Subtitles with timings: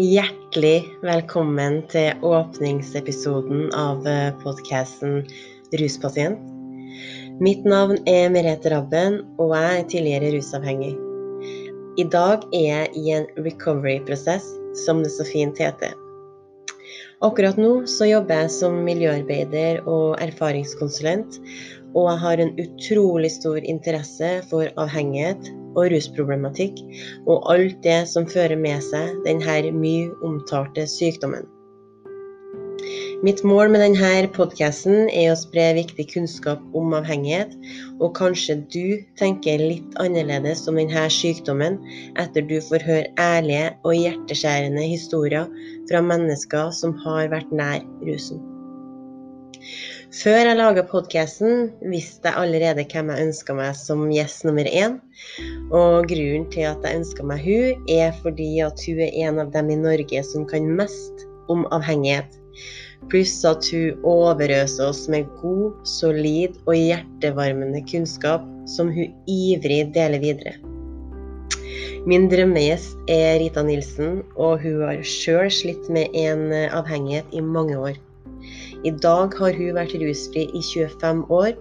[0.00, 4.06] Hjertelig velkommen til åpningsepisoden av
[4.40, 5.26] podkasten
[5.76, 6.40] Ruspasient.
[7.44, 10.94] Mitt navn er Merete Rabben, og jeg er tidligere rusavhengig.
[12.00, 14.48] I dag er jeg i en recovery-prosess,
[14.86, 15.92] som det så fint heter.
[17.20, 21.42] Akkurat nå så jobber jeg som miljøarbeider og erfaringskonsulent,
[21.92, 26.82] og jeg har en utrolig stor interesse for avhengighet og rusproblematikk,
[27.26, 31.48] og alt det som fører med seg denne mye omtalte sykdommen.
[33.20, 37.52] Mitt mål med denne podkasten er å spre viktig kunnskap om avhengighet,
[38.00, 38.86] og kanskje du
[39.20, 41.76] tenker litt annerledes om denne sykdommen
[42.22, 45.52] etter du får høre ærlige og hjerteskjærende historier
[45.90, 48.40] fra mennesker som har vært nær rusen.
[50.10, 54.96] Før jeg laga podkasten, visste jeg allerede hvem jeg ønska meg som gjest nummer én.
[55.70, 59.52] Og grunnen til at jeg ønska meg hun, er fordi at hun er en av
[59.54, 62.34] dem i Norge som kan mest om avhengighet.
[63.06, 70.26] Pluss at hun overøser oss med god, solid og hjertevarmende kunnskap som hun ivrig deler
[70.26, 70.58] videre.
[72.10, 77.78] Min drømmegjest er Rita Nilsen, og hun har sjøl slitt med en avhengighet i mange
[77.78, 78.06] år.
[78.84, 81.52] I dag har hun vært rusfri i 25 år,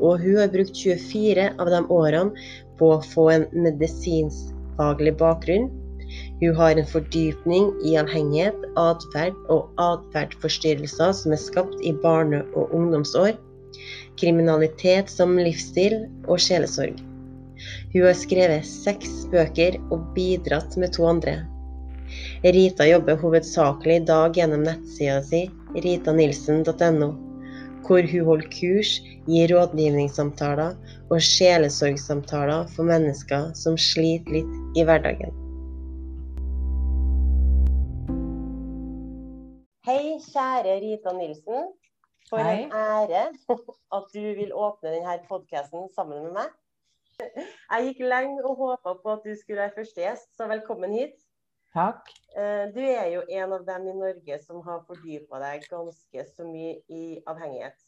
[0.00, 2.46] og hun har brukt 24 av de årene
[2.80, 5.68] på å få en medisinskfaglig bakgrunn.
[6.40, 12.72] Hun har en fordypning i avhengighet, atferd og atferdsforstyrrelser som er skapt i barne- og
[12.76, 13.36] ungdomsår,
[14.20, 16.96] kriminalitet som livsstil og sjelesorg.
[17.92, 21.42] Hun har skrevet seks bøker og bidratt med to andre.
[22.42, 25.44] Rita jobber hovedsakelig i dag gjennom nettsida si
[25.84, 27.08] ritanilsen.no,
[27.86, 28.96] hvor hun holder kurs,
[29.30, 30.74] gir rådgivningssamtaler
[31.06, 35.30] og sjelesorgsamtaler for mennesker som sliter litt i hverdagen.
[39.86, 41.70] Hei, kjære Rita Nilsen.
[42.26, 42.64] For Hei.
[42.64, 43.26] en ære
[43.94, 46.54] at du vil åpne denne podkasten sammen med meg.
[47.22, 51.20] Jeg gikk lenge og håpa på at du skulle være første gjest, så velkommen hit.
[51.72, 52.10] Takk.
[52.36, 56.44] Eh, du er jo en av dem i Norge som har fordypa deg ganske så
[56.48, 57.78] mye i avhengighet.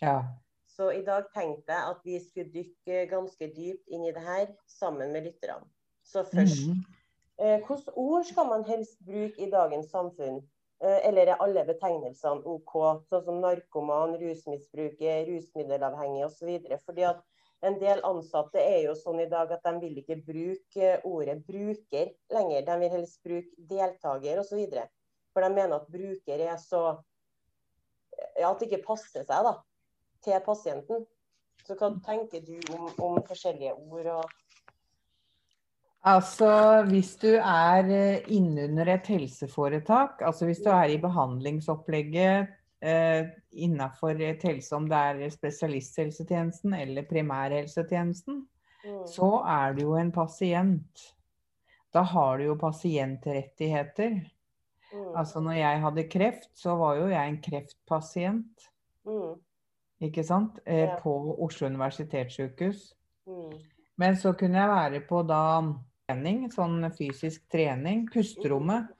[0.00, 0.22] Ja.
[0.66, 4.46] Så i dag tenkte jeg at vi skulle dykke ganske dypt inn i det her
[4.66, 5.68] sammen med lytterne.
[6.04, 6.80] Så først, mm.
[7.68, 10.40] hvilke ord skal man helst bruke i dagens samfunn?
[10.82, 12.72] Eh, eller er alle betegnelsene OK,
[13.06, 16.56] sånn som narkoman, rusmisbruker, rusmiddelavhengig osv.?
[16.88, 17.20] Fordi at
[17.62, 22.10] en del ansatte er jo sånn i dag at de vil ikke bruke ordet bruker
[22.34, 22.64] lenger.
[22.66, 24.62] De vil helst bruke deltaker osv.
[25.32, 26.82] For de mener at bruker er så
[28.36, 29.54] ja, At det ikke passer seg da,
[30.22, 31.06] til pasienten.
[31.62, 34.10] Så hva tenker du om, om forskjellige ord?
[34.18, 34.30] og
[36.02, 42.50] Altså, Hvis du er eh, innunder et helseforetak, altså hvis du er i behandlingsopplegget eh,
[42.82, 48.40] innafor et helse, om det er spesialisthelsetjenesten eller primærhelsetjenesten,
[48.82, 49.04] mm.
[49.06, 51.04] så er du jo en pasient.
[51.94, 54.16] Da har du jo pasientrettigheter.
[54.92, 55.14] Mm.
[55.16, 58.68] Altså når jeg hadde kreft, så var jo jeg en kreftpasient.
[59.06, 59.38] Mm.
[60.02, 60.58] Ikke sant?
[60.66, 60.98] Eh, ja.
[60.98, 62.92] På Oslo universitetssykehus.
[63.26, 63.56] Mm.
[63.96, 65.42] Men så kunne jeg være på da
[66.08, 68.90] trening, sånn fysisk trening, pusterommet.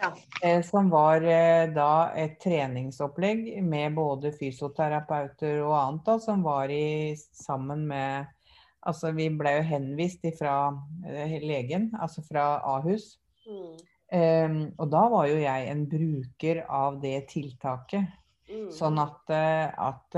[0.00, 0.12] Ja.
[0.42, 6.72] Eh, som var eh, da et treningsopplegg med både fysioterapeuter og annet, da, som var
[6.72, 8.36] i, sammen med
[8.80, 10.70] Altså vi ble jo henvist fra
[11.04, 13.18] eh, legen, altså fra Ahus.
[13.44, 13.74] Mm.
[14.10, 18.08] Um, og da var jo jeg en bruker av det tiltaket.
[18.48, 18.70] Mm.
[18.72, 20.16] Sånn at, at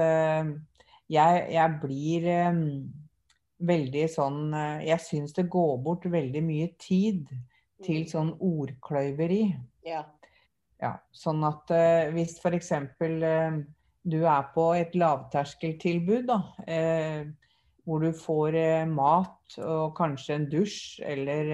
[1.10, 2.62] jeg, jeg, blir um,
[3.66, 4.54] veldig sånn
[4.86, 7.34] Jeg syns det går bort veldig mye tid
[7.84, 8.10] til mm.
[8.12, 9.44] sånn ordkløyveri.
[9.86, 10.02] Ja.
[10.82, 12.72] ja sånn at uh, hvis f.eks.
[13.02, 13.62] Uh,
[14.02, 20.48] du er på et lavterskeltilbud, da, uh, hvor du får uh, mat og kanskje en
[20.50, 21.52] dusj, eller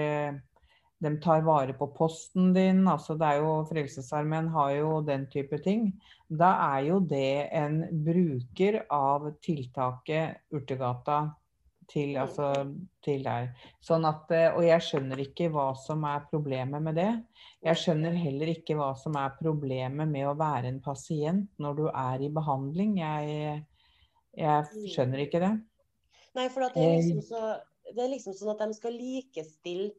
[0.98, 5.60] de tar vare på posten din, altså det er jo Frelsesarmeen har jo den type
[5.62, 5.92] ting.
[6.26, 11.20] Da er jo det en bruker av tiltaket Urtegata
[11.88, 12.20] til, mm.
[12.22, 12.48] altså,
[13.04, 13.48] til deg.
[13.84, 17.10] Sånn at, eh, og jeg skjønner ikke hva som er problemet med det.
[17.64, 21.86] Jeg skjønner heller ikke hva som er problemet med å være en pasient når du
[21.90, 22.98] er i behandling.
[23.00, 23.56] Jeg,
[24.38, 24.84] jeg mm.
[24.94, 25.54] skjønner ikke det.
[26.38, 27.56] Nei, for det er, liksom så,
[27.94, 29.90] det er liksom sånn at de skal likestille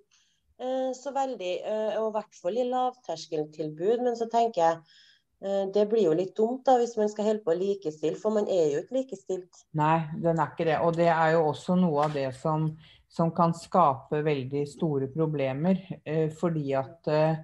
[0.61, 4.05] uh, så veldig, uh, og i hvert fall i lavterskeltilbud.
[4.05, 4.99] Men så tenker jeg
[5.39, 8.49] det blir jo litt dumt da, hvis man skal holde på å likestille, for man
[8.51, 9.61] er jo ikke likestilt.
[9.79, 10.79] Nei, den er ikke det.
[10.83, 12.67] Og det er jo også noe av det som,
[13.07, 15.79] som kan skape veldig store problemer.
[16.03, 17.39] Eh, fordi at eh,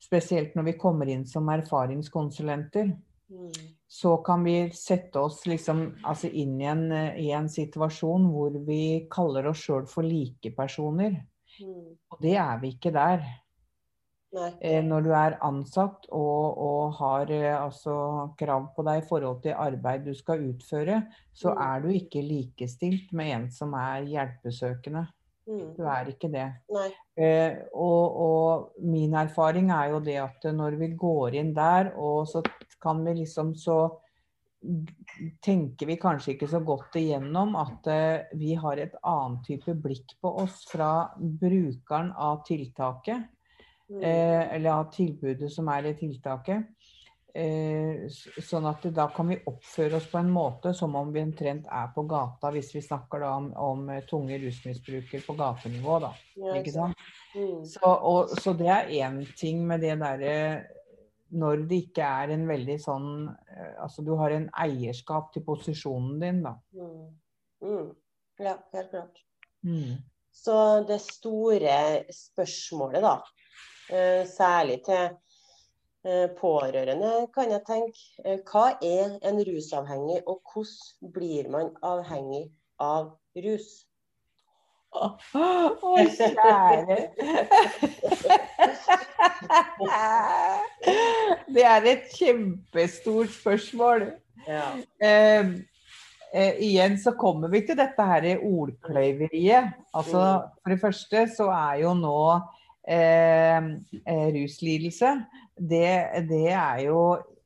[0.00, 2.94] spesielt når vi kommer inn som erfaringskonsulenter,
[3.30, 3.50] Mm.
[3.86, 9.06] så kan vi sette oss liksom, altså inn i en, i en situasjon hvor vi
[9.10, 11.14] kaller oss sjøl for likepersoner.
[11.62, 11.92] Mm.
[12.10, 13.22] Og det er vi ikke der.
[14.62, 17.94] Eh, når du er ansatt og, og har eh, altså
[18.38, 21.00] krav på deg i forhold til arbeid du skal utføre,
[21.34, 21.62] så Mm.
[21.62, 25.06] er du ikke likestilt med en som er hjelpesøkende.
[25.48, 25.74] Mm.
[25.74, 26.46] Du er ikke det.
[27.16, 32.28] Eh, og, og min erfaring er jo det at når vi går inn der, og
[32.28, 32.42] så
[32.80, 33.80] kan vi liksom så
[35.42, 40.14] tenker vi kanskje ikke så godt igjennom at eh, vi har et annet type blikk
[40.20, 43.24] på oss fra brukeren av tiltaket,
[43.90, 46.68] eller av tilbudet som er i tiltaket.
[47.30, 48.08] Eh,
[48.42, 51.92] sånn at da kan vi oppføre oss på en måte som om vi omtrent er
[51.94, 56.10] på gata, hvis vi snakker da om, om eh, tunge rusmisbrukere på gatenivå, da.
[56.58, 57.06] Ikke sant?
[57.36, 57.62] Mm.
[57.70, 60.36] Så, og, så det er én ting med det derre
[61.30, 66.16] Når det ikke er en veldig sånn eh, Altså du har en eierskap til posisjonen
[66.18, 66.56] din, da.
[66.74, 67.04] Mm.
[67.62, 67.92] Mm.
[68.42, 69.22] Ja, helt klart.
[69.62, 70.00] Mm.
[70.34, 70.56] Så
[70.88, 71.76] det store
[72.10, 73.39] spørsmålet, da, eh,
[74.30, 75.10] særlig til
[76.04, 82.50] eh, pårørende, kan jeg tenke, eh, hva er en rusavhengig, og hvordan blir man avhengig
[82.80, 83.86] av rus?
[84.90, 85.06] Å,
[85.38, 86.96] å, kjære!
[91.54, 94.08] Det er et kjempestort spørsmål.
[94.48, 94.64] Ja.
[94.98, 95.52] Eh,
[96.34, 99.76] eh, igjen så kommer vi til dette her ordkløyveriet.
[99.94, 100.24] Altså,
[100.58, 102.59] for det første så er jo nå eh, eh,
[104.34, 105.12] ruslidelse
[105.60, 107.02] det, det er jo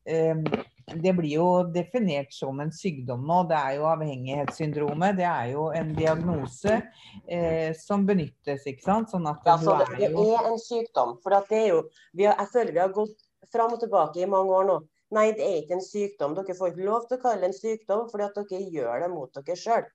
[0.08, 0.38] eh,
[0.84, 3.38] det blir jo definert som en sykdom nå.
[3.48, 5.16] Det er jo avhengighetssyndromet.
[5.16, 9.12] Det er jo en diagnose eh, som benyttes, ikke sant.
[9.14, 11.16] Sånn at Ja, så det, er jo er en sykdom.
[11.24, 11.80] For det er jo,
[12.12, 13.16] vi har, jeg føler vi har gått
[13.54, 14.78] fram og tilbake i mange år nå.
[15.14, 16.36] Nei, det er ikke en sykdom.
[16.36, 19.10] Dere får ikke lov til å kalle det en sykdom, fordi at dere gjør det
[19.14, 19.88] mot dere sjøl.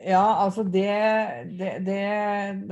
[0.00, 0.92] Ja, altså det,
[1.58, 2.04] det, det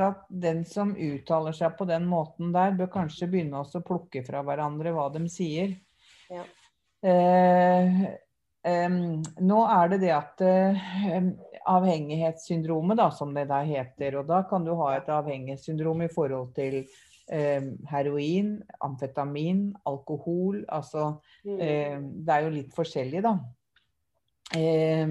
[0.01, 4.41] At Den som uttaler seg på den måten der, bør kanskje begynne å plukke fra
[4.47, 5.75] hverandre hva de sier.
[6.33, 6.47] Ja.
[7.05, 8.01] Eh,
[8.65, 8.97] eh,
[9.45, 10.89] nå er det det at eh,
[11.69, 16.55] avhengighetssyndromet, da, som det der heter, og da kan du ha et avhengighetssyndrom i forhold
[16.57, 20.65] til eh, heroin, amfetamin, alkohol.
[20.69, 21.61] Altså Mm.
[21.61, 23.37] Eh, det er jo litt forskjellig, da.
[24.57, 25.09] Eh,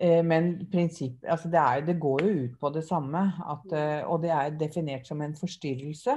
[0.00, 3.20] eh, men prinsipp, altså det, er, det går jo ut på det samme.
[3.52, 6.14] At, eh, og det er definert som en forstyrrelse.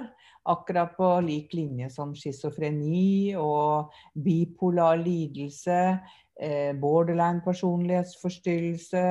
[0.47, 3.91] Akkurat på lik linje som schizofreni og
[4.23, 5.99] bipolar lidelse.
[6.39, 9.03] Eh, borderline personlighetsforstyrrelse.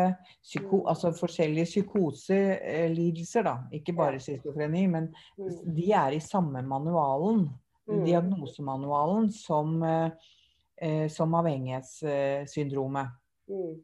[0.43, 0.88] Psyko, Mm.
[0.88, 3.56] altså forskjellige psykoselidelser, da.
[3.73, 5.75] Ikke bare schizofreni, men Mm.
[5.75, 7.50] de er i samme manualen
[7.88, 8.05] Mm.
[8.05, 9.82] diagnosemanualen som,
[11.08, 13.08] som avhengighetssyndromet.
[13.50, 13.75] Mm.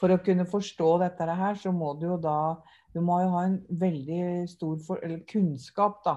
[0.00, 2.58] for å kunne forstå dette her, så må du jo da
[2.90, 4.98] Du må jo ha en veldig stor for,
[5.30, 6.16] kunnskap da,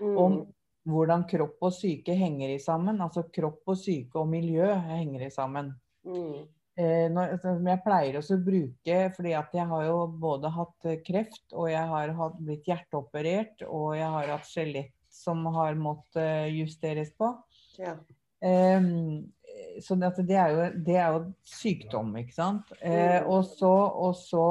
[0.00, 0.46] om Mm.
[0.88, 3.00] hvordan kropp og syke henger i sammen.
[3.00, 5.74] Altså kropp og syke og miljø henger i sammen.
[6.04, 6.46] Mm.
[6.76, 10.88] Eh, når, som jeg pleier også å bruke, fordi at jeg har jo både hatt
[11.06, 14.92] kreft, og jeg har hatt, blitt hjerteoperert, og jeg har hatt skjelett
[15.24, 17.32] som har måttet eh, justeres på.
[17.80, 17.96] Ja.
[18.44, 19.32] Um,
[19.80, 22.72] så det, det, er jo, det er jo sykdom, ikke sant.
[22.84, 23.26] Mm.
[23.30, 23.70] og så,
[24.04, 24.44] og så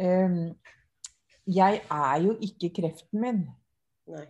[0.00, 0.54] ehm,
[1.46, 3.42] Jeg er jo ikke kreften min.
[4.08, 4.24] Nei.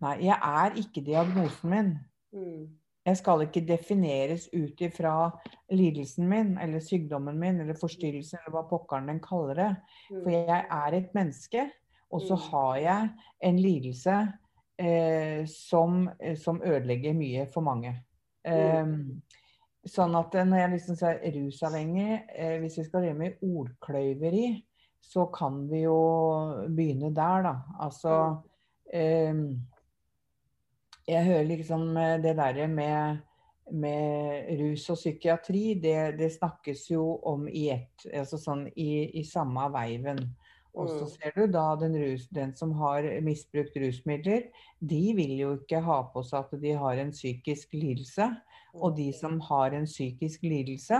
[0.00, 1.90] Nei, jeg er ikke diagnosen min.
[2.32, 2.66] Mm.
[3.06, 5.30] Jeg skal ikke defineres ut ifra
[5.70, 9.68] lidelsen min, eller sykdommen min, eller forstyrrelsen, eller hva pokkeren den kaller det.
[10.08, 10.32] For Mm.
[10.32, 11.70] jeg er et menneske,
[12.10, 12.42] og så Mm.
[12.50, 13.10] har jeg
[13.42, 14.16] en lidelse
[15.48, 17.94] som, eh, som ødelegger mye for mange.
[18.46, 18.52] Mm.
[18.52, 19.36] Eh,
[19.90, 24.48] sånn at eh, når jeg liksom sier rusavhengig, eh, hvis vi skal drive med ordkløyveri,
[25.06, 25.98] så kan vi jo
[26.74, 27.54] begynne der, da.
[27.80, 28.16] Altså
[28.92, 29.34] eh,
[31.06, 33.22] Jeg hører liksom eh, det derre med,
[33.72, 39.24] med rus og psykiatri, det, det snakkes jo om i ett, altså sånn i, i
[39.26, 40.20] samme veiven.
[40.76, 41.08] Og så Mm.
[41.08, 44.42] ser du da den, rus, den som har misbrukt rusmidler,
[44.80, 48.26] de vil jo ikke ha på seg at de har en psykisk lidelse.
[48.74, 50.98] Og de som har en psykisk lidelse,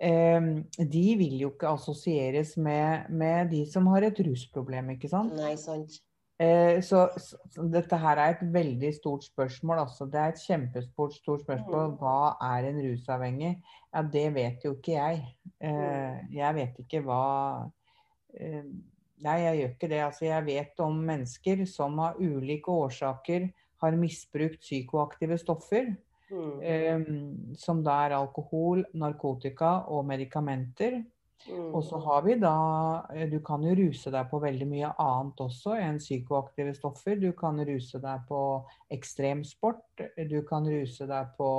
[0.00, 0.40] eh,
[0.78, 5.34] de vil jo ikke assosieres med, med de som har et rusproblem, ikke sant?
[5.34, 5.98] Nei, sant.
[6.40, 7.34] Eh, så, så,
[7.72, 9.80] dette her er et veldig stort spørsmål.
[9.82, 10.06] Altså.
[10.06, 11.88] Det er et kjempestort stort spørsmål.
[11.90, 11.96] Mm.
[11.98, 13.56] Hva er en rusavhengig?
[13.92, 15.24] Ja, det vet jo ikke jeg.
[15.60, 16.30] Eh, Mm.
[16.36, 17.72] jeg vet ikke hva
[18.34, 20.02] Nei, jeg gjør ikke det.
[20.04, 23.48] Altså, jeg vet om mennesker som av ulike årsaker
[23.82, 25.92] har misbrukt psykoaktive stoffer.
[26.28, 26.56] Mm.
[26.60, 27.06] Eh,
[27.56, 31.00] som da er alkohol, narkotika og medikamenter.
[31.46, 31.70] Mm.
[31.72, 32.54] Og så har vi da
[33.14, 37.18] eh, Du kan jo ruse deg på veldig mye annet også enn psykoaktive stoffer.
[37.18, 38.40] Du kan ruse deg på
[38.94, 40.04] ekstremsport.
[40.30, 41.50] Du kan ruse deg på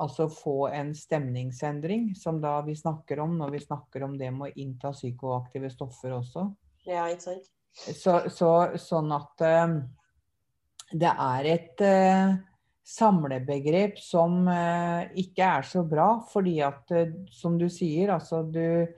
[0.00, 4.48] Altså få en stemningsendring, som da vi snakker om når vi snakker om det med
[4.48, 6.46] å innta psykoaktive stoffer også.
[6.88, 7.50] Ja, ikke sant?
[7.72, 9.76] Så, så, sånn at uh,
[10.92, 12.34] det er et uh,
[12.88, 16.92] samlebegrep som uh, ikke er så bra, fordi at,
[17.32, 18.88] som du sier, altså du,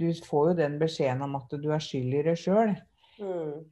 [0.00, 2.74] du får jo den beskjeden om at du er skyld i det sjøl.
[3.20, 3.66] Mm.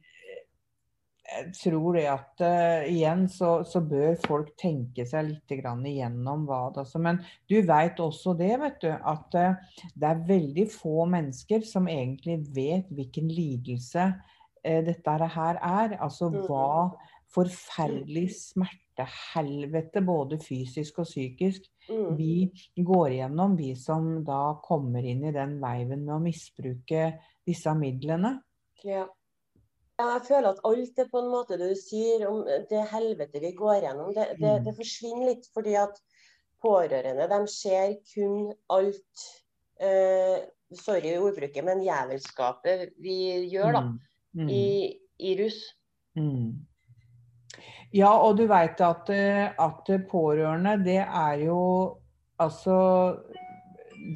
[1.33, 6.43] Jeg tror det at uh, igjen så, så bør folk tenke seg litt grann igjennom
[6.45, 7.01] hva det altså.
[7.01, 11.89] Men du veit også det, vet du, at uh, det er veldig få mennesker som
[11.89, 15.97] egentlig vet hvilken lidelse uh, dette her er.
[15.99, 16.45] Altså Mhm.
[16.47, 16.93] hva
[17.33, 22.15] forferdelig smertehelvete, både fysisk og psykisk, Mm.
[22.15, 27.73] vi går igjennom, vi som da kommer inn i den veiven med å misbruke disse
[27.75, 28.37] midlene.
[28.85, 29.07] Ja.
[29.99, 30.07] Ja.
[30.13, 33.81] Jeg føler at alt det på en måte du sier om det helvete vi går
[33.85, 34.63] gjennom, det, det, Mm.
[34.65, 35.47] det forsvinner litt.
[35.53, 35.99] Fordi at
[36.63, 39.29] pårørende de ser kun alt
[39.79, 43.99] eh, Sorry ordbruket, men jævelskapet vi gjør da, Mm.
[44.33, 44.47] Mm.
[44.49, 45.59] i, i russ.
[46.17, 46.65] Mm.
[47.93, 51.59] Ja, og du veit at, eh, at pårørende, det er jo
[52.39, 52.73] Altså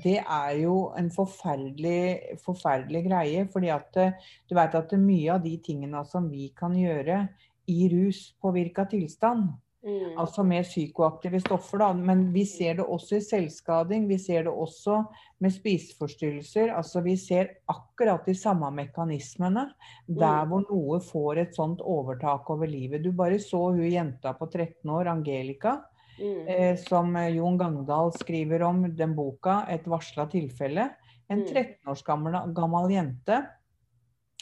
[0.04, 3.46] Det er jo en forferdelig, forferdelig greie.
[3.48, 4.12] fordi at eh,
[4.50, 7.28] du veit at mye av de tingene som vi kan gjøre
[7.68, 9.50] i ruspåvirka tilstand,
[9.88, 10.18] Mm.
[10.20, 14.08] altså med psykoaktive stoffer, da, men vi ser det også i selvskading.
[14.10, 15.06] Vi ser det også
[15.40, 16.74] med spiseforstyrrelser.
[16.76, 19.70] Altså vi ser akkurat de samme mekanismene
[20.10, 20.50] der Mm.
[20.50, 23.04] hvor noe får et sånt overtak over livet.
[23.04, 25.78] Du bare så hun jenta på 13 år, Angelica,
[26.20, 26.48] Mm.
[26.48, 30.90] eh, som eh, Jon Gangdal skriver om den boka, 'Et varsla tilfelle'.
[31.30, 31.48] En Mm.
[31.48, 33.46] 13 års gammel, gammel jente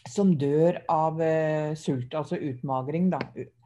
[0.07, 3.09] som dør av eh, sult, altså utmagring.
[3.09, 3.19] da.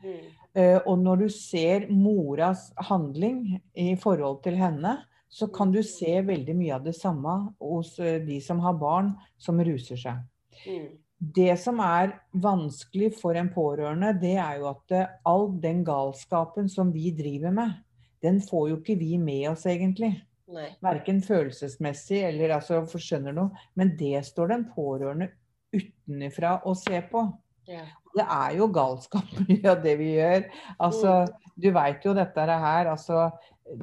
[0.04, 0.30] Mm.
[0.56, 4.98] Eh, og når du ser moras handling i forhold til henne,
[5.30, 9.14] så kan du se veldig mye av det samme hos eh, de som har barn
[9.38, 10.24] som ruser seg.
[10.66, 10.88] Mm.
[11.20, 16.70] Det som er vanskelig for en pårørende, det er jo at eh, all den galskapen
[16.72, 17.76] som vi driver med,
[18.24, 20.14] den får jo ikke vi med oss egentlig.
[20.50, 20.72] Nei.
[20.82, 23.52] Verken følelsesmessig eller altså, for skjønner noe.
[23.78, 25.30] Men det står den pårørende
[25.76, 27.22] utenfra å se på.
[27.70, 27.84] Ja.
[28.18, 30.48] Det er jo galskap mye av det vi gjør.
[30.82, 31.14] Altså,
[31.60, 33.28] du veit jo dette her, altså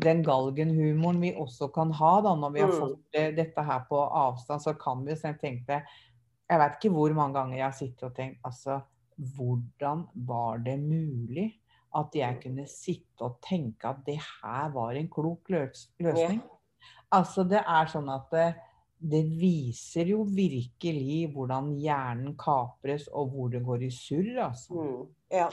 [0.02, 2.80] den galgenhumoren vi også kan ha da, når vi har Mm.
[2.80, 5.82] fått det, dette her på avstand, så kan vi selv tenke
[6.50, 8.80] Jeg vet ikke hvor mange ganger jeg har sittet og tenkt altså,
[9.18, 11.46] hvordan var det mulig
[11.96, 16.42] at jeg kunne sitte og tenke at det her var en klok løs løsning?
[17.14, 18.46] Altså, det er sånn at det,
[18.98, 24.80] det viser jo virkelig hvordan hjernen kapres, og hvor det går i surr, altså.
[24.80, 25.04] Mm.
[25.32, 25.50] Ja.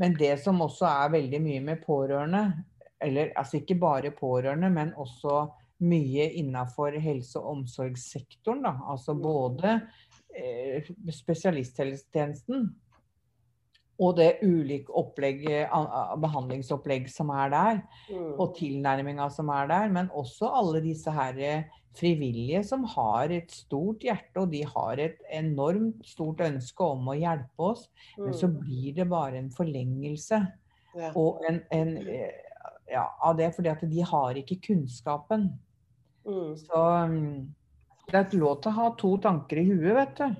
[0.00, 2.44] Men det som også er veldig mye med pårørende,
[3.02, 5.44] eller altså ikke bare pårørende, men også
[5.82, 8.76] mye innafor helse- og omsorgssektoren, da.
[8.92, 9.74] Altså både
[10.38, 12.68] eh, spesialisthelsetjenesten
[14.02, 18.32] og det ulike opplegg, a- behandlingsopplegg som er der, Mm.
[18.40, 23.50] og tilnærminga som er der, men også alle disse her eh, frivillige som har et
[23.52, 27.88] stort hjerte, og de har et enormt stort ønske om å hjelpe oss.
[28.18, 28.58] Men så Mm.
[28.62, 30.40] blir det bare en forlengelse
[30.96, 31.12] Ja.
[31.14, 32.30] og en, en, eh,
[32.90, 35.50] ja, av det, fordi at de har ikke kunnskapen.
[36.26, 36.56] Mm.
[36.56, 37.46] Så mm,
[38.10, 40.36] det er lov til å ha to tanker i huet, vet du.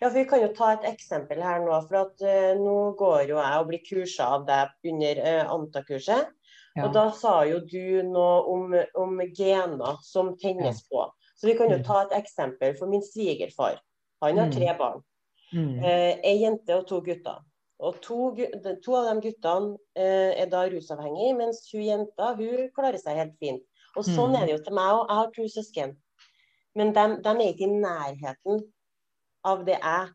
[0.00, 1.80] Ja, for Vi kan jo ta et eksempel her nå.
[1.88, 6.28] for at uh, Nå går jo jeg og blir kursa av deg under uh, Anta-kurset.
[6.76, 6.84] Ja.
[6.86, 11.08] Og Da sa jo du noe om, om gener som tennes på.
[11.36, 11.84] Så vi kan jo Mm.
[11.84, 13.78] ta et eksempel for min svigerfar.
[14.22, 14.52] Han har Mm.
[14.52, 15.02] tre barn.
[15.52, 15.78] Mm.
[15.78, 17.38] Uh, Ei jente og to gutter.
[17.80, 18.34] Og to,
[18.82, 23.62] to av de guttene er da rusavhengige, mens hun jenta hun klarer seg helt fint.
[23.96, 24.36] Og sånn Mm.
[24.42, 25.08] er det jo til meg òg.
[25.08, 25.96] Jeg har to søsken.
[26.76, 28.62] Men de, de er ikke i nærheten
[29.44, 30.08] av det jeg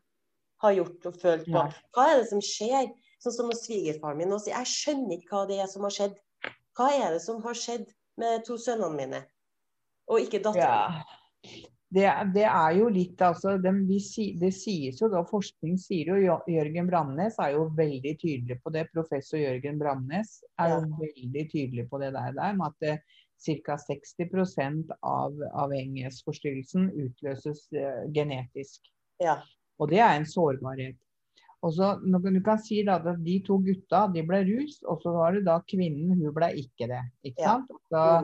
[0.60, 1.62] har gjort og følt på.
[1.94, 2.90] Hva er det som skjer?
[3.20, 4.48] Sånn som svigerfaren min også.
[4.48, 6.14] sier jeg skjønner ikke hva det er som har skjedd.
[6.78, 9.20] Hva er det som har skjedd med to sønnene mine,
[10.08, 11.00] og ikke datteren?
[11.00, 11.58] Ja.
[11.92, 13.98] det, det, er jo litt altså, de, vi,
[14.40, 18.86] Det sies jo da, forskning sier jo Jørgen Bramnes er jo veldig tydelig på det.
[18.94, 23.04] Professor Jørgen Bramnes er jo veldig tydelig på det der, der med at
[23.40, 23.76] ca.
[23.88, 28.88] 60% av avhengighetsforstyrrelsen utløses uh, genetisk.
[29.20, 29.38] Ja.
[29.80, 30.96] Og det er en sårbarhet.
[31.62, 35.12] Og så, Du kan si da, at de to gutta de ble rus, og så
[35.12, 37.02] var det da kvinnen, hun ble ikke det.
[37.24, 37.58] ikke Ja.
[37.58, 37.70] sant?
[37.90, 38.22] Da,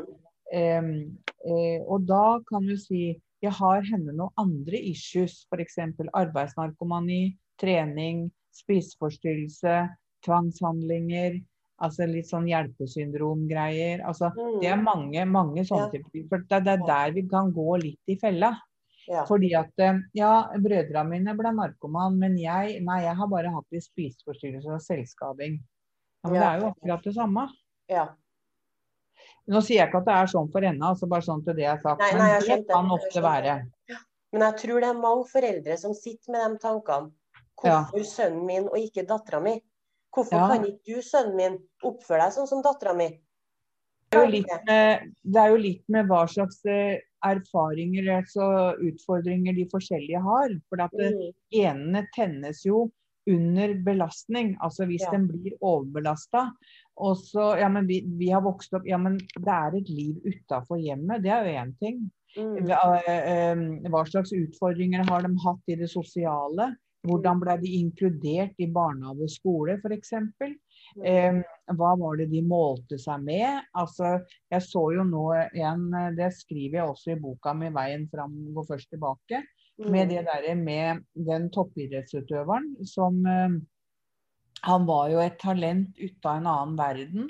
[0.79, 5.77] um, eh, og da kan du si jeg har henne noen andre issues, f.eks.
[6.15, 9.91] arbeidsnarkomani, trening, spiseforstyrrelse,
[10.25, 11.43] tvangshandlinger.
[11.85, 14.01] Altså litt sånn hjelpesyndromgreier.
[14.03, 14.61] Altså, Mm.
[14.63, 16.01] det er mange, mange sånne Ja.
[16.01, 16.29] typer.
[16.29, 18.59] For det, det er der vi kan gå litt i fella.
[19.07, 19.23] Ja.
[19.29, 23.75] Fordi at eh, ja, brødrene mine ble narkoman, men jeg, nei, jeg har bare hatt
[23.75, 25.61] litt spiseforstyrrelser og selvskading.
[26.25, 26.41] Ja, men Ja.
[26.41, 27.49] det er jo akkurat det samme.
[27.89, 28.07] ja.
[29.47, 31.63] Nå sier jeg ikke at det er sånn for henne, altså bare sånn til det
[31.63, 33.53] jeg har sagt, Nei, nei, men jeg det kan Jeg ofte være.
[34.35, 37.13] Men jeg tror det er mange foreldre som sitter med de tankene.
[37.57, 39.55] Hvorfor sønnen min og ikke dattera mi?
[40.13, 43.09] Hvorfor kan ikke du, sønnen min, oppføre deg sånn som dattera mi?
[44.11, 46.99] Det er, med, det er jo litt med hva slags eh,
[47.35, 48.47] erfaringer altså
[48.83, 50.55] utfordringer de forskjellige har.
[50.71, 51.33] For at eh, Mm.
[51.53, 52.91] genene tennes jo
[53.29, 55.11] under belastning, altså hvis Ja.
[55.17, 56.53] den blir overbelasta.
[56.97, 60.15] Og så, ja, men vi, vi har vokst opp Ja, men det er et liv
[60.25, 62.11] utafor hjemmet, det er jo én ting.
[62.37, 62.67] Mm.
[62.69, 63.55] Hva, eh,
[63.91, 66.77] hva slags utfordringer har de hatt i det sosiale?
[67.07, 70.13] Hvordan ble de inkludert i barnehage og skole, f.eks.?
[70.97, 71.05] Mm.
[71.05, 73.67] Eh, hva var det de målte seg med?
[73.77, 74.17] Altså,
[74.53, 78.35] jeg så jo nå igjen, eh, det skriver jeg også i boka mi 'Veien fram
[78.55, 79.43] går først tilbake',
[79.77, 83.59] med det derre med den toppidrettsutøveren som eh,
[84.65, 87.29] Han var jo et talent ute av en annen verden.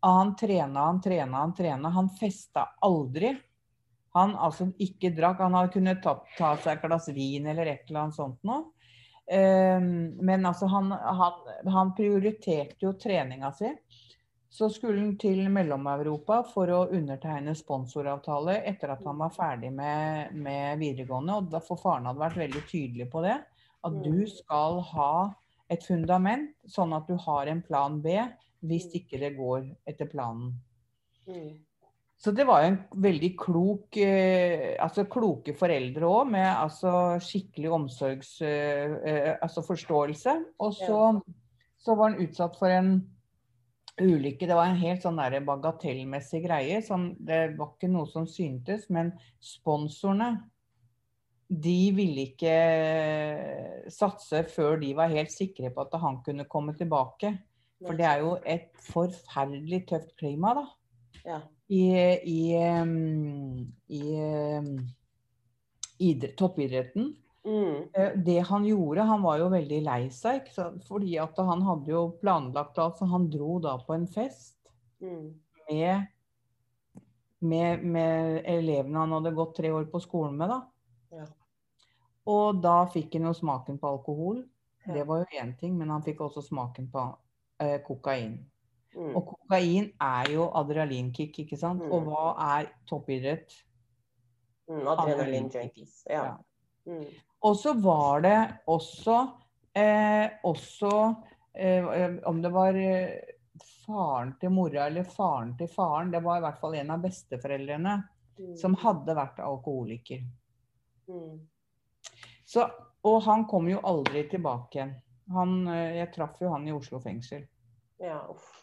[0.00, 1.90] Han trena, han trena, han trena.
[1.90, 3.34] Han festa aldri.
[4.14, 5.42] Han altså ikke drakk.
[5.42, 8.70] Han hadde kunnet ta, ta seg et glass vin eller et eller annet sånt noe.
[9.26, 13.70] Eh, men altså, han, han, han prioriterte jo treninga si.
[14.52, 20.34] Så skulle han til Mellom-Europa for å undertegne sponsoravtale etter at han var ferdig med,
[20.36, 21.38] med videregående.
[21.40, 23.38] Og da, for faren hadde vært veldig tydelig på det.
[23.82, 24.02] At Mm.
[24.04, 25.34] du skal ha
[25.72, 28.18] et fundament, sånn at du har en plan B
[28.62, 30.52] hvis ikke det går etter planen.
[31.26, 31.56] Mm.
[32.22, 37.72] Så det var jo en veldig klok eh, Altså kloke foreldre òg, med altså skikkelig
[37.74, 38.36] omsorgs...
[38.46, 39.64] Eh, eh, altså.
[40.62, 41.00] Og så,
[41.82, 42.92] så var han utsatt for en
[43.98, 44.46] ulykke.
[44.46, 46.78] Det var en helt sånn der bagatellmessig greie.
[46.86, 48.86] Sånn, det var ikke noe som syntes.
[48.94, 49.10] Men
[49.42, 50.36] sponsorene
[51.52, 52.54] de ville ikke
[53.92, 57.34] satse før de var helt sikre på at han kunne komme tilbake.
[57.82, 60.68] For det er jo et forferdelig tøft klima, da
[61.26, 61.40] Ja.
[61.72, 61.82] I,
[62.28, 62.40] i,
[62.82, 64.72] um, i um,
[66.36, 67.12] toppidretten.
[67.44, 67.88] Mm.
[67.94, 70.50] Eh, Det han gjorde, han var jo veldig lei seg,
[70.86, 72.98] fordi at han hadde jo planlagt alt.
[73.00, 74.58] Så han dro da på en fest
[75.02, 75.32] Mm.
[75.66, 76.06] med,
[77.40, 80.52] med, med elevene han hadde gått tre år på skolen med.
[80.52, 80.60] da.
[81.10, 81.24] Ja.
[82.30, 84.44] Og da fikk han jo smaken på alkohol.
[84.86, 84.92] Ja.
[84.94, 87.02] Det var jo én ting, men han fikk også smaken på
[87.58, 88.38] eh, kokain.
[88.92, 89.12] Mm.
[89.16, 91.82] Og kokain er jo adrenalinkick, ikke sant.
[91.84, 91.92] Mm.
[91.92, 92.24] Og hva
[92.58, 93.54] er toppidrett?
[94.68, 94.86] Mm.
[94.94, 96.02] Adrenalin junkies.
[96.10, 96.24] Ja.
[96.24, 96.38] Ja.
[96.86, 97.04] Mm.
[97.42, 98.38] Og så var det
[98.70, 99.18] også,
[99.74, 100.90] eh, også
[101.54, 103.36] eh, Om det var eh,
[103.84, 108.00] faren til mora eller faren til faren, det var i hvert fall en av besteforeldrene
[108.38, 108.56] Mm.
[108.56, 110.22] som hadde vært alkoholiker.
[111.08, 111.40] Mm.
[112.48, 112.66] Så,
[113.04, 114.94] og han kom jo aldri tilbake igjen.
[115.68, 117.44] Eh, jeg traff jo han i Oslo fengsel.
[118.02, 118.61] Ja, uff.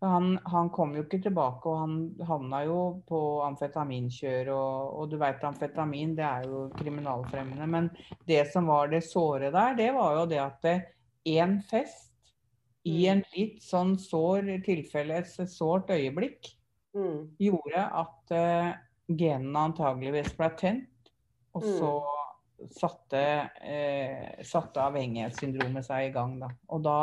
[0.00, 2.76] Han, han kom jo ikke tilbake, og han havna jo
[3.08, 4.48] på amfetaminkjør.
[4.54, 7.66] Og, og du veit amfetamin, det er jo kriminalfremmende.
[7.68, 7.90] Men
[8.28, 10.70] det som var det såre der, det var jo det at
[11.28, 12.32] én fest
[12.88, 16.56] i en litt sånn sår tilfelle, et sårt øyeblikk,
[16.90, 17.36] Mm.
[17.38, 18.70] gjorde at uh,
[19.06, 21.10] genene antageligvis ble tent.
[21.54, 21.76] Og Mm.
[21.78, 21.90] så
[22.74, 23.20] satte,
[23.62, 26.48] uh, satte avhengighetssyndromet seg i gang, da.
[26.68, 26.96] Og da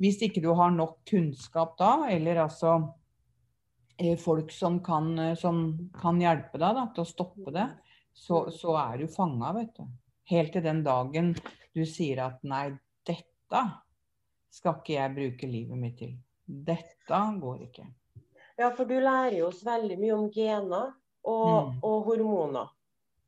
[0.00, 2.74] Hvis ikke du har nok kunnskap da, eller altså
[3.98, 7.66] eh, folk som kan, eh, som kan hjelpe deg da, til å stoppe det,
[8.16, 9.84] så, så er du fanga, vet du.
[10.30, 11.34] Helt til den dagen
[11.74, 12.70] du sier at nei,
[13.06, 13.62] dette
[14.50, 16.16] skal ikke jeg bruke livet mitt til.
[16.46, 17.86] Dette går ikke.
[18.58, 20.90] Ja, for du lærer jo oss veldig mye om gener
[21.24, 21.76] og, Mm.
[21.84, 22.72] og hormoner.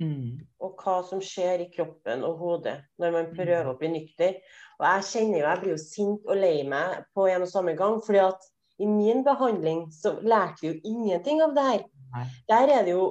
[0.00, 0.40] Mm.
[0.64, 4.38] Og hva som skjer i kroppen og hodet når man prøver å bli nykter.
[4.80, 7.76] Og jeg kjenner jo, jeg blir jo sint og lei meg på en og samme
[7.78, 8.00] gang.
[8.02, 8.48] fordi at
[8.82, 11.84] i min behandling så lærte vi jo ingenting av det her.
[12.14, 12.24] Nei.
[12.50, 13.04] Der er det jo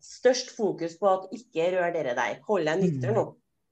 [0.00, 2.40] størst fokus på at ikke rør dere der.
[2.48, 3.24] Hold deg nykter nå.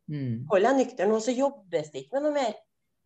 [0.08, 0.48] Mm.
[0.50, 2.56] Hold deg nykter nå, så jobbes det ikke med noe mer.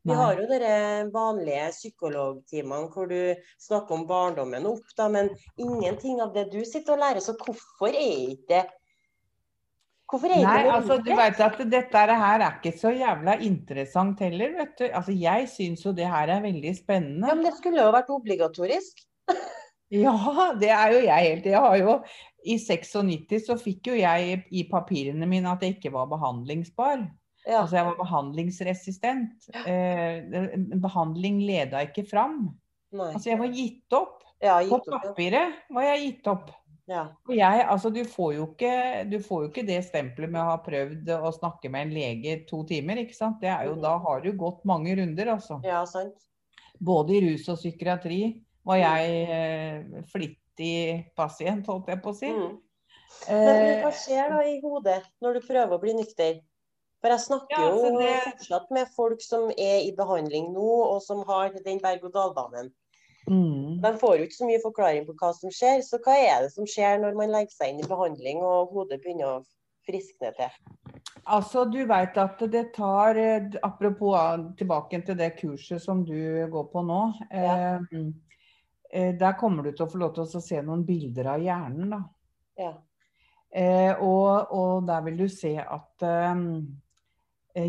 [0.03, 0.19] Vi Nei.
[0.19, 0.77] har jo dere
[1.15, 6.97] vanlige psykologtimene hvor du snakker om barndommen opp, da, men ingenting av det du sitter
[6.97, 7.23] og lærer.
[7.23, 8.65] Så hvorfor er ikke det
[10.13, 14.53] Hvorfor er Nei, altså du vet at dette her er ikke så jævla interessant heller,
[14.59, 14.85] vet du.
[14.91, 17.31] Altså jeg syns jo det her er veldig spennende.
[17.31, 19.05] Ja, men det skulle jo vært obligatorisk.
[19.93, 20.15] Ja,
[20.57, 21.47] det er jo jeg helt.
[21.53, 21.99] Jeg har jo
[22.49, 27.03] I 96 så fikk jo jeg i papirene mine at jeg ikke var behandlingsbar.
[27.45, 27.59] Ja.
[27.61, 29.51] Altså jeg var behandlingsresistent.
[29.67, 30.25] Eh,
[30.81, 32.55] behandling leda ikke fram.
[32.97, 33.11] Nei.
[33.13, 34.19] Altså jeg var gitt opp.
[34.43, 35.75] Ja, På papiret opp, ja.
[35.77, 36.49] var jeg gitt opp.
[36.93, 37.05] Ja.
[37.33, 38.75] Jeg, altså, du, får jo ikke,
[39.11, 42.37] du får jo ikke det stempelet med å ha prøvd å snakke med en lege
[42.49, 43.01] to timer.
[43.03, 43.41] ikke sant?
[43.43, 45.59] Det er jo, da har du gått mange runder, altså.
[45.67, 46.29] Ja, sant.
[46.83, 48.21] Både i rus og psykiatri
[48.67, 50.77] var jeg eh, flittig
[51.19, 52.31] pasient, holdt jeg på å si.
[52.31, 52.53] Mm.
[52.53, 52.63] Men
[53.29, 56.41] Eh, hva skjer da i hodet når du prøver å bli nykter?
[57.03, 61.01] For jeg snakker Ja, altså jo fortsatt med folk som er i behandling nå, og
[61.03, 62.71] som har den berg-og-dal-banen.
[63.33, 63.81] Mm.
[63.83, 66.53] De får jo ikke så mye forklaring på hva som skjer, så hva er det
[66.55, 69.43] som skjer når man legger seg inn i behandling og hodet begynner å
[69.89, 70.53] friskne til?
[71.23, 76.17] Altså, du veit at det tar eh, Apropos tilbake til det kurset som du
[76.51, 77.03] går på nå.
[77.31, 77.53] Ja.
[77.83, 78.01] Eh,
[78.91, 81.95] eh, der kommer du til å få lov til å se noen bilder av hjernen,
[81.95, 82.01] da.
[82.59, 82.73] Ja.
[83.53, 86.43] Eh, og, og der vil du se at eh,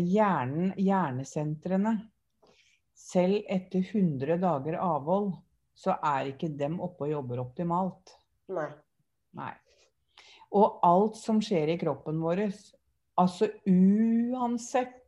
[0.00, 1.98] hjernen, hjernesentrene
[2.96, 5.34] Selv etter 100 dager avhold,
[5.74, 8.14] så er ikke dem oppe og jobber optimalt.
[8.54, 8.68] Nei.
[9.34, 9.52] Nei.
[10.54, 12.44] Og alt som skjer i kroppen vår,
[13.18, 15.00] altså uansett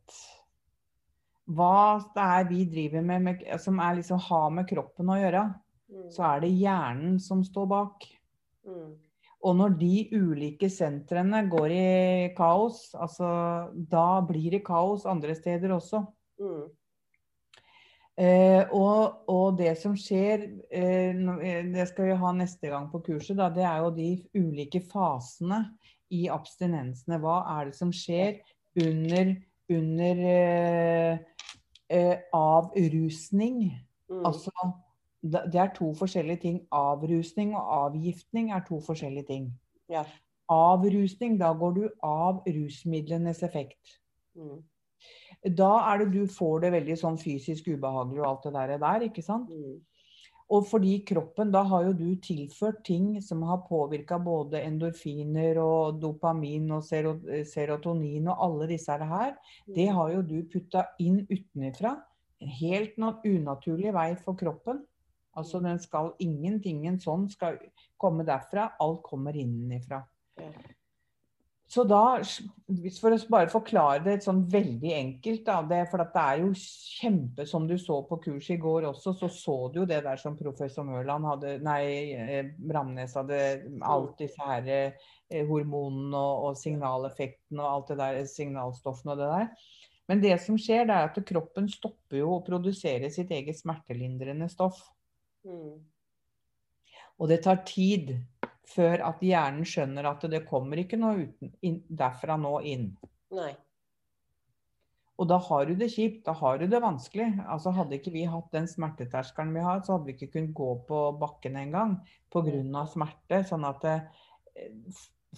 [1.47, 5.45] hva det er vi driver med, med som er liksom har med kroppen å gjøre,
[5.87, 6.07] Mm.
[6.11, 8.07] så er det hjernen som står bak.
[8.67, 8.95] Mm.
[9.47, 13.29] Og når de ulike sentrene går i kaos, altså
[13.71, 16.01] da blir det kaos andre steder også.
[16.41, 16.65] Mm.
[18.17, 23.03] Eh, og, og det som skjer, eh, eh, det skal vi ha neste gang på
[23.05, 25.59] kurset, da, det er jo de ulike fasene
[26.09, 27.19] i abstinensene.
[27.21, 28.39] Hva er det som skjer
[28.81, 29.35] under,
[29.69, 31.19] under eh,
[31.93, 33.67] eh, avrusning?
[34.09, 34.23] Mm.
[34.25, 34.53] Altså,
[35.21, 36.57] det det er to forskjellige ting.
[36.71, 39.51] Avrusning og avgiftning er to forskjellige ting.
[39.93, 40.07] Ja.
[40.49, 43.99] Avrusning, da går du av rusmidlenes effekt.
[44.33, 44.63] Mm.
[45.43, 49.05] Da er det du får det veldig sånn fysisk ubehagelig og alt det der, der
[49.09, 49.51] ikke sant?
[49.53, 49.77] Mm.
[50.47, 55.99] Og fordi kroppen, da har jo du tilført ting som har påvirka både endorfiner og
[55.99, 59.35] dopamin og serotonin og alle disse her.
[59.67, 61.97] Det har jo du putta inn utenfra.
[62.39, 64.85] En helt unaturlig vei for kroppen.
[65.37, 67.59] Altså den skal ingenting sånn skal
[67.99, 68.71] komme derfra.
[68.79, 70.05] Alt kommer innenfra.
[71.67, 72.19] Så da,
[72.71, 76.51] hvis For å bare forklare det sånn veldig enkelt, da, det, for det er jo
[76.55, 80.21] kjempe Som du så på kurset i går også, så så du jo det der
[80.21, 81.81] som professor Mørland hadde Nei,
[82.15, 83.41] eh, Bramnes hadde
[83.83, 89.27] Alt disse her eh, hormonene og, og signaleffekten og alt det der, signalstoffene og det
[89.33, 89.67] der.
[90.07, 94.47] Men det som skjer, det er at kroppen stopper jo å produsere sitt eget smertelindrende
[94.47, 94.79] stoff.
[95.43, 95.81] Mm.
[97.17, 98.13] Og det tar tid
[98.67, 102.91] før at hjernen skjønner at det kommer ikke noe uten, inn, derfra nå inn.
[103.35, 103.53] Nei.
[105.17, 107.31] Og da har du det kjipt, da har du det vanskelig.
[107.49, 110.69] Altså Hadde ikke vi hatt den smerteterskelen vi har, så hadde vi ikke kunnet gå
[110.89, 111.97] på bakken engang
[112.33, 112.85] pga.
[112.85, 113.43] smerte.
[113.49, 113.97] sånn at det,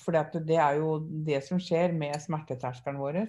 [0.03, 3.21] For det er jo det som skjer med smerteterskelen vår.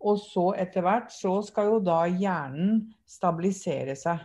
[0.00, 4.24] Og så etter hvert så skal jo da hjernen stabilisere seg.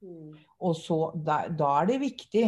[0.00, 0.32] Mm.
[0.64, 2.46] Og så, da, da er det viktig,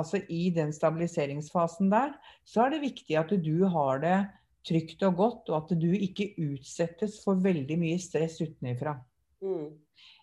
[0.00, 4.18] altså i den stabiliseringsfasen der, så er det viktig at du har det
[4.66, 8.98] trygt og godt, og at du ikke utsettes for veldig mye stress utenfra.
[9.40, 9.70] Mm.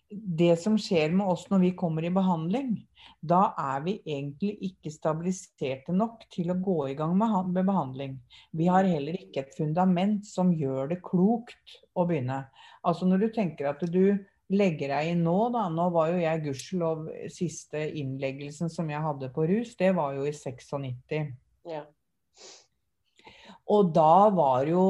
[0.08, 2.70] Det som skjer med oss når vi kommer i behandling,
[3.20, 8.14] da er vi egentlig ikke stabiliserte nok til å gå i gang med, behandling.
[8.56, 12.46] Vi har heller ikke et fundament som gjør det klokt å begynne.
[12.88, 14.16] Altså når du tenker at du
[14.48, 15.66] legger deg inn nå, da.
[15.72, 20.26] Nå var jo jeg gudskjelov siste innleggelsen som jeg hadde på rus, det var jo
[20.28, 21.32] i 96.
[21.68, 21.84] Ja.
[23.68, 24.84] Og da var jo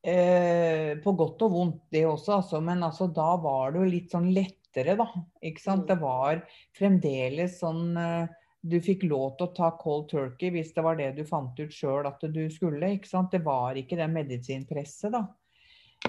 [0.00, 2.60] eh, På godt og vondt, det også, altså.
[2.64, 5.10] Men altså, da var det jo litt sånn lettere, da.
[5.44, 5.84] Ikke sant.
[5.84, 5.90] Mm.
[5.92, 6.40] Det var
[6.78, 8.32] fremdeles sånn eh,
[8.64, 11.72] Du fikk lov til å ta cold turkey hvis det var det du fant ut
[11.72, 12.94] sjøl at du skulle.
[12.96, 13.34] ikke sant?
[13.34, 15.26] Det var ikke det medisinpresset, da.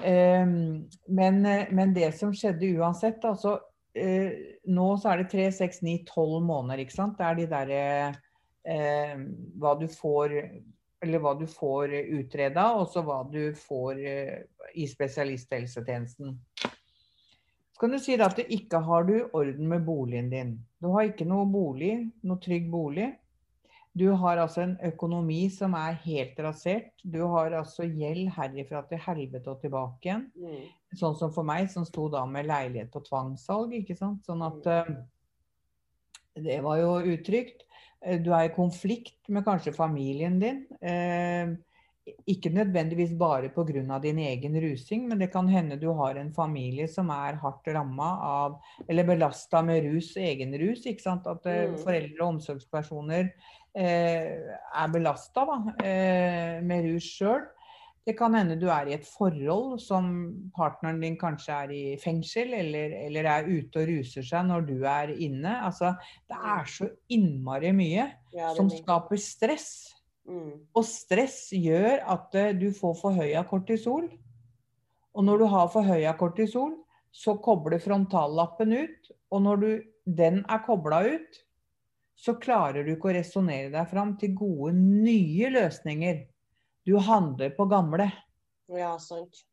[0.04, 3.56] Ehm, men, men det som skjedde uansett, altså
[3.96, 7.16] eh, Nå så er det tre, seks, ni, tolv måneder, ikke sant.
[7.18, 7.82] Det er de derre
[8.66, 9.14] eh,
[9.56, 10.36] Hva du får
[11.06, 14.38] Eller hva du får utreda, og så hva du får eh,
[14.76, 16.36] i spesialisthelsetjenesten.
[17.76, 20.54] Så kan du si at du ikke har du orden med boligen din.
[20.80, 21.92] Du har ikke noe bolig,
[22.24, 23.10] noe trygg bolig.
[23.96, 26.90] Du har altså en økonomi som er helt rasert.
[27.02, 30.26] Du har altså gjeld herifra til helvete og tilbake igjen.
[30.36, 30.66] Mm.
[31.00, 33.72] Sånn som for meg, som sto da med leilighet på tvangssalg.
[33.80, 34.20] ikke sant?
[34.28, 34.96] Sånn at uh,
[36.36, 37.64] Det var jo utrygt.
[38.04, 40.66] Eh, Du er i konflikt med kanskje familien din.
[40.84, 41.56] Uh,
[42.28, 43.98] ikke nødvendigvis bare pga.
[43.98, 48.20] din egen rusing, men det kan hende du har en familie som er hardt ramma
[48.22, 50.84] av Eller belasta med rus, egen rus.
[50.86, 51.26] ikke sant?
[51.26, 51.78] At Mm.
[51.78, 53.32] foreldre og omsorgspersoner
[53.76, 55.44] er belasta
[55.84, 57.44] eh, med rus sjøl.
[58.06, 60.06] Det kan hende du er i et forhold som
[60.54, 64.76] partneren din kanskje er i fengsel, eller, eller er ute og ruser seg når du
[64.86, 65.56] er inne.
[65.66, 65.90] Altså,
[66.30, 69.70] det er så innmari mye Ja, som er skaper stress.
[70.26, 70.54] Mm.
[70.74, 74.06] Og stress gjør at eh, du får forhøya kortisol.
[75.16, 76.76] Og når du har forhøya kortisol,
[77.10, 79.12] så kobler frontallappen ut.
[79.32, 79.68] Og når du,
[80.06, 81.42] den er kobla ut,
[82.16, 86.22] så klarer du ikke å resonnere deg fram til gode, nye løsninger.
[86.86, 88.08] Du handler på gamle.
[88.72, 89.44] Ja, sant.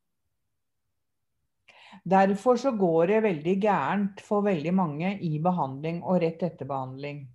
[2.10, 7.28] Derfor så går det veldig gærent for veldig mange i behandling og rett etter behandling.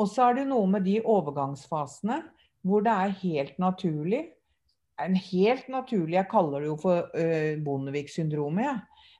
[0.00, 2.22] Og så er det noe med de overgangsfasene
[2.64, 4.22] hvor det er helt naturlig
[5.02, 8.64] en helt naturlig, Jeg kaller det jo for uh, Bondevik-syndromet.
[8.64, 8.74] Ja.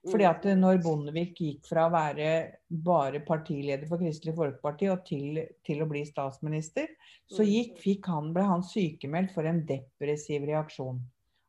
[0.04, 2.30] Fordi at eh, når Bondevik gikk fra å være
[2.68, 6.90] bare partileder for Kristelig Folkeparti og til, til å bli statsminister,
[7.30, 7.48] så Mm.
[7.54, 11.00] gikk, han, ble han sykemeldt for en depressiv reaksjon.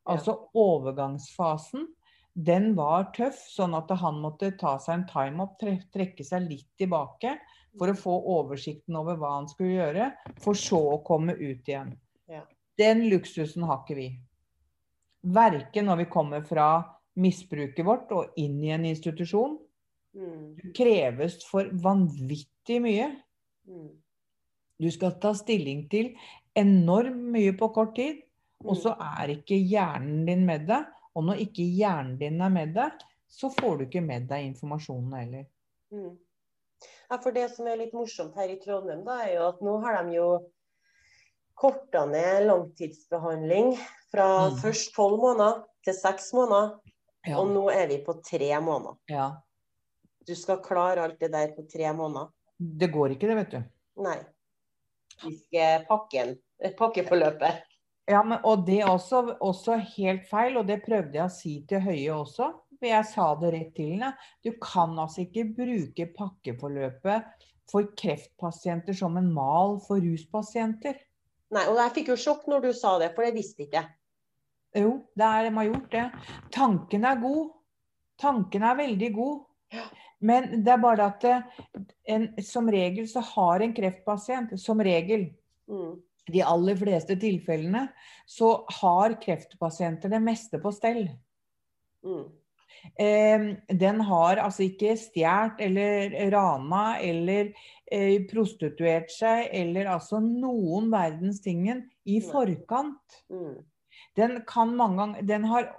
[0.08, 1.88] Altså overgangsfasen,
[2.36, 7.38] den var tøff, sånn at han måtte ta seg en time-up, trekke seg litt tilbake
[7.78, 10.10] for å få oversikten over hva han skulle gjøre,
[10.44, 11.94] for så å komme ut igjen.
[12.32, 12.44] Ja.
[12.78, 14.10] Den luksusen har ikke vi.
[15.24, 16.68] Verken når vi kommer fra
[17.16, 19.58] misbruket vårt og inn i en institusjon.
[20.16, 23.10] Du kreves for vanvittig mye.
[23.68, 23.90] Mm.
[24.80, 26.14] Du skal ta stilling til
[26.56, 28.22] enormt mye på kort tid,
[28.64, 29.02] og så Mm.
[29.22, 30.86] er ikke hjernen din med deg.
[31.16, 32.92] Og når ikke hjernen din er med deg,
[33.28, 35.46] så får du ikke med deg informasjonen heller.
[35.92, 36.18] Mm.
[37.12, 39.82] Ja, for det som er litt morsomt her i Trondheim, da, er jo at nå
[39.84, 40.52] har de jo
[41.56, 43.78] korta ned langtidsbehandling
[44.12, 44.58] fra Mm.
[44.60, 46.80] først tolv måneder til seks måneder,
[47.26, 47.40] Ja.
[47.42, 48.98] og nå er vi på tre måneder.
[49.10, 49.34] ja.
[50.26, 52.32] Du skal klare alt det der på tre måneder.
[52.58, 53.60] Det går ikke, det, vet du.
[54.02, 54.18] Nei.
[55.22, 56.24] Vi skal pakke
[56.80, 57.60] pakkeforløpet.
[58.10, 61.54] Ja, men, og det er også, også helt feil, og det prøvde jeg å si
[61.70, 62.52] til Høie også.
[62.86, 64.12] Jeg sa det rett til henne.
[64.46, 70.98] Du kan altså ikke bruke pakkeforløpet for kreftpasienter som en mal for ruspasienter.
[71.56, 73.94] Nei, og jeg fikk jo sjokk når du sa det, for det visste ikke jeg.
[74.76, 76.06] Jo, det er, de har gjort det.
[76.52, 77.46] Tanken er god.
[78.22, 79.40] Tanken er veldig god.
[79.76, 79.86] Ja.
[80.26, 81.36] Men det er bare at det,
[82.12, 85.32] en, som regel så har en kreftpasient, som regel,
[85.66, 85.96] Mm.
[86.30, 87.88] de aller fleste tilfellene,
[88.30, 91.08] så har kreftpasienter det meste på stell.
[92.06, 92.28] Mm.
[93.02, 97.50] Eh, den har altså ikke stjålet eller rana eller
[97.90, 103.24] eh, prostituert seg eller altså noen verdens tingen i forkant.
[103.34, 103.64] Mm.
[104.16, 105.72] Den kan mange ganger Den har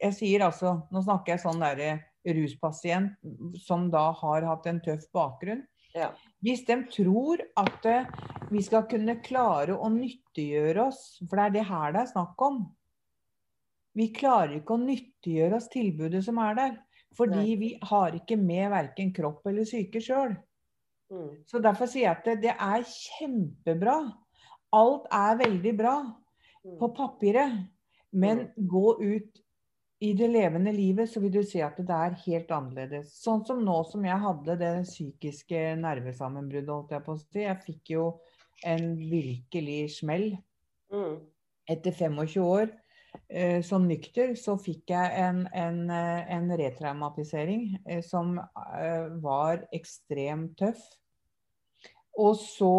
[0.00, 3.16] Jeg sier altså Nå snakker jeg sånn derre ruspasient
[3.58, 5.64] som da har hatt en tøff bakgrunn.
[5.90, 6.12] Ja.
[6.38, 8.06] Hvis de tror at eh,
[8.52, 12.44] vi skal kunne klare å nyttiggjøre oss, for det er det her det er snakk
[12.46, 12.62] om
[13.98, 16.78] Vi klarer ikke å nyttiggjøre oss tilbudet som er der.
[17.18, 17.58] Fordi Nei.
[17.60, 20.32] vi har ikke med verken kropp eller syke sjøl.
[21.12, 21.42] Mm.
[21.44, 23.98] Så derfor sier jeg at det, det er kjempebra.
[24.72, 25.96] Alt er veldig bra.
[26.62, 27.62] På papiret.
[28.12, 29.42] Men gå ut
[30.02, 33.12] i det levende livet, så vil du se at det er helt annerledes.
[33.22, 37.44] Sånn som nå som jeg hadde det psykiske nervesammenbruddet, holdt jeg på å si.
[37.44, 38.06] Jeg fikk jo
[38.66, 40.32] en virkelig smell.
[40.92, 41.20] Mm.
[41.70, 42.66] Etter 25 år
[43.30, 49.62] eh, som nykter, så fikk jeg en, en, eh, en retraumatisering eh, som eh, var
[49.70, 50.82] ekstremt tøff.
[52.18, 52.74] Og så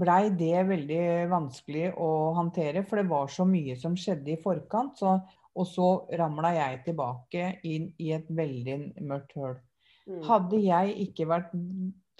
[0.00, 4.98] blei det veldig vanskelig å håndtere, for det var så mye som skjedde i forkant.
[5.00, 5.14] Så,
[5.54, 9.56] og så ramla jeg tilbake inn i et veldig mørkt høl.
[10.08, 10.22] Mm.
[10.26, 11.52] Hadde jeg ikke vært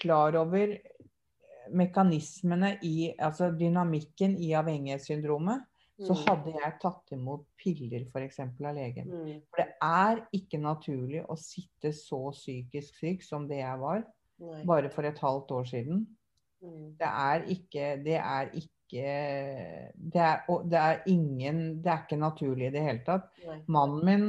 [0.01, 0.77] klar over
[1.75, 5.63] mekanismene i, altså dynamikken i avhengighetssyndromet,
[5.95, 6.23] så Mm.
[6.27, 8.39] hadde jeg tatt imot piller f.eks.
[8.39, 9.07] av legen.
[9.07, 9.41] Mm.
[9.49, 14.03] For det er ikke naturlig å sitte så psykisk syk som det jeg var,
[14.39, 14.63] Nei.
[14.65, 16.05] bare for et halvt år siden.
[16.99, 22.67] Det er ikke Det er ikke det er, det er ingen Det er ikke naturlig
[22.67, 23.25] i det hele tatt.
[23.47, 23.57] Nei.
[23.67, 24.27] Mannen min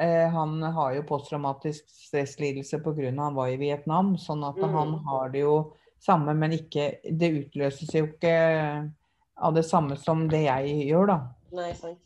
[0.00, 3.10] eh, han har jo posttraumatisk stresslidelse pga.
[3.10, 4.14] han var i Vietnam.
[4.16, 4.72] Sånn at Mm.
[4.72, 8.90] han har det jo samme, men ikke Det utløses jo ikke
[9.36, 11.18] av det samme som det jeg gjør, da.
[11.52, 11.98] Nei, sant.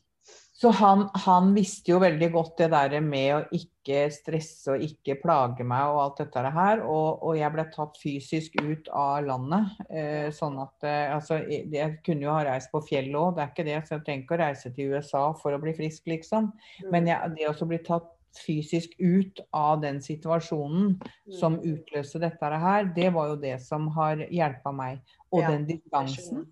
[0.61, 5.17] Så han, han visste jo veldig godt det der med å ikke stresse og ikke
[5.23, 6.83] plage meg og alt dette her.
[6.85, 9.71] Og, og jeg ble tatt fysisk ut av landet.
[9.89, 13.55] Eh, sånn at eh, altså, jeg, kunne jo ha reist på fjellet òg, det er
[13.55, 13.79] ikke det.
[13.87, 16.53] Så jeg trenger ikke å reise til USA for å bli frisk, liksom.
[16.53, 16.91] Mm.
[16.93, 20.99] Men jeg, det å bli tatt fysisk ut av den situasjonen
[21.41, 21.65] som Mm.
[21.73, 25.01] utløste dette her, det var jo det som har hjelpa meg.
[25.33, 26.47] Og Ja, den distansen.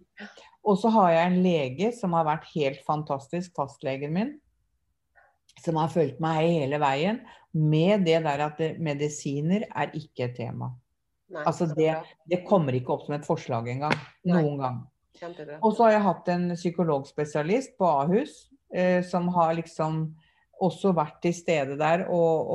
[0.65, 4.35] Og så har jeg en lege som har vært helt fantastisk, fastlegen min.
[5.65, 7.21] Som har fulgt meg hele veien
[7.57, 10.73] med det der at medisiner er ikke et tema.
[11.31, 13.95] Nei, Altså, det- Det kommer ikke opp som et forslag engang.
[14.25, 14.87] Noen gang.
[15.63, 20.15] Og så har jeg hatt en psykologspesialist på Ahus eh, som har liksom
[20.61, 22.51] også vært til stede der, og,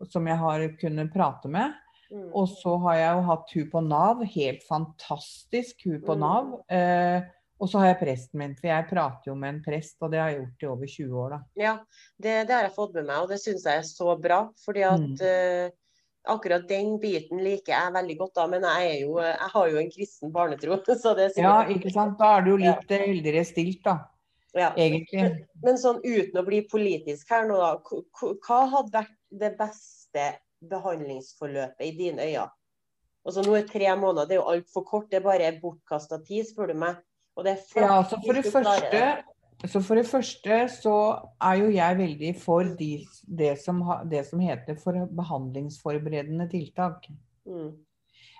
[0.00, 1.72] og som jeg har kunnet prate med.
[2.10, 2.30] Mm.
[2.34, 4.22] Og så har jeg jo hatt hun på Nav.
[4.34, 6.20] Helt fantastisk hun på Mm.
[6.24, 6.48] Nav.
[6.68, 7.22] Eh,
[7.60, 10.18] og så har jeg presten min, for jeg prater jo med en prest, og det
[10.18, 11.40] har jeg gjort i over 20 år, da.
[11.60, 11.74] Ja,
[12.16, 14.38] det, det har jeg fått med meg, og det syns jeg er så bra.
[14.64, 15.20] Fordi at Mm.
[15.20, 15.70] uh,
[16.34, 18.46] akkurat den biten liker jeg veldig godt, da.
[18.46, 21.92] Men jeg, er jo, jeg har jo en kristen barnetro, så det er Ja, ikke
[21.92, 22.18] sant.
[22.18, 23.98] Da er du jo litt eldre heldigere stilt, da.
[24.56, 24.72] ja.
[24.76, 25.46] Egentlig.
[25.62, 27.76] Men sånn uten å bli politisk her nå, da.
[28.40, 30.30] Hva hadde vært det beste
[30.68, 32.48] behandlingsforløpet i dine øyne?
[33.24, 35.10] Altså Nå er tre måneder, det er jo altfor kort.
[35.10, 37.02] Det er bare bortkasta tid, spør du meg.
[37.36, 39.02] Og det er flott Ja, så for det første
[39.68, 40.94] så for det første så
[41.44, 43.04] er jo jeg veldig for de,
[43.38, 47.04] det, som, ha- det som heter for behandlingsforberedende tiltak.
[47.44, 47.74] Mm.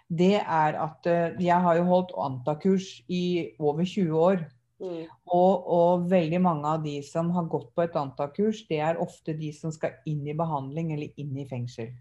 [0.08, 4.46] Det er at eh, jeg har jo holdt antakurs i over 20 år.
[4.80, 5.04] Mm.
[5.28, 9.36] Og, og veldig mange av de som har gått på et antakurs, det er ofte
[9.36, 11.92] de som skal inn i behandling eller inn i fengsel.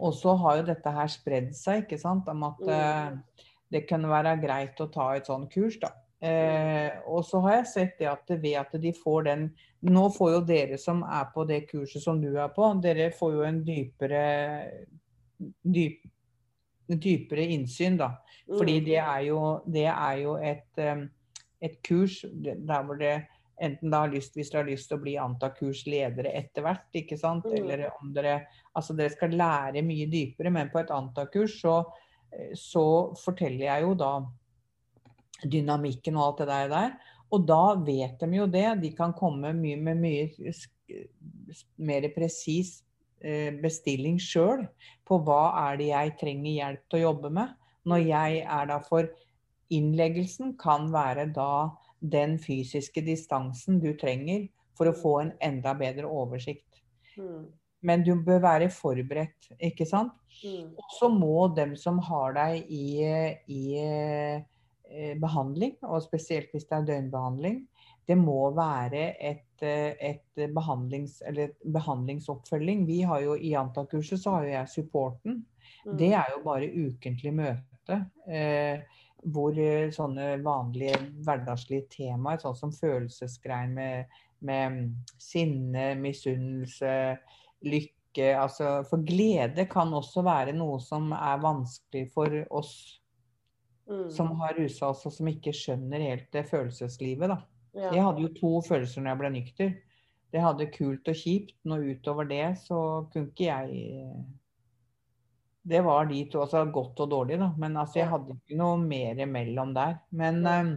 [0.00, 3.10] Og så har jo dette her spredd seg, ikke sant, om at eh,
[3.70, 5.92] det kunne være greit å ta et sånt kurs, da.
[6.20, 9.44] Eh, og så har jeg sett det at ved at de får den
[9.88, 13.30] Nå får jo dere som er på det kurset som du er på, dere får
[13.32, 14.24] jo en dypere
[15.64, 16.02] dyp,
[16.90, 18.10] dypere innsyn, da.
[18.50, 18.84] Fordi Mm.
[18.84, 20.78] det er jo, det er jo et,
[21.62, 23.14] et kurs der hvor det
[23.60, 27.18] enten da har lyst, hvis dere har lyst til å bli antakursledere etter hvert, ikke
[27.18, 27.56] sant, Mm.
[27.56, 28.46] eller om dere
[28.76, 31.84] Altså dere skal lære mye dypere, men på et antakurs så,
[32.32, 34.12] eh, så forteller jeg jo da
[35.42, 36.92] dynamikken og alt det der der.
[37.32, 38.80] Og da vet de jo det.
[38.80, 40.52] De kan komme mye med mye
[41.78, 42.82] mer presis
[43.22, 44.66] eh, bestilling sjøl
[45.06, 47.54] på hva er det jeg trenger hjelp til å jobbe med.
[47.86, 49.08] Når jeg er da for
[49.70, 51.70] innleggelsen, kan være da
[52.00, 56.82] den fysiske distansen du trenger for å få en enda bedre oversikt.
[57.16, 57.48] Mm.
[57.84, 60.12] Men du bør være forberedt, ikke sant?
[60.44, 60.72] Mm.
[60.76, 62.86] Og så må dem som har deg i,
[63.52, 67.62] i eh, behandling, og spesielt hvis det er døgnbehandling,
[68.08, 72.86] det må være et, eh, et behandlings, eller et behandlingsoppfølging.
[72.88, 75.42] Vi har jo I Antakurset så har jo jeg supporten.
[75.86, 75.96] Mm.
[76.00, 78.00] Det er jo bare ukentlig møte.
[78.28, 78.82] Eh,
[79.22, 86.94] hvor eh, sånne vanlige hverdagslige temaer, sånn som følelsesgreier med, med sinne, misunnelse,
[87.66, 87.96] lykke
[88.34, 92.72] altså For glede kan også være noe som er vanskelig for oss
[93.90, 94.10] Mm.
[94.10, 97.40] som har rusa oss, og som ikke skjønner helt det følelseslivet, da.
[97.74, 97.88] Ja.
[97.90, 99.72] Jeg hadde jo to følelser når jeg ble nykter.
[100.30, 101.56] Det hadde kult og kjipt.
[101.66, 102.78] Noe utover det så
[103.10, 104.04] kunne ikke jeg
[105.62, 106.40] Det var de to.
[106.44, 107.50] Altså godt og dårlig, da.
[107.58, 109.98] Men altså, jeg hadde ikke noe mer imellom der.
[110.10, 110.60] Men Ja.
[110.60, 110.76] eh,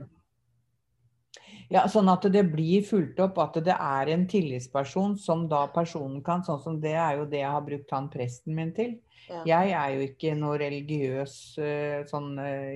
[1.70, 6.22] ja, sånn at det blir fulgt opp at det er en tillitsperson som da personen
[6.24, 9.00] kan Sånn som det er jo det jeg har brukt han presten min til.
[9.30, 9.42] Ja.
[9.48, 12.74] Jeg er jo ikke noe religiøs eh, sånn eh,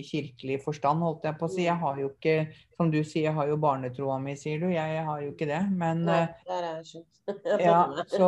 [0.00, 1.62] i kirkelig forstand, holdt jeg på å si.
[1.68, 2.34] Jeg har jo ikke,
[2.74, 4.66] som du sier, jeg har jo barnetroa mi, sier du.
[4.74, 5.60] Jeg har jo ikke det.
[5.70, 7.04] Men Nei, der er jeg.
[7.62, 7.78] Ja,
[8.10, 8.26] så,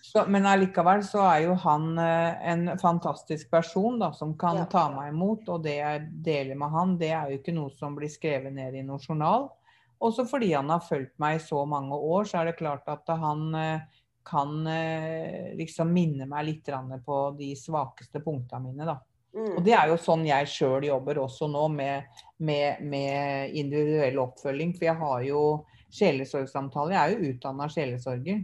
[0.00, 4.68] så, men allikevel så er jo han eh, en fantastisk person da, som kan Ja.
[4.70, 5.50] ta meg imot.
[5.52, 8.78] Og det jeg deler med han, det er jo ikke noe som blir skrevet ned
[8.78, 9.50] i noen journal.
[10.04, 13.12] Også fordi han har fulgt meg i så mange år, så er det klart at
[13.12, 16.70] han eh, kan eh, liksom minne meg litt
[17.04, 18.96] på de svakeste punktene mine, da.
[19.34, 19.56] Mm.
[19.56, 24.74] Og det er jo sånn jeg sjøl jobber også nå, med, med, med individuell oppfølging.
[24.76, 25.42] For jeg har jo
[25.94, 26.94] sjelesorgsamtale.
[26.94, 28.42] Jeg er jo utdanna sjelesorger.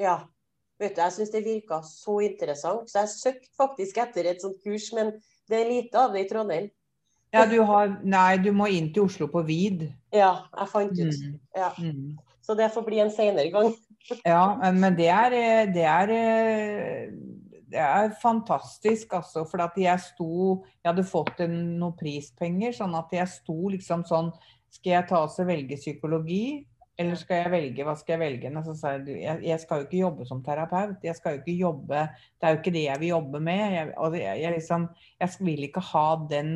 [0.00, 0.18] Ja.
[0.82, 4.58] Vet du, jeg syns det virka så interessant, så jeg søkte faktisk etter et sånt
[4.64, 5.12] kurs, men
[5.50, 6.66] det er lite av det i Trondheim.
[7.32, 9.86] Ja, du har Nei, du må inn til Oslo på Vid.
[10.12, 11.20] Ja, jeg fant ut.
[11.22, 11.36] Mm.
[11.56, 11.70] Ja.
[11.78, 12.18] Mm.
[12.42, 13.70] Så det får bli en senere gang.
[14.26, 15.36] Ja, men det er,
[15.72, 16.12] det er
[17.72, 19.44] det er fantastisk, altså.
[19.48, 20.32] For at jeg sto
[20.82, 24.28] Jeg hadde fått en, noen prispenger, sånn at jeg sto liksom sånn
[24.72, 26.66] Skal jeg ta og velge psykologi,
[27.00, 28.52] eller skal jeg velge Hva skal jeg velge?
[28.66, 31.00] Så sa jeg jeg, skal jo ikke jobbe som terapeut.
[31.04, 33.64] Jeg skal jo ikke jobbe Det er jo ikke det jeg vil jobbe med.
[33.78, 33.90] Jeg,
[34.20, 34.88] jeg, jeg liksom
[35.20, 36.54] Jeg vil ikke ha den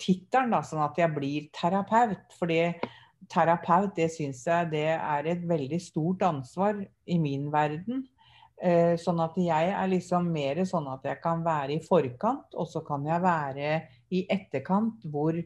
[0.00, 2.32] tittelen, sånn at jeg blir terapeut.
[2.40, 2.60] Fordi
[3.32, 8.04] terapeut, det syns jeg det er et veldig stort ansvar i min verden.
[8.62, 12.68] Eh, sånn at jeg er liksom mer sånn at jeg kan være i forkant, og
[12.70, 15.36] så kan jeg være i etterkant hvor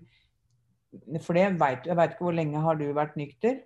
[1.22, 3.60] For det vet, jeg veit ikke hvor lenge har du vært nykter?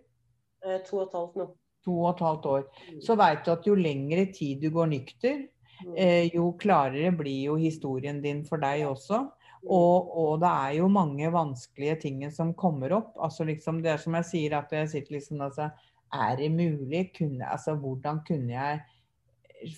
[0.65, 1.47] Eh, to og et halvt nå.
[1.87, 2.65] To og et halvt år.
[2.93, 2.99] Mm.
[3.01, 5.49] Så veit du at jo lengre tid du går nykter,
[5.85, 5.95] Mm.
[5.99, 9.25] eh, jo klarere blir jo historien din for deg også.
[9.65, 13.15] Og, og det er jo mange vanskelige ting som kommer opp.
[13.17, 15.71] Altså liksom Det er som jeg sier, at jeg sitter liksom altså,
[16.12, 17.11] Er det mulig?
[17.17, 18.83] Kunne, altså, hvordan kunne jeg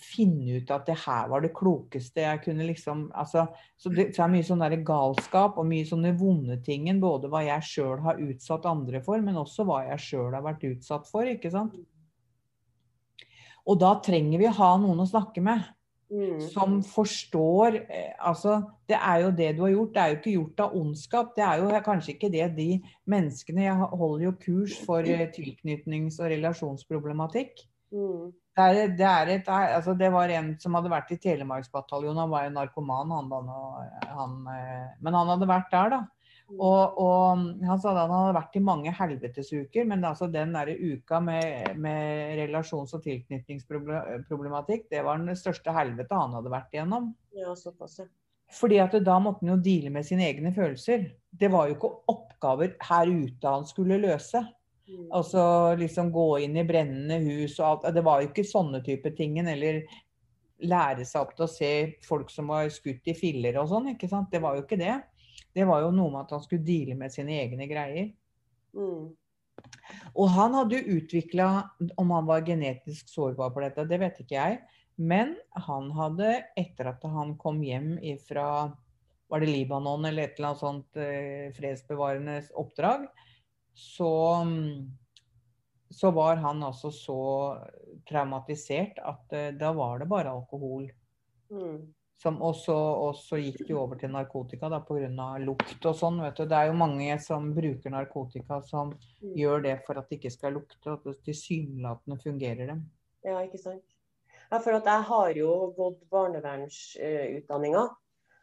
[0.02, 3.46] finne ut at det her var det klokeste jeg kunne liksom altså,
[3.78, 6.98] Så det, så er mye sånn der galskap og mye sånne vonde tingen.
[7.00, 10.66] Både hva jeg sjøl har utsatt andre for, men også hva jeg sjøl har vært
[10.72, 11.28] utsatt for.
[11.30, 11.78] ikke sant?
[13.66, 15.62] Og da trenger vi å ha noen å snakke med
[16.06, 16.38] Mm.
[16.52, 19.94] som forstår eh, Altså, det er jo det du har gjort.
[19.94, 21.32] Det er jo ikke gjort av ondskap.
[21.34, 22.68] Det er jo kanskje ikke det de
[23.10, 27.66] menneskene Jeg holder jo kurs for eh, tilknytnings- og relasjonsproblematikk.
[27.90, 28.30] Mm.
[28.56, 32.22] Det, er, det, er et, altså det var en som hadde vært i Telemarksbataljonen.
[32.22, 33.50] Han var jo narkoman, han.
[34.14, 36.04] Han, eh, men han hadde vært der, da.
[36.54, 40.70] Og, og han sa at han hadde vært i mange helvetesuker, men altså den der
[40.70, 47.10] uka med, med relasjons- og tilknytningsproblematikk, det var den største helvete han hadde vært igjennom.
[47.34, 48.06] Ja, såpass, ja.
[48.54, 51.08] Fordi at da måtte han jo deale med sine egne følelser.
[51.34, 54.42] Det var jo ikke oppgaver her ute han skulle løse.
[54.86, 55.08] Mm.
[55.18, 55.42] Altså
[55.80, 57.88] liksom gå inn i brennende hus og alt.
[57.96, 59.50] Det var jo ikke sånne type tingen.
[59.50, 59.82] Eller
[60.62, 61.72] lære seg opp til å se
[62.06, 63.90] folk som var skutt i filler og sånn.
[63.96, 64.30] ikke sant?
[64.30, 64.94] Det var jo ikke det.
[65.56, 68.10] Det var jo noe med at han skulle deale med sine egne greier.
[68.76, 69.14] Mm.
[70.12, 71.46] Og han hadde jo utvikla
[71.96, 74.58] Om han var genetisk sårbar på dette, det vet ikke jeg.
[74.96, 75.34] Men
[75.66, 78.48] han hadde, etter at han kom hjem fra
[79.28, 83.08] var det Libanon eller et eller annet sånt eh, fredsbevarende oppdrag,
[83.74, 84.12] så,
[85.90, 87.18] så var han altså så
[88.08, 90.86] traumatisert at eh, da var det bare alkohol.
[91.50, 91.90] Mm.
[92.18, 95.38] Som også, og så gikk de over til narkotika pga.
[95.44, 96.20] lukt og sånn.
[96.22, 96.46] vet du.
[96.46, 98.90] Det er jo mange som bruker narkotika som
[99.22, 99.34] Mm.
[99.36, 100.92] gjør det for at det ikke skal lukte.
[100.92, 102.90] At det tilsynelatende fungerer dem.
[103.24, 103.82] Ja, ikke sant.
[104.50, 107.88] Ja, for jeg har jo gått barnevernsutdanninga.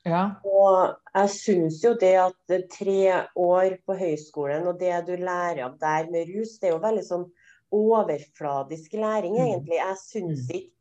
[0.06, 0.36] Ja.
[0.44, 5.78] Og jeg syns jo det at tre år på høyskolen og det du lærer av
[5.80, 7.32] der med rus, det er jo veldig sånn
[7.72, 9.48] overfladisk læring, Mm.
[9.48, 9.78] egentlig.
[9.80, 10.72] Jeg syns ikke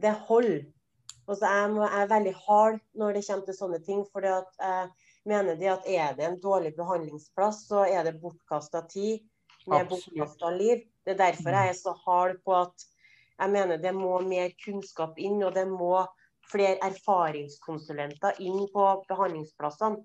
[0.00, 0.66] det holder.
[1.28, 4.04] Altså, jeg, må, jeg er veldig hard når det kommer til sånne ting.
[4.12, 4.90] For jeg
[5.28, 9.26] mener de at er det en dårlig behandlingsplass, så er det bortkasta tid
[9.68, 10.86] med bortkasta liv.
[11.04, 12.86] Det er derfor jeg er så hard på at
[13.38, 15.92] jeg mener det må mer kunnskap inn, og det må
[16.48, 20.00] flere erfaringskonsulenter inn på behandlingsplassene.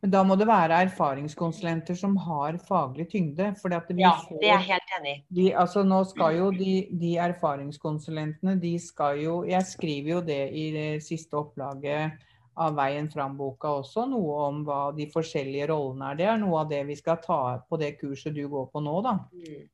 [0.00, 3.50] Men da må det være erfaringskonsulenter som har faglig tyngde.
[3.60, 5.24] Vi Ja, får, det er jeg helt enig i.
[5.38, 10.40] de, altså nå skal jo de, de erfaringskonsulentene, de skal jo Jeg skriver jo det
[10.52, 12.16] i det siste opplaget
[12.56, 16.16] av Veien fram-boka også, noe om hva de forskjellige rollene er.
[16.16, 18.94] Det er noe av det vi skal ta på det kurset du går på nå,
[19.04, 19.18] da.
[19.36, 19.66] Mm.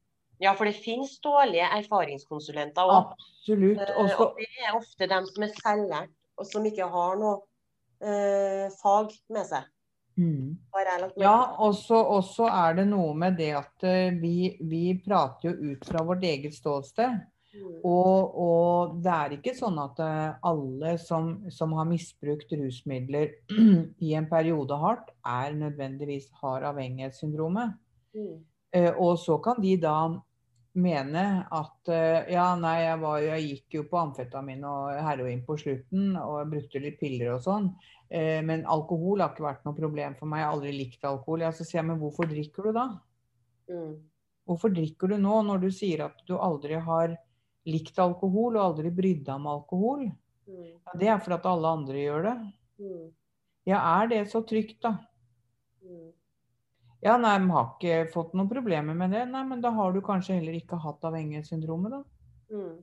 [0.42, 3.12] Ja, for det finnes dårlige erfaringskonsulenter òg.
[3.14, 3.78] Absolutt.
[4.02, 7.36] Også, Og det er ofte dem som er selvlært, og som ikke har noe
[8.02, 9.70] eh, fag med seg.
[10.16, 10.48] Mm.
[11.20, 15.50] Ja, og så og så er det noe med det at eh, vi, vi prater
[15.50, 17.20] jo ut fra vårt eget ståsted.
[17.52, 17.72] Mm.
[17.84, 23.34] Og, og det er ikke sånn at eh, alle som, som har misbrukt rusmidler
[24.06, 27.76] i en periode hardt, er nødvendigvis har avhengighetssyndromet.
[28.16, 28.36] Mm.
[28.72, 29.96] Eh, og så kan de da
[30.78, 35.56] mene at eh, ja, nei, jeg, var, jeg gikk jo på amfetamin og heroin på
[35.60, 37.68] slutten, og jeg brukte litt piller og sånn.
[38.08, 40.42] Eh, men alkohol har ikke vært noe problem for meg.
[40.42, 41.44] Jeg har aldri likt alkohol.
[41.44, 42.86] Ja, så sier jeg, men hvorfor drikker du da?
[43.72, 43.92] Mm.
[44.48, 47.14] Hvorfor drikker du nå, når du sier at du aldri har
[47.68, 50.08] likt alkohol og aldri brydd deg om alkohol?
[50.48, 50.72] Mm.
[50.72, 52.36] Ja, det er fordi at alle andre gjør det.
[52.82, 53.04] Mm.
[53.68, 54.96] Ja, er det så trygt, da?
[55.84, 56.10] Mm.
[57.02, 59.24] Ja, nei, vi har ikke fått noen problemer med det.
[59.26, 62.02] Nei, men da har du kanskje heller ikke hatt avhengighetssyndromet, da.
[62.54, 62.76] Mm.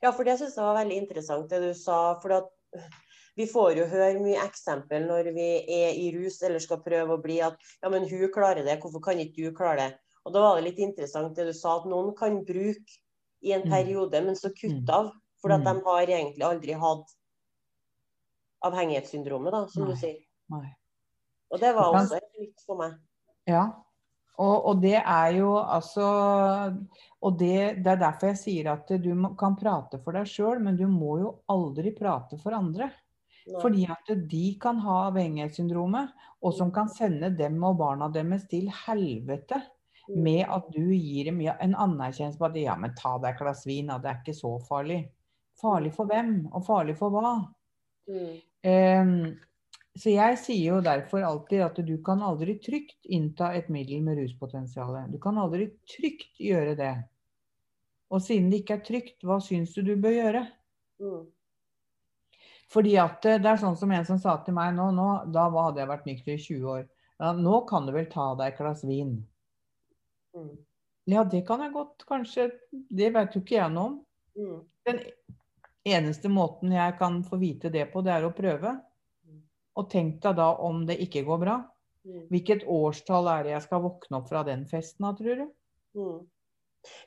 [0.00, 1.98] Ja, for det syns jeg var veldig interessant det du sa.
[2.22, 2.48] For at
[3.36, 7.20] vi får jo høre mye eksempel når vi er i rus eller skal prøve å
[7.22, 9.90] bli at ja, men hun klarer det, hvorfor kan ikke du klare det?
[10.24, 12.96] Og da var det litt interessant det du sa, at noen kan bruke
[13.44, 13.74] i en Mm.
[13.74, 15.12] periode, men så kutte av.
[15.42, 15.64] For at Mm.
[15.68, 17.12] de har egentlig aldri hatt
[18.64, 19.92] avhengighetssyndromet, da, som Nei.
[19.92, 20.16] du sier.
[20.48, 20.74] Nei.
[21.54, 22.98] Og det var også et nytt for meg.
[23.48, 23.64] Ja.
[24.42, 26.04] Og, og det er jo altså
[27.22, 30.74] Og det, det er derfor jeg sier at du kan prate for deg sjøl, men
[30.80, 32.90] du må jo aldri prate for andre.
[33.44, 33.60] Nei.
[33.60, 36.10] Fordi at de kan ha avhengighetssyndromet,
[36.42, 39.60] og som kan sende dem og barna deres til helvete
[40.08, 40.22] Mm.
[40.22, 43.64] med at du gir dem en anerkjennelse på at ja, men ta deg et glass
[43.66, 45.00] vin, det er ikke så farlig.
[45.60, 47.34] Farlig for hvem, og farlig for hva?
[48.10, 48.34] Mm.
[48.68, 49.14] Ehm,
[49.94, 54.18] så jeg sier jo derfor alltid at du kan aldri trygt innta et middel med
[54.18, 54.96] ruspotensial.
[55.12, 56.94] Du kan aldri trygt gjøre det.
[58.10, 60.42] Og siden det ikke er trygt, hva syns du du bør gjøre?
[61.02, 61.22] Mm.
[62.74, 65.46] Fordi at eh, det er sånn som en som sa til meg nå, nå da
[65.52, 66.84] hadde jeg vært nykter i 20 år.
[67.22, 69.16] Ja, nå kan du vel ta deg et glass vin?
[70.34, 70.54] Mm.
[71.12, 72.48] Ja, det kan jeg godt, kanskje.
[72.72, 73.94] Det vet jo ikke jeg noe om.
[74.34, 74.58] Mm.
[74.88, 75.00] Den
[75.86, 78.74] eneste måten jeg kan få vite det på, det er å prøve.
[79.80, 81.56] Og tenk deg da om det ikke går bra.
[82.04, 82.26] Mm.
[82.30, 85.46] Hvilket årstall er det jeg skal våkne opp fra den festen da, tror du?
[85.98, 86.18] Mm.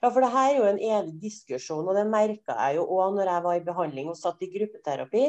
[0.02, 3.18] Ja, for det her er jo en evig diskusjon, og det merka jeg jo òg
[3.18, 5.26] når jeg var i behandling og satt i gruppeterapi.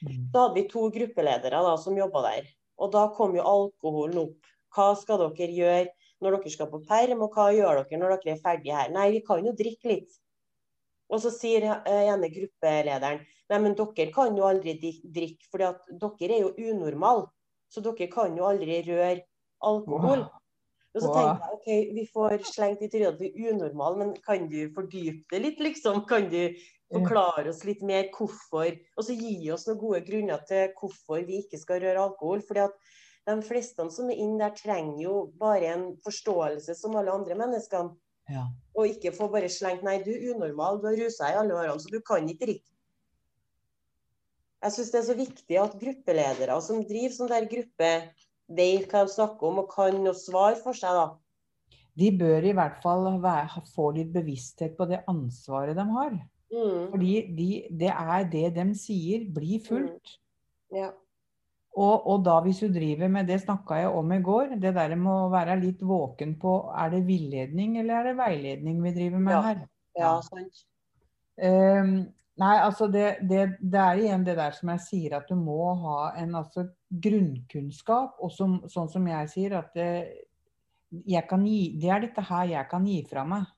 [0.00, 2.50] Da hadde vi to gruppeledere da, som jobba der.
[2.80, 4.52] Og da kom jo alkoholen opp.
[4.74, 5.88] Hva skal dere gjøre
[6.20, 8.92] når dere skal på perm, og hva gjør dere når dere er ferdige her?
[8.94, 10.16] Nei, vi kan jo drikke litt.
[11.10, 16.36] Og så sier uh, ene gruppelederen nei, men dere kan jo aldri drikke, for dere
[16.36, 17.28] er jo unormale.
[17.70, 19.24] Så dere kan jo aldri røre
[19.66, 20.26] alkohol.
[20.90, 24.48] Og så tenker tenkte jeg OK, vi får slengt at vi er unormale, men kan
[24.50, 26.02] du fordype det litt, liksom?
[26.10, 26.40] Kan du
[26.90, 31.44] forklare oss litt mer hvorfor Og så gi oss noen gode grunner til hvorfor vi
[31.44, 32.42] ikke skal røre alkohol.
[32.42, 32.74] fordi at
[33.28, 37.92] de fleste som er inne der, trenger jo bare en forståelse som alle andre mennesker.
[38.30, 38.48] Ja.
[38.74, 41.78] Og ikke få bare slengt 'nei, du er unormal, du har rusa i alle årene,
[41.78, 42.79] så du kan ikke drikke'.
[44.60, 47.90] Jeg syns det er så viktig at gruppeledere som driver sånn der gruppe,
[48.50, 51.06] vet hva de snakker om og kan noe svar for seg, da.
[52.00, 56.16] De bør i hvert fall være, få litt bevissthet på det ansvaret de har.
[56.50, 56.90] Mm.
[56.92, 57.48] Fordi de,
[57.82, 60.18] det er det de sier, blir fulgt.
[60.74, 60.90] Ja.
[61.78, 64.96] Og, og da hvis du driver med det snakka jeg om i går, det der
[64.98, 69.22] med å være litt våken på er det villedning eller er det veiledning vi driver
[69.22, 69.42] med Ja.
[69.46, 69.60] her.
[70.00, 70.64] ja, sant.
[71.38, 71.94] Ehm,
[72.40, 75.74] nei, altså det, det, det er igjen det der som jeg sier, at du må
[75.84, 78.18] ha en altså, grunnkunnskap.
[78.24, 79.90] Og som, sånn som jeg sier, at det,
[81.06, 83.48] jeg kan gi, det er dette her jeg kan gi fra meg.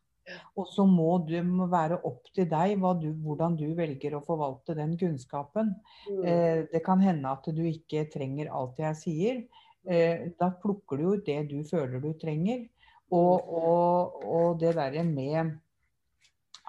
[0.56, 4.94] Og så må det være opp til deg du, hvordan du velger å forvalte den
[4.98, 5.74] kunnskapen.
[6.08, 6.22] Mm.
[6.22, 9.42] Eh, det kan hende at du ikke trenger alt jeg sier.
[9.82, 12.68] Eh, da plukker du ut det du føler du trenger.
[13.12, 15.58] Og, og, og det derre med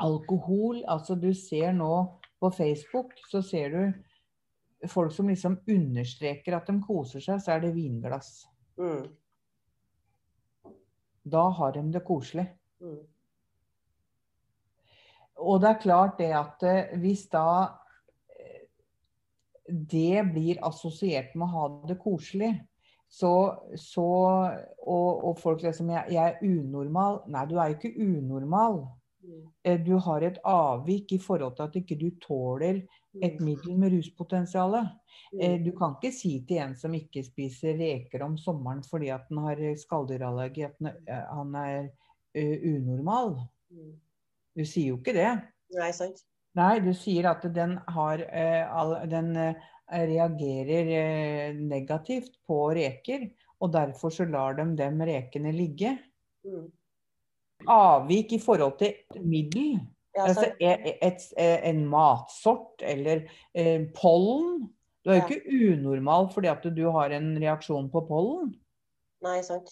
[0.02, 1.94] alkohol Altså du ser nå
[2.42, 7.64] på Facebook, så ser du folk som liksom understreker at de koser seg, så er
[7.64, 8.44] det vinglass.
[8.76, 9.08] Mm.
[11.24, 12.50] Da har de det koselig.
[12.84, 13.00] Mm.
[15.44, 17.46] Og det er klart det at eh, hvis da
[18.36, 18.68] eh,
[19.68, 22.52] det blir assosiert med å ha det koselig,
[23.14, 23.32] så,
[23.78, 24.10] så
[24.84, 28.82] og, og folk liksom jeg, 'Jeg er unormal.' Nei, du er jo ikke unormal.
[29.24, 29.44] Mm.
[29.64, 32.82] Eh, Du har et avvik i forhold til at ikke du tåler
[33.22, 34.76] et middel med ruspotensial.
[35.40, 39.30] Eh, Du kan ikke si til en som ikke spiser reker om sommeren fordi at
[39.30, 40.76] den har skalldyrallergi, at
[41.08, 41.90] han er-
[42.36, 43.48] eh, unormal.
[43.72, 43.94] Mm.
[44.58, 45.42] Du sier jo ikke det.
[45.74, 46.24] Nei, sant.
[46.56, 49.54] Nei, du sier at den, har, eh, all, den eh,
[49.92, 55.98] reagerer eh, negativt på reker, og derfor så lar de de rekene ligge.
[56.46, 56.72] Mm.
[57.68, 59.80] Avvik i forhold til middel,
[60.16, 63.24] Ja, altså et, et, et, en matsort eller
[63.56, 64.68] eh, pollen.
[65.04, 65.28] Du er jo Ja.
[65.28, 68.54] ikke unormal fordi at du har en reaksjon på pollen.
[69.24, 69.72] Nei, sant.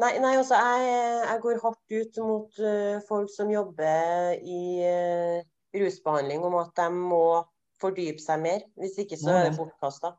[0.00, 5.38] Nei, nei altså, jeg, jeg går hardt ut mot uh, folk som jobber i uh,
[5.76, 7.24] rusbehandling, om at de må
[7.80, 8.64] fordype seg mer.
[8.80, 9.56] Hvis ikke så er det.
[9.60, 10.14] bortkasta.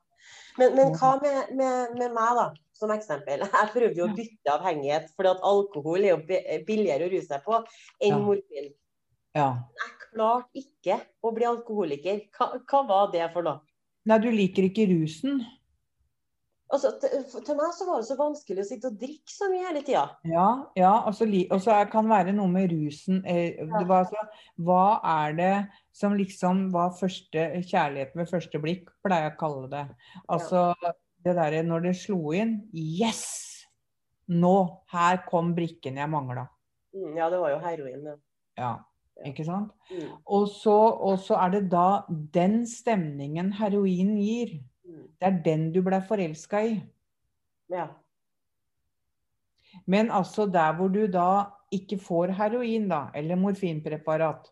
[0.57, 2.45] Men, men hva med, med, med meg, da,
[2.77, 3.45] som eksempel?
[3.59, 7.43] Jeg prøvde jo å bytte avhengighet, for at alkohol er jo billigere å ruse seg
[7.45, 8.21] på enn Ja.
[8.21, 8.71] morfin.
[9.33, 9.49] Ja.
[9.81, 12.23] Jeg klarte ikke å bli alkoholiker.
[12.37, 13.63] Hva, hva var det for noe?
[14.05, 15.41] Nei, du liker ikke rusen.
[16.73, 19.83] Altså, til, meg så var det så vanskelig å sitte og drikke så mye hele
[19.85, 20.07] tida.
[20.25, 20.47] Ja,
[20.77, 23.19] ja altså, og så kan kan være noe med rusen.
[23.29, 24.23] Eh, det var altså,
[24.57, 24.85] hva
[25.27, 25.53] er det
[25.93, 29.83] som liksom var første kjærlighet ved første blikk, pleier jeg å kalle det.
[30.33, 30.63] Altså
[31.23, 33.23] det derre når det slo inn Yes!
[34.31, 34.55] Nå!
[34.93, 36.45] Her kom brikken jeg mangla.
[36.95, 38.05] Mm, ja, det var jo heroin.
[38.07, 38.15] Ja.
[38.59, 38.71] Ja,
[39.25, 39.71] ikke sant?
[39.91, 42.03] Mm, Og så, og så er det da
[42.33, 44.59] den stemningen heroin gir.
[44.85, 46.77] mm, Det er den du ble forelska i.
[47.73, 47.87] ja.
[49.89, 54.51] Men altså der hvor du da ikke får heroin, da, eller morfinpreparat,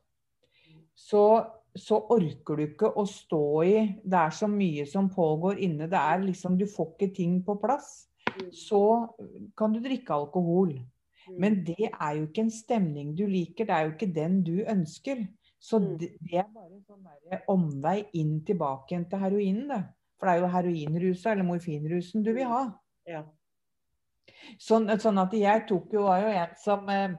[0.97, 1.45] så,
[1.77, 5.87] så orker du ikke å stå i Det er så mye som pågår inne.
[5.87, 8.07] Det er liksom Du får ikke ting på plass.
[8.31, 8.81] Mm, Så
[9.57, 10.73] kan du drikke alkohol.
[11.29, 13.65] mm, Men det er jo ikke en stemning du liker.
[13.65, 15.27] Det er jo ikke den du ønsker.
[15.59, 15.97] Så Mm.
[15.99, 19.83] det, det er bare en sånn omvei inn tilbake igjen til heroinen, det.
[20.19, 22.73] For det er jo heroinrusa eller morfinrusen du vil ha.
[23.07, 23.23] ja.
[24.59, 27.13] Sånn, sånn at jeg tok jo, var jo en som eh,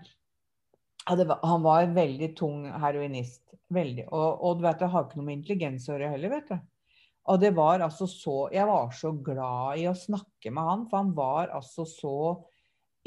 [1.09, 3.43] ja, var, Han var en veldig tung heroinist.
[3.73, 4.07] Veldig.
[4.13, 6.59] Og, og du vet, det har ikke noe med intelligens å gjøre heller, vet du.
[7.31, 11.05] Og det var altså så Jeg var så glad i å snakke med han, for
[11.05, 12.17] han var altså så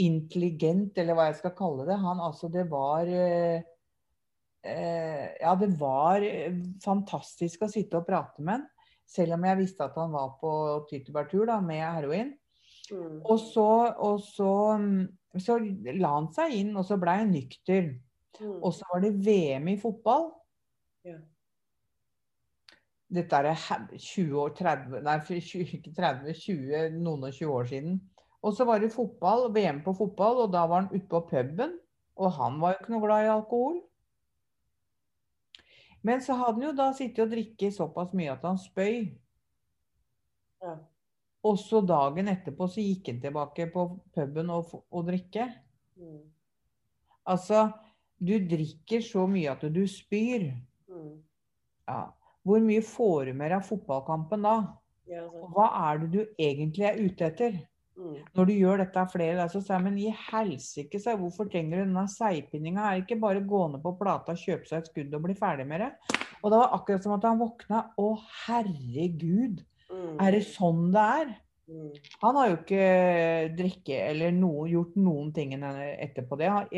[0.02, 1.98] intelligent, eller hva jeg skal kalle det.
[2.00, 3.66] Han altså Det var eh,
[4.64, 8.66] eh, Ja, det var eh, fantastisk å sitte og prate med han.
[9.06, 10.52] Selv om jeg visste at han var på
[10.90, 12.34] tyttebærtur med heroin.
[12.92, 13.70] Mm, Og så,
[14.02, 15.06] og så, mm,
[15.44, 17.94] så la han seg inn, og så ble han nykter.
[18.40, 20.30] mm, Og så var det VM i fotball.
[21.06, 21.18] Ja.
[23.16, 28.00] Dette er 20 år, 30, nei, 20, ikke 30, 20, noen og 20 år siden.
[28.46, 31.78] Og så var det fotball, VM på fotball, og da var han ute på puben.
[32.16, 33.80] Og han var jo ikke noe glad i alkohol.
[36.06, 39.16] Men så hadde han jo da sittet og drikket såpass mye at han spøy.
[40.62, 40.76] ja.
[41.46, 43.84] Og så dagen etterpå så gikk han tilbake på
[44.16, 45.50] puben og, og drikke.
[46.00, 46.24] Mm,
[47.26, 47.68] Altså,
[48.22, 50.52] du drikker så mye at du spyr.
[50.90, 51.14] mm,
[51.88, 52.04] Ja.
[52.46, 54.56] Hvor mye får du med deg av fotballkampen da?
[55.10, 55.24] ja,
[55.54, 57.56] hva er det du egentlig er ute etter?
[57.98, 61.14] Mm, Når du gjør dette av flere dager, så sier jeg, men i helsike, sa
[61.14, 62.84] jeg, hvorfor trenger du denne seigpinninga?
[62.90, 65.66] Er det ikke bare gå ned på plata, kjøpe seg et skudd og bli ferdig
[65.70, 65.92] med det?
[66.44, 67.82] Og det var akkurat som at han våkna.
[67.98, 68.08] Å,
[68.46, 69.64] herregud,
[70.22, 71.34] er det sånn det er?
[71.70, 71.92] mm,
[72.22, 72.86] Han har jo ikke
[73.58, 76.52] drikke eller noe, gjort noen ting etterpå det.
[76.52, 76.70] Har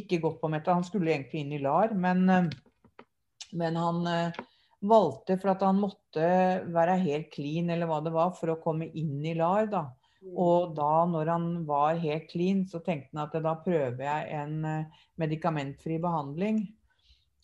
[0.00, 0.76] ikke gått på metta.
[0.76, 2.48] Han skulle egentlig inn i LAR, men, eh,
[3.56, 4.40] men han eh,
[4.86, 6.32] valgte for at han måtte
[6.74, 9.70] være helt clean, eller hva det var, for å komme inn i LAR.
[9.72, 9.86] da.
[10.22, 14.32] mm, Og da når han var helt clean, så tenkte han at da prøver jeg
[14.42, 16.66] en eh, medikamentfri behandling.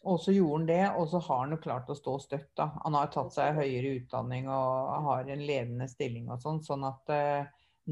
[0.05, 2.51] Og så gjorde han det, og så har han jo klart å stå støtt.
[2.59, 2.71] da.
[2.85, 6.59] Han har tatt seg høyere utdanning og har en ledende stilling og sånn.
[6.67, 7.45] Sånn at eh,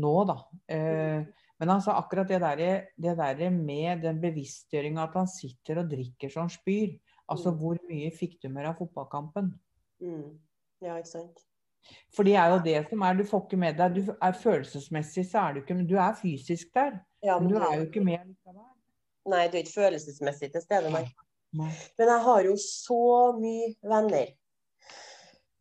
[0.02, 0.36] nå, da.
[0.66, 1.22] Eh,
[1.60, 6.46] men altså akkurat det der, der med den bevisstgjøringa at han sitter og drikker så
[6.46, 6.98] han spyr.
[7.30, 7.58] Altså Mm.
[7.60, 9.52] hvor mye fikk du med deg av fotballkampen?
[10.00, 10.38] mm.
[10.80, 11.44] Ja, ikke sant.
[12.12, 15.24] For det er jo det som er, du får ikke med deg du er Følelsesmessig
[15.30, 18.02] så er du ikke men Du er fysisk der, Ja, men du er jo ikke
[18.04, 18.64] med likevel.
[19.28, 21.04] Nei, du er ikke følelsesmessig til stede, nei.
[21.98, 23.02] Men jeg har jo så
[23.38, 24.30] mye venner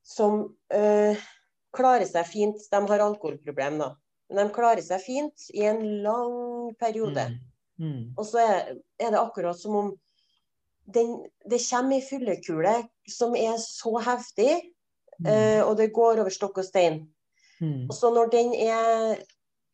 [0.06, 0.42] som
[0.74, 1.24] øh,
[1.76, 2.62] klarer seg fint.
[2.72, 3.94] De har alkoholproblem, da.
[4.30, 7.26] Men de klarer seg fint i en lang periode.
[7.32, 7.50] Mm.
[7.80, 8.06] Mm.
[8.18, 9.92] Og så er, er det akkurat som om
[10.94, 11.16] den,
[11.50, 12.76] det kommer ei fyllekule
[13.10, 14.52] som er så heftig,
[15.26, 17.04] øh, og det går over stokk og stein.
[17.62, 17.88] Mm.
[17.90, 19.22] Og så når den er,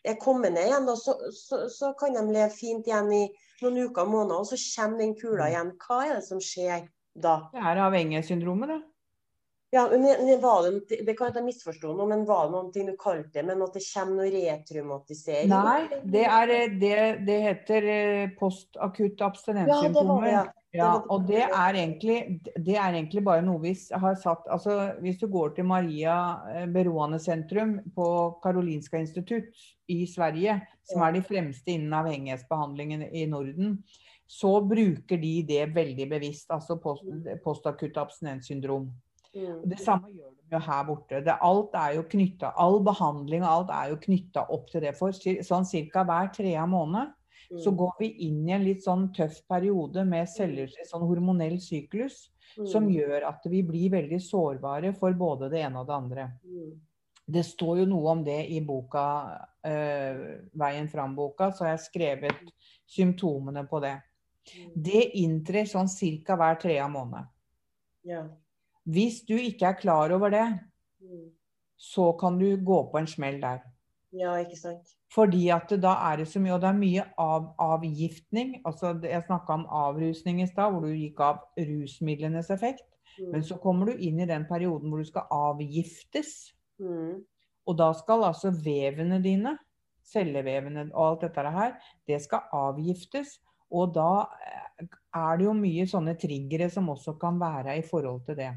[0.05, 3.25] er kommet ned igjen, da, så, så, så kan de leve fint igjen i
[3.63, 5.71] noen uker og måneder, og så kommer den kula igjen.
[5.79, 7.37] Hva er det som skjer da?
[7.53, 8.81] Det er avhengighetssyndromet, det.
[9.75, 13.41] Ja, men, var det, det kan jeg misforstå noe, men var det noe du kalte
[13.41, 15.51] det, men at det kommer noe retraumatisering?
[15.51, 16.93] Nei, det, er, det,
[17.27, 20.29] det heter eh, postakutt abstinenssymptomer.
[20.31, 20.45] ja.
[20.75, 25.21] Ja, og det er, egentlig, det er egentlig bare noe vi har satt altså Hvis
[25.21, 26.15] du går til Maria
[26.51, 28.07] eh, Beroane sentrum på
[28.43, 29.47] Karolinska institutt
[29.87, 33.77] i Sverige, som er de fremste innen avhengighetsbehandlingen i Norden,
[34.27, 36.49] så bruker de det veldig bevisst.
[36.51, 37.05] Altså post,
[37.45, 38.89] postakutt abstinenssyndrom.
[39.35, 39.61] Mm.
[39.69, 41.21] Det samme gjør de jo her borte.
[41.25, 44.95] Det, alt er jo knyttet, all behandling og alt er jo knytta opp til det.
[44.95, 46.03] For sånn ca.
[46.03, 47.11] hver tredje måned
[47.61, 47.77] så Mm.
[47.77, 52.29] går vi inn i en litt sånn tøff periode med celler, sånn hormonell syklus
[52.65, 52.95] som Mm.
[52.95, 56.31] gjør at vi blir veldig sårbare for både det ene og det andre.
[56.45, 56.79] Mm.
[57.29, 62.51] Det står jo noe om det i boka øh, 'Veien fram'-boka, så har jeg skrevet
[62.87, 64.01] symptomene på det.
[64.55, 64.71] Mm.
[64.83, 65.87] Det inntrer sånn
[66.25, 66.35] ca.
[66.35, 67.27] hver tredje måned.
[68.05, 68.27] Ja.
[68.85, 70.47] Hvis du ikke er klar over det,
[71.01, 71.31] Mm.
[71.77, 73.59] så kan du gå på en smell der.
[74.13, 74.95] Ja, ikke sant.
[75.13, 78.61] Fordi at det, da er det så mye, og det er mye av, avgiftning.
[78.65, 82.83] altså Jeg snakka om avrusning i stad, hvor du gikk av rusmidlenes effekt.
[83.19, 83.31] Mm.
[83.31, 86.53] Men så kommer du inn i den perioden hvor du skal avgiftes.
[86.79, 87.23] Mm.
[87.67, 89.57] Og da skal altså vevene dine,
[90.05, 91.75] cellevevene og alt dette her,
[92.07, 93.39] det skal avgiftes.
[93.71, 98.25] Og da eh, er det jo mye sånne triggere som også kan være i forhold
[98.25, 98.51] til det.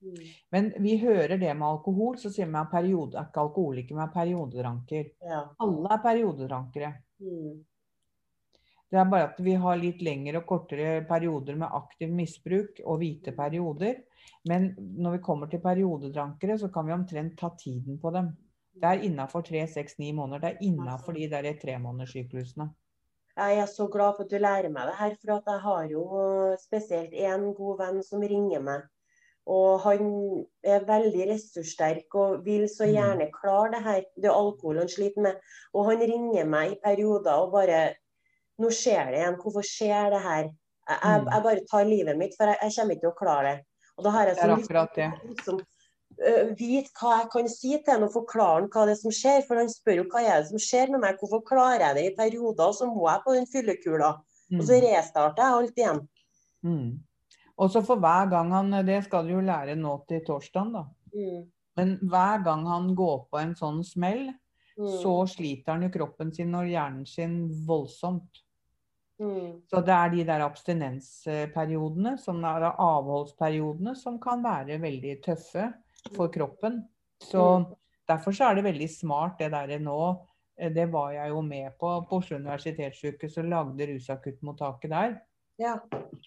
[0.00, 0.20] Mm.
[0.50, 4.14] Men vi hører det med alkohol, så sier at periode, er ikke alkoholiker, men er
[4.14, 5.10] perioderanker.
[5.32, 5.42] Ja.
[5.60, 6.92] Alle er periodedrankere.
[7.20, 7.58] Mm.
[8.90, 12.98] Det er bare at vi har litt lengre og kortere perioder med aktiv misbruk og
[12.98, 14.00] hvite perioder.
[14.50, 18.32] Men når vi kommer til periodedrankere, så kan vi omtrent ta tiden på dem.
[18.80, 20.40] Det er innafor tre, seks, ni måneder.
[20.42, 22.70] Det er innafor de der tremånederssyklusene.
[23.36, 25.84] Jeg er så glad for at du lærer meg det her, for at jeg har
[25.92, 26.02] jo
[26.60, 28.88] spesielt en god venn som ringer meg.
[29.46, 32.92] Og han er veldig ressurssterk og vil så Mm.
[32.94, 34.02] gjerne klare det her.
[34.22, 35.34] Det alkohol han sliter med.
[35.74, 37.94] Og han ringer meg i perioder og bare
[38.60, 39.36] Nå skjer det igjen.
[39.40, 40.42] Hvorfor skjer det her?
[40.88, 41.28] Jeg, jeg, Mm.
[41.32, 43.64] jeg bare tar livet mitt, for jeg, jeg kommer ikke til å klare det.
[43.96, 44.68] Og da har jeg sånn så lyst
[45.30, 45.60] liksom,
[46.28, 49.10] øh, vite hva jeg kan si til ham og forklare ham hva det er som
[49.10, 49.46] skjer.
[49.46, 52.04] For han spør jo hva er det som skjer med meg, hvorfor klarer jeg det
[52.12, 54.10] i perioder, og så må jeg på den fyllekula.
[54.52, 54.84] Og så Mm.
[54.84, 56.08] restarter jeg alt igjen.
[56.62, 57.00] Mm.
[57.60, 60.84] Og så for hver gang han Det skal du jo lære nå til torsdagen, da.
[61.12, 61.42] Mm.
[61.76, 64.30] Men hver gang han går på en sånn smell,
[64.80, 64.92] Mm.
[65.02, 67.34] så sliter han jo kroppen sin og hjernen sin
[67.66, 68.40] voldsomt.
[69.20, 69.60] Mm.
[69.68, 75.66] Så det er de der abstinensperiodene, som er avholdsperiodene, som kan være veldig tøffe
[76.16, 76.80] for kroppen.
[77.20, 77.44] Så
[78.08, 80.00] derfor så er det veldig smart det derre nå.
[80.56, 85.18] Det var jeg jo med på på Oslo universitetssykehus og lagde rusakuttmottaket der.
[85.60, 85.74] Ja.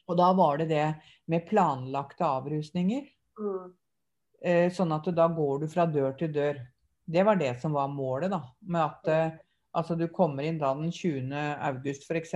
[0.07, 0.87] Og da var det det
[1.31, 3.07] med planlagte avrusninger.
[3.39, 3.71] Mm.
[4.43, 6.59] Eh, Sånn at da går du fra dør til dør.
[7.05, 8.41] Det var det som var målet, da.
[8.61, 9.39] Med at eh,
[9.75, 11.33] altså du kommer inn da den 20.
[11.71, 12.35] august f.eks.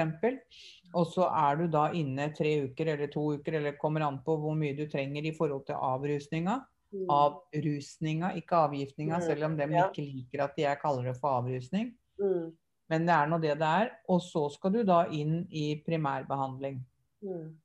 [0.95, 4.37] Og så er du da inne tre uker eller to uker, eller kommer an på
[4.39, 6.61] hvor mye du trenger i forhold til avrusninga.
[6.95, 7.09] Mm.
[7.11, 9.89] Avrusninga, ikke avgiftninga, Mm, selv om dem ja.
[9.89, 11.91] ikke liker at jeg kaller det for avrusning.
[12.19, 12.55] Mm.
[12.89, 13.93] Men det er nå det det er.
[14.09, 16.81] Og så skal du da inn i primærbehandling.
[17.25, 17.55] Mm.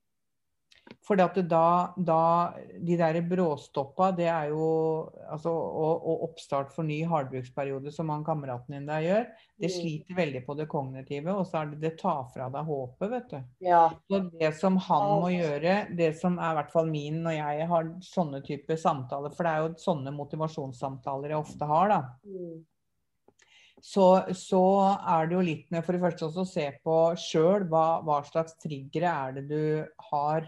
[1.06, 1.28] For da,
[1.96, 2.18] da
[2.82, 4.66] De der bråstoppa, det er jo
[5.30, 9.28] altså, og, og oppstart for ny hardbruksperiode, som han kameraten din der gjør,
[9.62, 9.76] det Mm.
[9.76, 11.36] sliter veldig på det kognitive.
[11.38, 13.38] Og så er det det tar fra deg håpet, vet du.
[13.68, 13.84] Ja.
[14.10, 17.68] Så det som han må gjøre, det som er i hvert fall min når jeg
[17.68, 22.02] har sånne typer samtaler, for det er jo sånne motivasjonssamtaler jeg ofte har, da.
[22.26, 22.64] Mm.
[23.82, 24.06] Så,
[24.38, 24.62] så
[25.10, 28.20] er det jo litt med for det første også å se på sjøl hva, hva
[28.28, 29.62] slags triggere er det du
[30.12, 30.46] har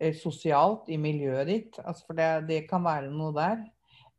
[0.00, 1.80] eh, sosialt i miljøet ditt.
[1.84, 3.60] Altså for det, det kan være noe der.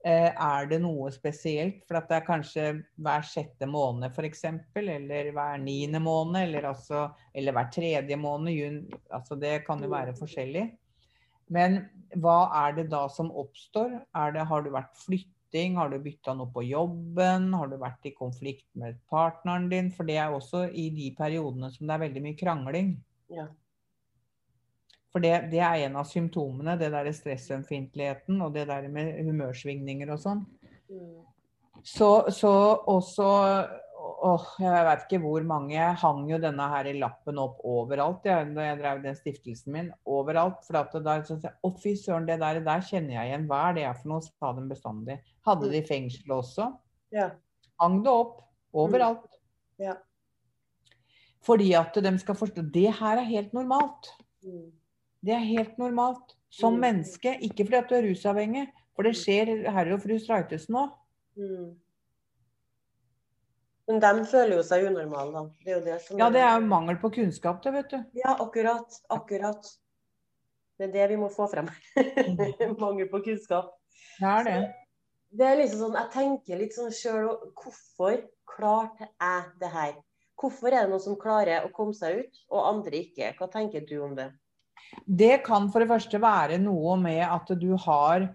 [0.05, 1.81] Eh, er det noe spesielt?
[1.89, 2.65] For at det er kanskje
[3.01, 4.45] hver sjette måned f.eks.,
[4.77, 8.53] eller hver niende måned, eller, altså, eller hver tredje måned.
[8.53, 10.67] Jun, altså det kan jo være forskjellig.
[11.49, 11.81] Men
[12.21, 13.97] hva er det da som oppstår?
[14.35, 14.93] Det, har du vært
[15.47, 15.77] flytting?
[15.77, 17.53] Har du bytta noe på jobben?
[17.53, 19.91] Har du vært i konflikt med partneren din?
[19.91, 22.97] For det er også i de periodene som det er veldig mye krangling.
[23.29, 23.47] Ja.
[25.11, 30.11] For det, det er en av symptomene, det der stressømfintligheten og det der med humørsvingninger
[30.11, 30.45] og sånn.
[30.89, 31.23] Mm.
[31.83, 32.51] Så, så
[32.87, 33.27] også
[34.23, 38.25] åh, Jeg vet ikke hvor mange Jeg hang jo denne her i lappen opp overalt
[38.25, 39.91] jeg, da jeg drev den stiftelsen min.
[40.05, 40.63] Overalt.
[40.65, 43.47] For at da synes jeg Å, fy søren, det der, der kjenner jeg igjen.
[43.47, 44.21] Hva er det for noe?
[44.25, 45.19] sa de bestandig.
[45.45, 46.71] Hadde det i fengsel også.
[47.13, 47.31] Ja.
[47.81, 48.41] Hang det opp.
[48.73, 49.37] Overalt.
[49.81, 49.95] Ja.
[51.45, 54.09] Fordi at de skal forstå Det her er helt normalt.
[54.43, 54.71] Mm.
[55.23, 56.33] Det er helt normalt.
[56.49, 56.79] Som Mm.
[56.79, 57.37] menneske.
[57.41, 58.67] Ikke fordi at du er rusavhengig.
[58.95, 60.87] For det skjer herre og fru Streitesen nå.
[63.87, 65.43] Men de føler jo seg unormale, da.
[65.63, 67.99] Det er jo det som Ja, det er jo mangel på kunnskap, det, vet du.
[68.19, 68.97] Ja, akkurat.
[69.15, 69.69] Akkurat.
[70.77, 71.69] Det er det vi må få frem.
[72.81, 73.71] Mangel på kunnskap.
[74.19, 74.57] Det er det.
[75.37, 77.25] Det er liksom sånn, Jeg tenker litt sånn sjøl
[77.57, 79.95] Hvorfor klarte jeg det her?
[80.37, 83.31] Hvorfor er det noen som klarer å komme seg ut, og andre ikke?
[83.39, 84.29] Hva tenker du om det?
[85.03, 88.27] Det kan for det første være noe med at du har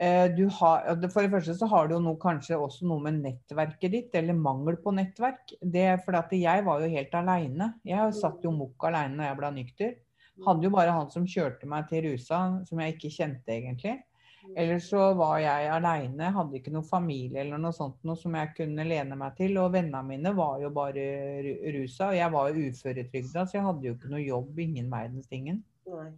[0.00, 4.14] har, for det første så har du jo noe, kanskje også noe med nettverket ditt,
[4.14, 5.54] eller mangel på nettverk.
[5.60, 7.74] Det at jeg var jo helt aleine.
[7.84, 9.94] Jeg satt jo mokk aleine når jeg ble nykter.
[10.44, 14.00] Hadde jo bare han som kjørte meg til rusa, som jeg ikke kjente egentlig.
[14.56, 18.52] Ellers så var jeg aleine, hadde ikke noe familie eller noe sånt noe som jeg
[18.58, 19.56] kunne lene meg til.
[19.62, 21.06] Og vennene mine var jo bare
[21.78, 25.30] rusa, og jeg var jo uføretrygda, så jeg hadde jo ikke noe jobb, ingen verdens
[25.30, 25.62] tingen.
[25.88, 26.10] Nei.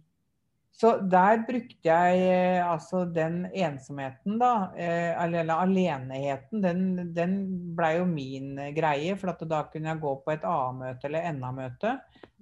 [0.77, 6.83] Så der brukte jeg eh, altså den ensomheten, da, eh, eller aleneheten, den,
[7.15, 7.33] den
[7.77, 9.15] blei jo min eh, greie.
[9.17, 11.95] For at da kunne jeg gå på et A-møte eller NA-møte.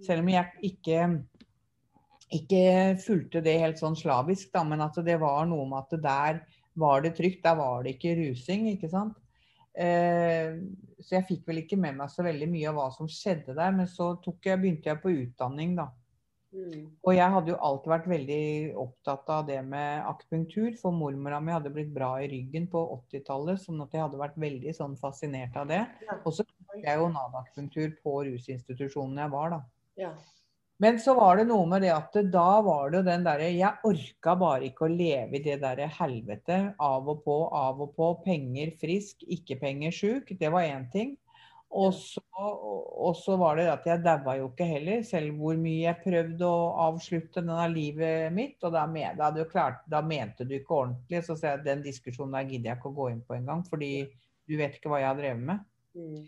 [0.03, 1.07] Selv om jeg ikke,
[2.35, 2.65] ikke
[3.05, 6.43] fulgte det helt sånn slavisk, da, men at det var noe med at der
[6.75, 7.45] var det trygt.
[7.47, 9.15] Der var det ikke rusing, ikke sant.
[9.75, 13.71] Så jeg fikk vel ikke med meg så veldig mye av hva som skjedde der.
[13.75, 15.93] Men så jeg, begynte jeg på utdanning, da.
[16.55, 16.83] Mm.
[17.03, 18.43] Og jeg hadde jo alltid vært veldig
[18.79, 23.59] opptatt av det med akupunktur, for mormora mi hadde blitt bra i ryggen på 80-tallet,
[23.65, 25.81] sånn at jeg hadde vært veldig sånn fascinert av det.
[26.21, 29.61] Og så fikk jeg jo Nav-akupunktur på rusinstitusjonen jeg var, da.
[29.99, 30.13] Ja.
[30.83, 33.87] Men så var det noe med det at da var det jo den derre Jeg
[33.87, 36.57] orka bare ikke å leve i det derre helvete.
[36.83, 38.09] Av og på, av og på.
[38.25, 40.33] Penger frisk, ikke penger sjuk.
[40.35, 41.15] Det var én ting.
[41.75, 45.81] Og så, og så, var det at jeg daua jo ikke heller, selv hvor mye
[45.81, 48.55] jeg prøvde å avslutte denne livet mitt.
[48.63, 51.23] Og da, med, da, klart, da mente du ikke ordentlig.
[51.25, 53.65] Så sa jeg at den diskusjonen der gidder jeg ikke å gå inn på engang,
[53.67, 53.91] fordi
[54.45, 55.67] du vet ikke hva jeg har drevet med.
[55.97, 56.25] Mm.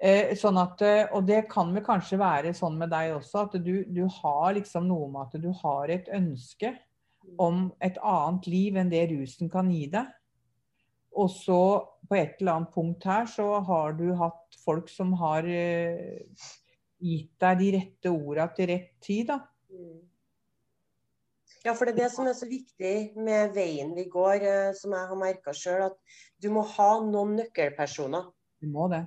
[0.00, 3.58] Eh, sånn at, eh, og det kan vel kanskje være sånn med deg også, at
[3.60, 7.34] du, du har liksom noe med at du har et ønske mm.
[7.44, 10.08] om et annet liv enn det rusen kan gi deg.
[11.18, 11.62] Og så
[12.10, 16.22] på et eller annet punkt her så har du hatt folk som har eh,
[17.00, 19.40] gitt deg de rette orda til rett tid, da.
[19.70, 20.00] Mm.
[21.60, 24.94] Ja, for det er det som er så viktig med veien vi går, eh, som
[24.96, 28.30] jeg har merka sjøl, at du må ha noen nøkkelpersoner.
[28.62, 29.04] Du må det.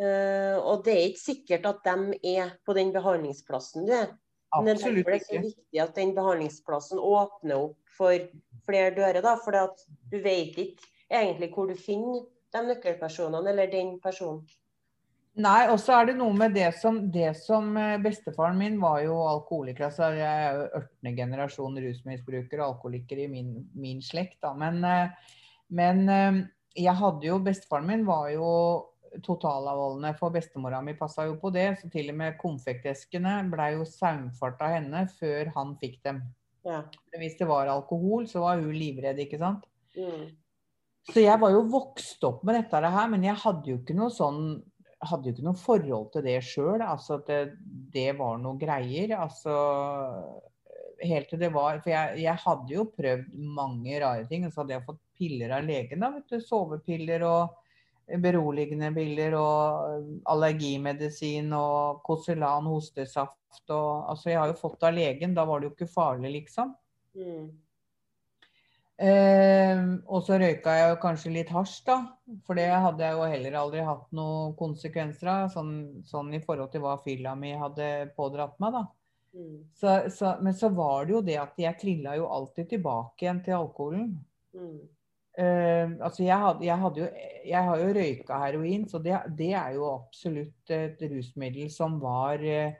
[0.00, 4.14] Uh, og det er ikke sikkert at de er på den behandlingsplassen du er.
[4.56, 8.24] Men det er det så viktig at den behandlingsplassen åpner opp for
[8.66, 9.20] flere dører.
[9.24, 9.56] da, For
[10.12, 10.88] du vet ikke
[11.20, 14.42] egentlig hvor du finner de nøkkelpersonene, eller den personen.
[15.40, 18.98] Nei, og så er det noe med det som, det som eh, Bestefaren min var
[19.00, 19.86] jo alkoholiker.
[19.86, 21.14] altså Jeg er jo 18.
[21.16, 24.36] generasjon rusmisbruker og alkoholiker i min, min slekt.
[24.44, 25.38] da, Men, eh,
[25.72, 26.42] men eh,
[26.84, 28.50] jeg hadde jo Bestefaren min var jo
[29.24, 31.78] totalavholdende, for bestemora mi passa jo på det.
[31.80, 36.22] Så til og med konfekteskene blei jo saumfart av henne før han fikk dem.
[36.68, 36.82] Ja.
[37.16, 39.64] Hvis det var alkohol, så var hun livredd, ikke sant.
[39.96, 40.28] Mm.
[41.10, 44.12] Så jeg var jo vokst opp med dette her, men jeg hadde jo ikke noe
[44.14, 44.44] sånn
[45.02, 46.82] hadde jo ikke noe forhold til det sjøl.
[46.84, 47.40] Altså at det,
[47.94, 49.16] det, var noe greier.
[49.18, 49.54] Altså
[51.02, 54.46] helt til det var For jeg, jeg, hadde jo prøvd mange rare ting.
[54.46, 56.04] Og så hadde jeg fått piller av legen.
[56.04, 57.58] da, vet du, Sovepiller og
[58.22, 63.38] beroligende piller og allergimedisin og Koselan hostesaft
[63.70, 65.34] og Altså jeg har jo fått av legen.
[65.34, 66.72] Da var det jo ikke farlig, liksom.
[67.18, 67.50] Mm.
[69.02, 71.98] Eh, og så røyka jeg jo kanskje litt hasj, da.
[72.46, 75.52] For det hadde jeg jo heller aldri hatt noen konsekvenser av.
[75.54, 75.72] Sånn,
[76.06, 77.88] sånn i forhold til hva fylla mi hadde
[78.18, 78.84] pådratt meg, da.
[79.32, 79.58] Mm.
[79.74, 83.42] Så, så, men så var det jo det at jeg trilla jo alltid tilbake igjen
[83.44, 84.10] til alkoholen.
[84.54, 84.80] Mm.
[85.32, 87.10] Eh, altså jeg, hadde, jeg, hadde jo,
[87.48, 92.44] jeg har jo røyka heroin, så det, det, er jo absolutt et rusmiddel som var
[92.44, 92.76] eh,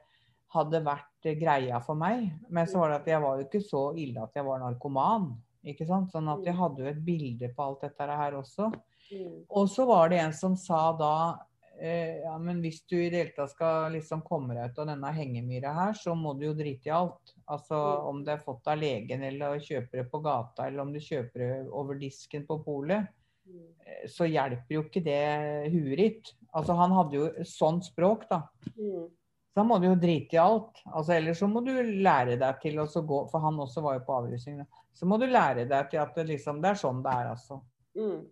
[0.52, 2.28] hadde vært greia for meg.
[2.52, 5.32] Men så var det at jeg var jo ikke så ille at jeg var narkoman.
[5.62, 6.10] Ikke sant?
[6.10, 6.60] Sånn at jeg mm.
[6.60, 8.68] hadde jo et bilde på alt dette her også.
[9.12, 9.40] Mm.
[9.48, 11.14] Og så var det en som sa da
[11.78, 14.90] eh, ja, men hvis du i det hele tatt skal liksom komme deg ut av
[14.90, 17.34] denne hengemyra her, så må du jo drite i alt.
[17.46, 18.10] Altså mm.
[18.10, 21.44] om det er fått av legen, eller kjøper det på gata, eller om du kjøper
[21.44, 23.10] det over disken på polet,
[23.46, 25.24] eh, så hjelper jo ikke det
[25.72, 26.36] huet ditt.
[26.52, 28.44] Altså han hadde jo sånt språk, da.
[29.52, 30.78] Så da må du jo drite i alt.
[30.88, 34.04] Altså, Ellers så må du lære deg til å gå For han også var jo
[34.06, 34.62] på avrusning.
[34.96, 37.58] Så må du lære deg til at det, liksom, det er sånn det er, altså.
[37.98, 38.22] Mm.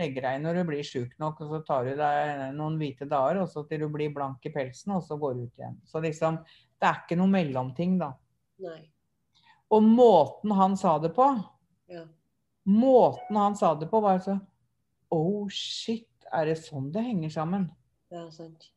[0.00, 3.40] Legger deg når du blir sjuk nok, og så tar du deg noen hvite dager,
[3.44, 5.78] og så til du blir blank i pelsen, og så går du ut igjen.
[5.86, 6.42] Så liksom
[6.76, 8.10] Det er ikke noe mellomting, da.
[8.66, 8.80] Nei.
[9.70, 11.30] Og måten han sa det på
[11.90, 12.02] ja.
[12.66, 14.40] Måten han sa det på, var altså
[15.14, 17.68] Oh shit, er det sånn det henger sammen?
[18.10, 18.72] Ja, sant.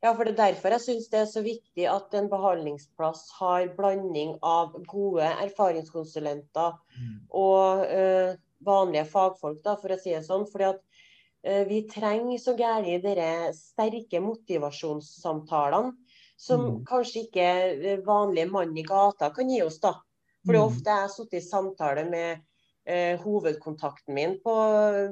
[0.00, 3.66] Ja, for det er derfor jeg syns det er så viktig at en behandlingsplass har
[3.76, 7.16] blanding av gode erfaringskonsulenter mm.
[7.36, 8.30] og uh,
[8.64, 10.46] vanlige fagfolk, da, for å si det sånn.
[10.48, 15.92] Fordi at uh, vi trenger så gærent dere sterke motivasjonssamtalene
[16.40, 16.78] som mm.
[16.88, 19.98] kanskje ikke eh, vanlige mann i gata kan gi oss, da.
[20.46, 20.62] For mm.
[20.62, 22.40] ofte har jeg sittet i samtale med
[22.88, 24.54] uh, hovedkontakten min på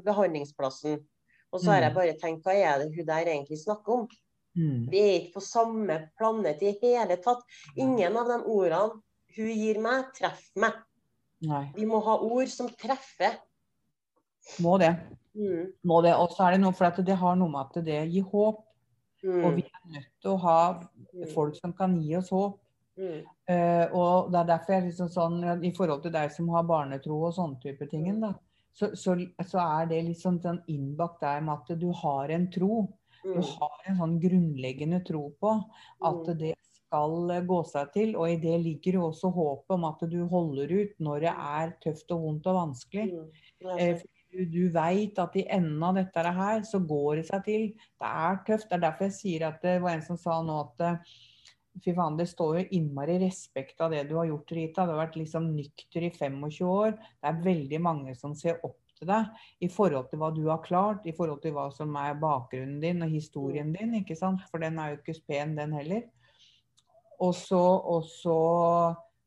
[0.07, 0.97] behandlingsplassen,
[1.53, 1.99] og så har jeg mm.
[2.01, 4.09] bare tenkt hva er det hun der egentlig snakker om?
[4.57, 4.87] Mm.
[4.91, 7.45] Vi er ikke på samme planet i hele tatt.
[7.77, 9.03] Ingen av de ordene
[9.39, 10.79] hun gir meg, treffer meg.
[11.47, 11.67] Nei.
[11.77, 13.37] Vi må ha ord som treffer.
[14.65, 14.95] Må det.
[15.39, 15.69] Mm.
[15.87, 16.15] Må det.
[16.19, 18.65] Og så er det noe for at det har noe med at det gir håp.
[19.23, 19.45] Mm.
[19.45, 21.29] Og vi er nødt til å ha mm.
[21.35, 22.59] folk som kan gi oss håp.
[22.99, 23.23] Mm.
[23.47, 27.21] Uh, og det er derfor jeg liksom sånn, I forhold til deg som har barnetro
[27.29, 28.21] og sånne type ting, Mm.
[28.25, 28.33] da,
[28.75, 29.15] så, så,
[29.47, 32.89] så er det liksom sånn innbakt der med at du har en tro.
[33.25, 33.43] Du Mm.
[33.43, 35.65] har en sånn grunnleggende tro på
[36.03, 36.39] at Mm.
[36.39, 38.17] det skal eh, gå seg til.
[38.17, 41.75] Og i det ligger jo også håpet om at du holder ut når det er
[41.83, 43.13] tøft og vondt og vanskelig.
[43.13, 43.79] Mm.
[43.79, 47.69] Eh, du, du veit at i enden av dette her, så går det seg til.
[48.01, 48.69] Det er tøft.
[48.69, 50.97] Det er derfor jeg sier at det var en som sa nå at eh,
[51.79, 54.85] Fy faen, det står jo innmari respekt av det du har gjort, Rita.
[54.85, 56.91] Du har vært liksom nykter i 25 år.
[57.23, 60.63] Det er veldig mange som ser opp til deg i forhold til hva du har
[60.65, 64.45] klart, i forhold til hva som er bakgrunnen din og historien din, ikke sant.
[64.51, 66.07] For den er jo ikke pen, den heller.
[67.25, 68.39] Og så, og så,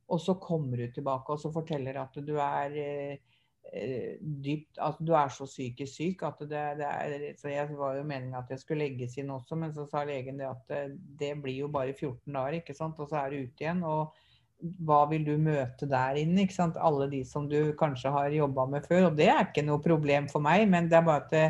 [0.08, 5.12] og så kommer du tilbake og så forteller at du er eh, dypt altså Du
[5.16, 8.64] er så psykisk syk at det, det er så Jeg var jo meningen at jeg
[8.64, 11.94] skulle legges inn også, men så sa legen det at eh, det blir jo bare
[11.94, 13.00] 14 dager, ikke sant.
[13.00, 13.84] Og så er du ute igjen.
[13.84, 14.16] og
[14.62, 16.46] hva vil du møte der inne?
[16.46, 16.80] ikke sant?
[16.80, 19.10] Alle de som du kanskje har jobba med før.
[19.10, 21.46] Og det er ikke noe problem for meg, men det er bare at det,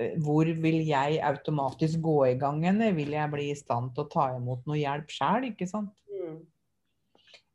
[0.00, 2.92] eh, hvor vil jeg automatisk gå i gang henne?
[2.96, 5.94] Vil jeg bli i stand til å ta imot noe hjelp sjøl, ikke sant?
[6.10, 6.40] Mm.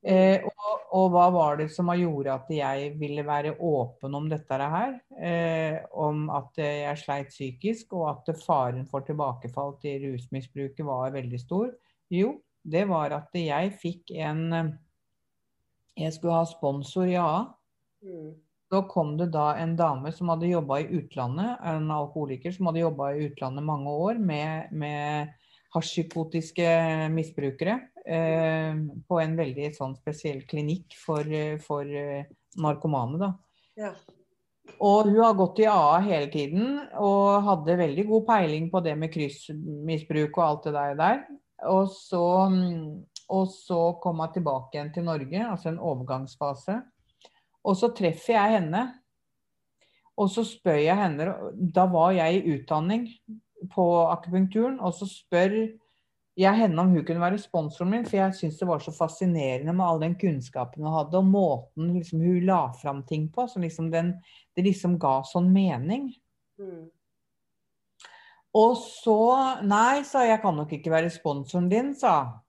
[0.05, 4.27] Eh, og, og hva var det som har gjort at jeg ville være åpen om
[4.29, 4.99] dette her?
[5.17, 11.41] Eh, om at jeg sleit psykisk, og at faren for tilbakefall til rusmisbruket var veldig
[11.41, 11.73] stor?
[12.13, 12.35] Jo,
[12.65, 14.73] det var at jeg fikk en eh,
[15.95, 17.45] Jeg skulle ha sponsor i AA.
[18.05, 18.33] Mm.
[18.71, 22.81] Så kom det da en dame som hadde jobba i utlandet, en alkoholiker som hadde
[22.81, 25.35] jobba i utlandet mange år med, med
[25.75, 26.67] hasjpsykotiske
[27.13, 27.77] misbrukere.
[28.05, 28.73] Eh,
[29.07, 31.29] på en veldig sånn spesiell klinikk for,
[31.65, 32.27] for eh,
[32.61, 33.21] narkomane.
[33.21, 33.31] da.
[33.79, 33.95] Ja.
[34.81, 38.95] Og hun har gått i AA hele tiden og hadde veldig god peiling på det
[38.99, 40.95] med kryssmisbruk og alt det der.
[40.99, 41.21] der.
[41.71, 46.77] Og så, mm, og så kom hun tilbake igjen til Norge, altså en overgangsfase.
[47.65, 48.83] Og så treffer jeg henne.
[50.15, 51.25] Og så spør jeg henne
[51.75, 53.09] Da var jeg i utdanning
[53.73, 55.55] på akupunkturen, og så spør
[56.35, 59.73] jeg henne om hun kunne være sponsoren min, for jeg syntes det var så fascinerende
[59.73, 63.47] med all den kunnskapen hun hadde, og måten liksom, hun la fram ting på.
[63.47, 64.13] Så liksom den,
[64.55, 66.11] det liksom ga sånn mening.
[66.59, 66.85] Mm.
[68.55, 69.19] Og så
[69.67, 72.33] Nei, sa jeg, kan nok ikke være sponsoren din, sa hun.
[72.33, 72.44] «Eh,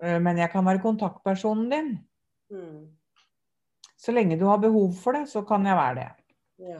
[0.00, 1.90] Men jeg kan være kontaktpersonen din.
[2.50, 2.86] Mm.
[4.00, 6.08] Så lenge du har behov for det, så kan jeg være det.
[6.70, 6.78] Ja.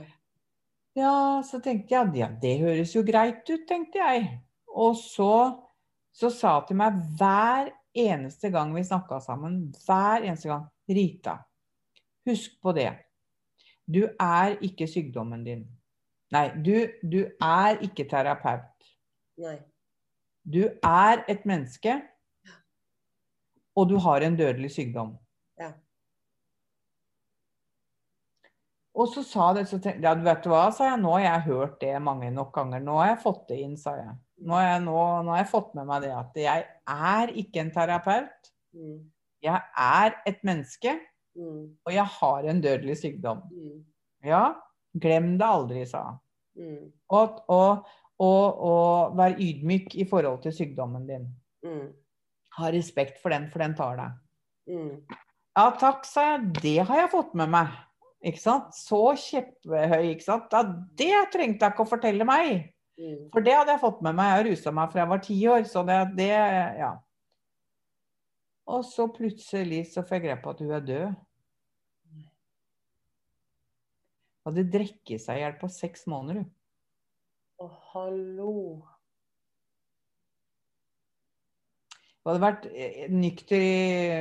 [0.96, 4.24] Ja, så tenkte jeg ja, det høres jo greit ut, tenkte jeg.
[4.70, 5.34] Og så,
[6.12, 11.36] så sa hun til meg hver eneste gang vi snakka sammen, hver eneste gang Rita,
[12.26, 12.90] husk på det.
[13.86, 15.64] Du er ikke sykdommen din.
[16.34, 18.90] Nei, du, du er ikke terapeut.
[19.42, 19.56] Nei.
[20.46, 21.96] Du er et menneske,
[23.80, 25.14] og du har en dødelig sykdom.
[25.60, 25.72] Ja.
[29.00, 31.46] Og så sa det, så tenkte ja, vet du hva, sa jeg, nå har jeg
[31.48, 32.82] hørt det mange nok ganger.
[32.84, 34.16] Nå har jeg fått det inn, sa jeg.
[34.44, 37.62] Nå har jeg, nå, nå har jeg fått med meg det at jeg er ikke
[37.62, 38.50] en terapeut.
[38.76, 38.98] Mm.
[39.44, 40.98] Jeg er et menneske,
[41.38, 41.76] Mm.
[41.86, 43.42] og jeg har en dødelig sykdom.
[43.54, 43.84] Mm.
[44.26, 44.54] Ja,
[45.00, 46.16] glem det aldri, sa han.
[46.58, 46.88] Mm.
[47.14, 47.86] Og, og,
[48.18, 51.28] og, og vær ydmyk i forhold til sykdommen din.
[51.64, 51.92] Mm.
[52.60, 54.18] Ha respekt for den, for den tar deg.
[54.70, 55.20] Mm.
[55.58, 56.50] Ja takk, sa jeg.
[56.60, 57.72] Det har jeg fått med meg.
[58.20, 58.74] Ikke sant?
[58.76, 60.52] Så kjepphøy, ikke sant.
[60.52, 60.60] Ja,
[61.00, 62.68] det trengte jeg ikke å fortelle meg.
[63.00, 63.30] Mm.
[63.32, 64.34] For det hadde jeg fått med meg.
[64.34, 65.64] Jeg rusa meg fra jeg var ti år.
[65.68, 66.30] Så det, det
[66.80, 66.92] Ja.
[68.70, 71.18] Og så plutselig så får jeg greie på at hun er død.
[74.46, 76.50] Hadde drukket seg i hjel på seks måneder, hun.
[77.60, 78.52] Å, hallo.
[82.20, 83.76] Hun hadde vært eh, nykter i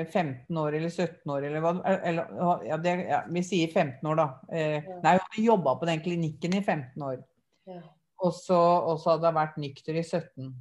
[0.07, 2.29] 15 år eller 17 år eller hva eller,
[2.69, 4.27] ja, det, ja, Vi sier 15 år, da.
[4.53, 4.99] Eh, Ja.
[5.03, 7.19] nei, hun hadde jobba på den klinikken i 15 år.
[7.67, 7.81] Ja.
[8.23, 8.59] Og så,
[9.03, 10.53] hadde hun vært nykter i 17.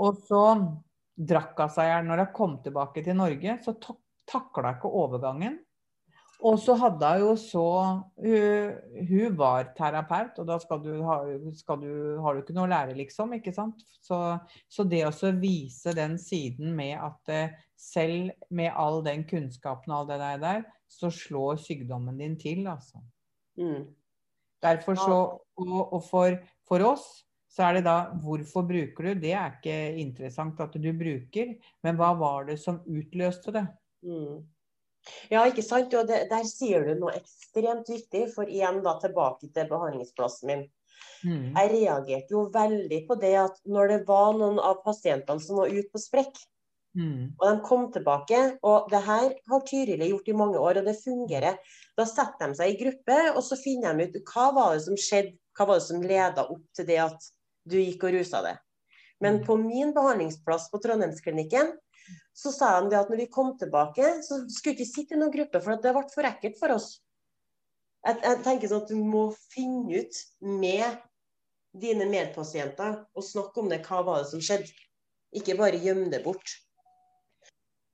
[0.00, 0.44] Og så
[1.16, 2.06] drakk hun seg i hjel.
[2.08, 5.58] Når hun kom tilbake til Norge, så takla hun ikke overgangen.
[6.40, 7.66] Og så hadde hun jo så
[8.16, 8.76] Hun,
[9.08, 11.18] hun var terapeut, og da skal du ha,
[11.56, 11.92] skal du,
[12.24, 13.34] har du ikke noe å lære, liksom.
[13.36, 13.84] ikke sant?
[14.00, 14.18] Så,
[14.68, 20.02] så det å vise den siden med at eh, selv med all den kunnskapen og
[20.02, 23.02] all det der, der, så slår sykdommen din til, altså.
[23.60, 23.90] Mm.
[24.60, 25.18] Derfor så,
[25.60, 26.36] og, og for,
[26.68, 27.08] for oss
[27.50, 29.20] så er det da hvorfor bruker du?
[29.24, 33.64] Det er ikke interessant at du bruker, men hva var det som utløste det?
[34.06, 34.44] Mm.
[35.30, 35.94] Ja, ikke sant.
[35.94, 40.68] Og det, der sier du noe ekstremt viktig, for igjen da tilbake til behandlingsplassen min.
[41.24, 41.50] Mm.
[41.56, 45.72] Jeg reagerte jo veldig på det at når det var noen av pasientene som var
[45.72, 46.40] ute på sprekk,
[46.98, 47.36] Mm.
[47.38, 50.96] Og de kom tilbake, og det her har Tyrili gjort i mange år, og det
[50.98, 51.58] fungerer.
[51.98, 54.98] Da setter de seg i gruppe, og så finner de ut hva var det som
[54.98, 57.30] skjedde, hva var det som leda opp til det at
[57.70, 58.58] du gikk og rusa deg.
[59.20, 59.46] Men Mm.
[59.46, 61.76] på min behandlingsplass på Trondheimsklinikken
[62.36, 65.20] så sa de det at når vi kom tilbake, så skulle vi ikke sitte i
[65.20, 66.88] noen gruppe, for det ble for ekkelt for oss.
[68.06, 71.02] Jeg, jeg tenker sånn at du må finne ut med
[71.76, 73.82] dine medpasienter og snakke om det.
[73.86, 74.72] Hva var det som skjedde?
[75.36, 76.56] Ikke bare gjemme det bort.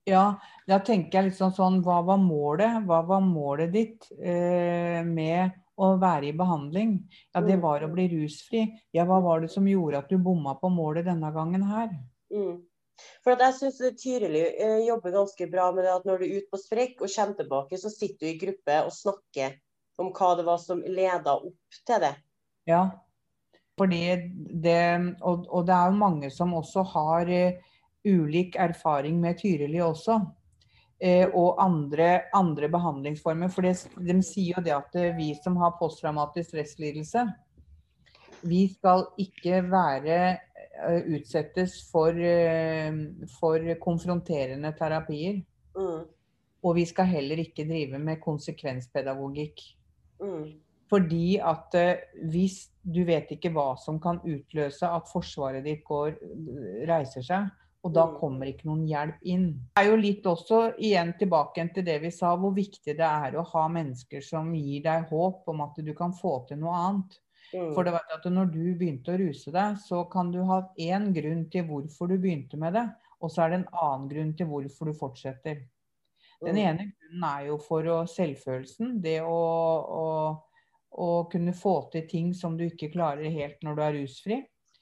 [0.07, 0.37] Ja,
[0.67, 2.79] da tenker jeg sånn, sånn Hva var målet?
[2.87, 6.93] Hva var målet ditt eh, med å være i behandling?
[7.35, 7.61] Ja, det Mm.
[7.61, 8.63] var å bli rusfri.
[8.95, 11.91] Ja, hva var det som gjorde at du bomma på målet denne gangen her?
[12.31, 12.63] Mm.
[13.25, 16.51] For jeg syns Tyrili eh, jobber ganske bra med det at når du er ute
[16.53, 19.57] på sprekk og kommer tilbake, så sitter du i gruppe og snakker
[20.01, 22.13] om hva det var som leda opp til det.
[22.69, 22.81] Ja.
[23.77, 24.01] Fordi
[24.63, 24.81] det
[25.21, 27.75] Og, og det er jo mange som også har uh,
[28.07, 30.19] ulik erfaring med Tyrili også.
[30.97, 33.53] Uh, og andre, andre behandlingsformer.
[33.53, 37.27] For det, de sier jo det at vi som har posttraumatisk stresslidelse,
[38.41, 40.17] vi skal ikke være
[41.07, 42.93] utsettes for, eh,
[43.39, 45.41] for konfronterende terapier.
[45.77, 46.05] Mm.
[46.63, 49.61] Og vi skal heller ikke drive med konsekvenspedagogikk.
[50.21, 50.55] Mm.
[50.89, 56.15] Fordi at eh, hvis du vet ikke hva som kan utløse at forsvaret ditt går,
[56.87, 57.49] reiser seg,
[57.83, 58.15] og da Mm.
[58.19, 59.45] kommer ikke noen hjelp inn.
[59.75, 63.37] Det er jo litt også igjen tilbake til det vi sa, hvor viktig det er
[63.37, 67.19] å ha mennesker som gir deg håp om at du kan få til noe annet.
[67.53, 67.71] Mm.
[67.75, 71.13] For det var at når du begynte å ruse deg, så kan du ha én
[71.15, 72.83] grunn til hvorfor du begynte med det,
[73.23, 75.63] og så er det en annen grunn til hvorfor du fortsetter.
[76.43, 76.65] Den Mm.
[76.67, 79.01] ene grunnen er jo for å selvfølelsen.
[79.01, 79.37] Det å,
[80.01, 80.43] å,
[80.91, 84.37] å kunne få til ting som du ikke klarer helt når du er rusfri.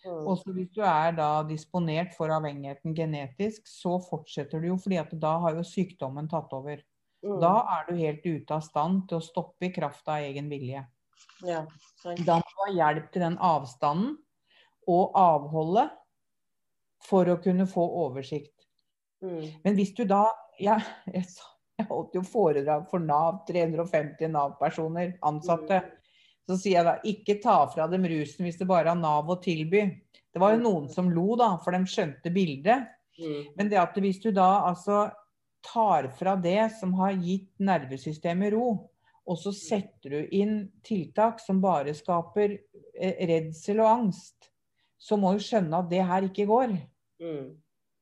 [0.06, 0.28] Mm.
[0.28, 5.16] Også hvis du er da disponert for avhengigheten genetisk, så fortsetter du jo fordi at
[5.22, 6.84] da har jo sykdommen tatt over.
[7.24, 7.40] Mm.
[7.42, 10.84] Da er du helt ute av stand til å stoppe i kraft av egen vilje.
[11.46, 11.66] Ja.
[12.26, 14.16] Da må du ha hjelp til den avstanden
[14.92, 15.94] og avholdet
[17.06, 18.54] for å kunne få oversikt.
[19.24, 19.46] Mm.
[19.64, 20.80] Men hvis du da Jeg,
[21.12, 21.26] jeg,
[21.76, 25.82] jeg holdt jo foredrag for Nav, 350 Nav-personer, ansatte.
[26.48, 29.36] Så sier jeg da ikke ta fra dem rusen hvis det bare har Nav å
[29.44, 29.82] tilby.
[30.32, 32.88] Det var jo noen som lo, da, for de skjønte bildet.
[33.20, 33.52] Mm.
[33.58, 35.10] Men det at hvis du da altså
[35.66, 38.70] tar fra det som har gitt nervesystemet ro,
[39.26, 42.58] og så setter du inn tiltak som bare skaper
[42.94, 44.52] eh, redsel og angst,
[45.02, 46.76] så må du skjønne at det her ikke går.
[47.22, 47.56] Mm.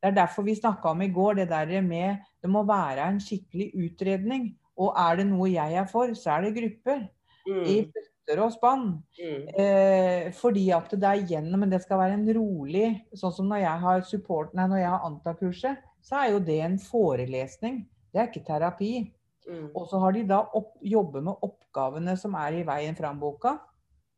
[0.04, 3.22] Det er derfor vi snakka om i går det der med det må være en
[3.24, 4.50] skikkelig utredning.
[4.76, 7.06] Og er det noe jeg er for, så er det grupper.
[7.48, 7.92] I Mm.
[7.94, 8.84] bøtter og spann.
[9.20, 9.48] Mm.
[9.60, 13.64] Eh, fordi at det er gjennom, men det skal være en rolig Sånn som når
[13.64, 17.86] jeg har support, nei, når jeg har Anta-kurset, så er jo det en forelesning.
[18.14, 19.12] Det er ikke terapi.
[19.50, 19.70] Mm.
[19.76, 23.60] Og så har de da opp, jobber med oppgavene som er i Veien fram-boka,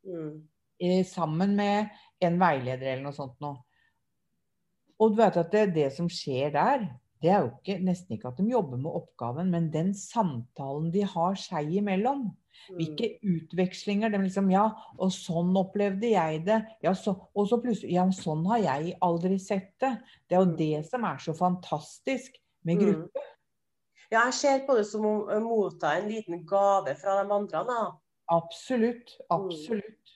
[0.05, 0.43] Mm.
[0.79, 1.89] eh, sammen med
[2.21, 3.57] en veileder eller noe sånt noe.
[4.99, 6.85] Og du vet at det, det som skjer der,
[7.21, 11.01] det er jo ikke, nesten ikke at de jobber med oppgaven, men den samtalen de
[11.09, 12.27] har seg imellom.
[12.69, 12.77] Mm.
[12.77, 14.11] Hvilke utvekslinger.
[14.11, 16.61] De liksom Ja, og sånn opplevde jeg det.
[16.83, 19.91] Ja, så, og så plutselig Ja, sånn har jeg aldri sett det.
[20.29, 20.57] Det er jo Mm.
[20.57, 23.09] det som er så fantastisk med Mm.
[24.11, 27.63] Ja, jeg ser på det som å å motta en liten gave fra de andre.
[27.67, 27.79] Da.
[28.35, 29.15] Absolutt.
[29.33, 30.13] Absolutt.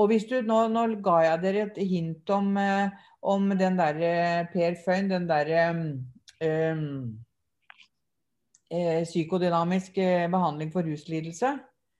[0.00, 2.94] Og hvis du, nå, nå ga jeg dere et hint om, eh,
[3.28, 6.94] om den derre Per Føyn, den derre um,
[8.72, 11.52] eh, psykodynamisk eh, behandling for ruslidelse.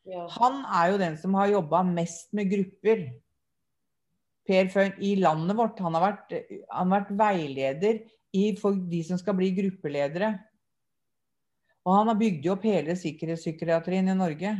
[0.08, 0.24] Ja.
[0.38, 3.04] Han er jo den som har jobba mest med grupper.
[4.48, 5.84] Per Føhn i landet vårt.
[5.84, 6.32] Han har vært,
[6.72, 8.00] han har vært veileder
[8.32, 10.32] i, for de som skal bli gruppeledere.
[11.82, 14.56] Og han har bygd opp hele sikkerhetspsykiatrien i Norge.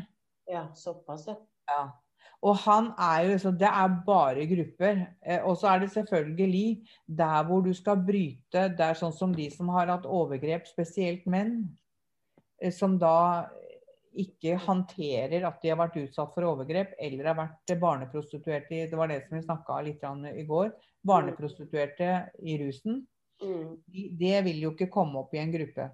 [0.51, 1.37] ja, såpass, ja.
[1.71, 1.83] Ja.
[2.43, 5.03] Og han er jo liksom Det er bare grupper.
[5.23, 9.35] Eh, og så er det selvfølgelig der hvor du skal bryte Det er sånn som
[9.35, 11.77] de som har hatt overgrep, spesielt menn,
[12.61, 13.49] eh, som da
[14.13, 19.09] ikke håndterer at de har vært utsatt for overgrep eller har vært barneprostituerte Det var
[19.09, 20.73] det som vi snakka litt om i går.
[21.07, 22.11] Barneprostituerte
[22.43, 23.07] i rusen.
[23.43, 23.79] Mm.
[24.19, 25.89] Det vil jo ikke komme opp i en gruppe.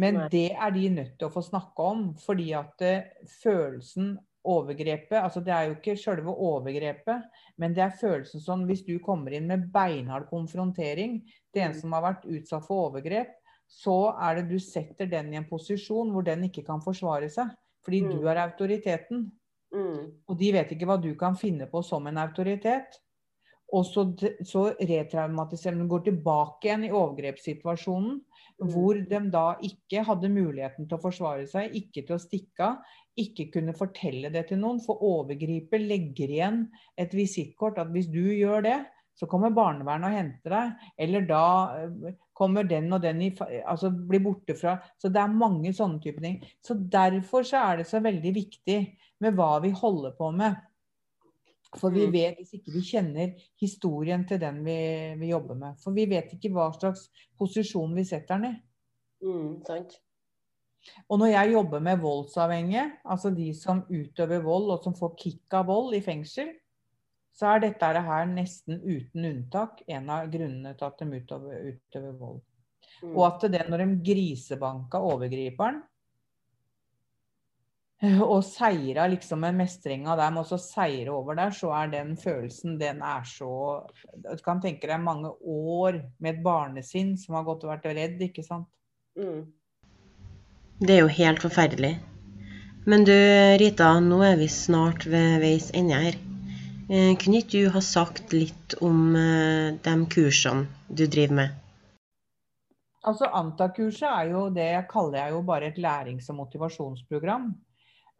[0.00, 3.02] Men det er de nødt til å få snakke om, fordi at eh,
[3.42, 4.14] følelsen
[4.48, 7.26] overgrepet altså Det er jo ikke selve overgrepet,
[7.60, 11.18] men det er følelsen sånn hvis du kommer inn med beinhard konfrontering
[11.52, 11.80] til en Mm.
[11.80, 13.34] som har vært utsatt for overgrep,
[13.68, 17.50] så er det du setter den i en posisjon hvor den ikke kan forsvare seg.
[17.84, 18.10] Fordi Mm.
[18.10, 19.30] du er autoriteten.
[19.74, 20.10] Mm.
[20.28, 22.98] Og de vet ikke hva du kan finne på som en autoritet.
[23.76, 24.04] Og så,
[24.46, 28.18] så retraumatiserer de går tilbake igjen i overgrepssituasjonen.
[28.60, 28.70] Mm.
[28.74, 32.96] Hvor de da ikke hadde muligheten til å forsvare seg, ikke til å stikke av,
[33.20, 34.80] ikke kunne fortelle det til noen.
[34.84, 36.64] For overgriper legger igjen
[37.00, 38.78] et visittkort at hvis du gjør det,
[39.20, 40.86] så kommer barnevernet og henter deg.
[41.04, 41.44] Eller da
[41.76, 43.30] eh, kommer den og den i,
[43.68, 46.40] altså blir borte fra Så det er mange sånne typer ting.
[46.64, 48.80] Så derfor så er det så veldig viktig
[49.20, 50.56] med hva vi holder på med.
[51.78, 52.12] For vi Mm.
[52.12, 55.78] vet, hvis ikke vi kjenner historien til den vi, vi jobber med.
[55.78, 58.62] For vi vet ikke hva slags posisjon vi setter den i.
[59.22, 60.00] Mm, sant.
[61.08, 65.54] Og når jeg jobber med voldsavhengige, altså de som utøver vold og som får kick
[65.54, 66.48] av vold i fengsel,
[67.36, 72.16] så er dette her nesten uten unntak en av grunnene til at de utøver, utøver
[72.18, 72.40] vold.
[73.02, 73.14] Mm.
[73.16, 75.82] Og at det når de grisebanka overgriperen
[78.32, 82.78] og seira liksom med mestringa der, men også seire over der, så er den følelsen,
[82.80, 83.50] den er så
[84.24, 88.22] Du kan tenke deg mange år med et barnesinn som har gått og vært redd,
[88.24, 88.68] ikke sant.
[89.18, 89.50] Mm.
[90.80, 91.98] Det er jo helt forferdelig.
[92.88, 93.12] Men du
[93.60, 96.16] Rita, nå er vi snart ved veis ende her.
[96.88, 101.58] Eh, Kunne ikke du ha sagt litt om eh, de kursene du driver med?
[103.04, 107.52] Altså Anta-kurset er jo det jeg kaller jeg jo bare et lærings- og motivasjonsprogram.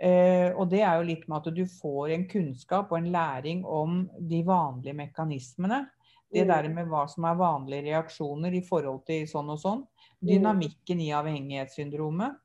[0.01, 3.65] Eh, og det er jo litt med at du får en kunnskap og en læring
[3.69, 5.91] om de vanlige mekanismene.
[6.33, 6.49] Det Mm.
[6.49, 9.87] der med hva som er vanlige reaksjoner i forhold til sånn og sånn.
[10.23, 12.37] Dynamikken i avhengighetssyndromet.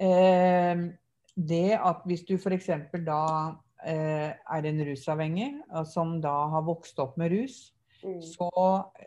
[0.00, 0.76] Eh,
[1.36, 2.66] det at hvis du f.eks.
[3.06, 3.54] da
[3.86, 7.77] eh, er en rusavhengig som da har vokst opp med rus, Mm.
[8.22, 8.50] Så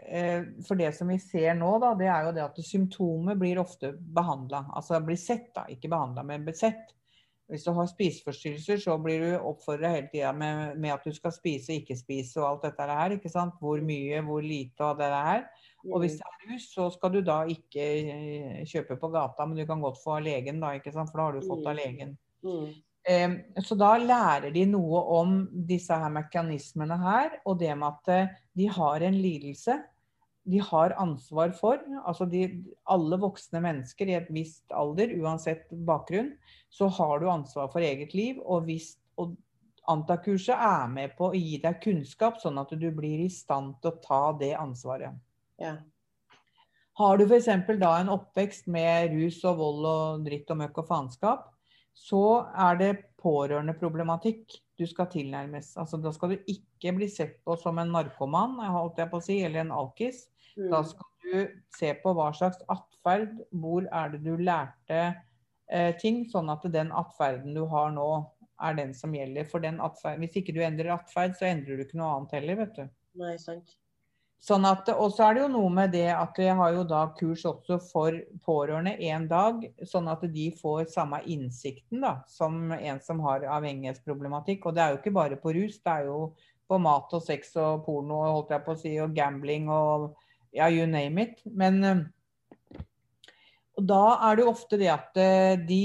[0.04, 3.62] eh, For det som vi ser nå, da, det er jo det at symptomer blir
[3.62, 4.66] ofte behandla.
[4.76, 5.68] Altså blir sett, da.
[5.72, 6.92] Ikke behandla, men besett.
[7.52, 11.34] Hvis du har spiseforstyrrelser, så blir du oppfordra hele tida med, med at du skal
[11.36, 13.16] spise, ikke spise og alt dette her.
[13.18, 13.58] ikke sant?
[13.60, 15.44] Hvor mye, hvor lite av det er,
[15.90, 19.58] Og hvis det er rus, så skal du da ikke eh, kjøpe på gata, men
[19.58, 21.12] du kan godt få av legen, da, ikke sant?
[21.12, 22.16] for da har du fått av legen.
[23.02, 25.38] Så da lærer de noe om
[25.68, 29.80] disse her mekanismene her, og det med at eh, de har en lidelse
[30.44, 31.82] de har ansvar for.
[32.06, 32.46] Altså de,
[32.90, 36.34] alle voksne mennesker i et visst alder, uansett bakgrunn,
[36.70, 38.42] så har du ansvar for eget liv.
[38.46, 39.36] Og, hvis, og
[39.90, 43.92] Antakurset er med på å gi deg kunnskap, sånn at du blir i stand til
[43.92, 45.18] å ta det ansvaret.
[45.62, 45.80] Ja.
[47.00, 47.50] Har du f.eks.
[47.82, 51.48] da en oppvekst med rus og vold og dritt og møkk og faenskap,
[51.98, 52.92] så er det
[53.22, 55.76] pårørendeproblematikk du skal tilnærmes.
[55.78, 59.26] Altså, da skal du ikke bli sett på som en narkoman, holdt jeg på å
[59.26, 60.28] si, eller en alkis.
[60.58, 60.86] Da Mm.
[60.86, 65.16] skal du se på hva slags atferd, hvor er det du lærte
[65.70, 68.08] eh, ting, sånn at den atferden du har nå,
[68.62, 69.46] er den som gjelder.
[69.48, 72.56] For den atferd, hvis ikke du endrer atferd, så endrer du ikke noe annet heller,
[72.66, 72.90] vet du.
[73.16, 73.78] Nei, sant.
[74.42, 77.04] Sånn at, og så er det jo noe med det at jeg har jo da
[77.14, 83.02] kurs også for pårørende en dag, sånn at de får samme innsikten da, som en
[83.06, 84.66] som har avhengighetsproblematikk.
[84.66, 86.32] Og det er jo ikke bare på rus, det er jo
[86.66, 90.10] på mat og sex og porno holdt jeg på å si, og gambling og
[90.58, 91.46] ja, you name it.
[91.46, 92.10] Men
[93.78, 95.84] da er det jo ofte det at eh, de,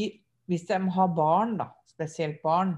[0.49, 2.73] hvis de har barn, da, spesielt barn,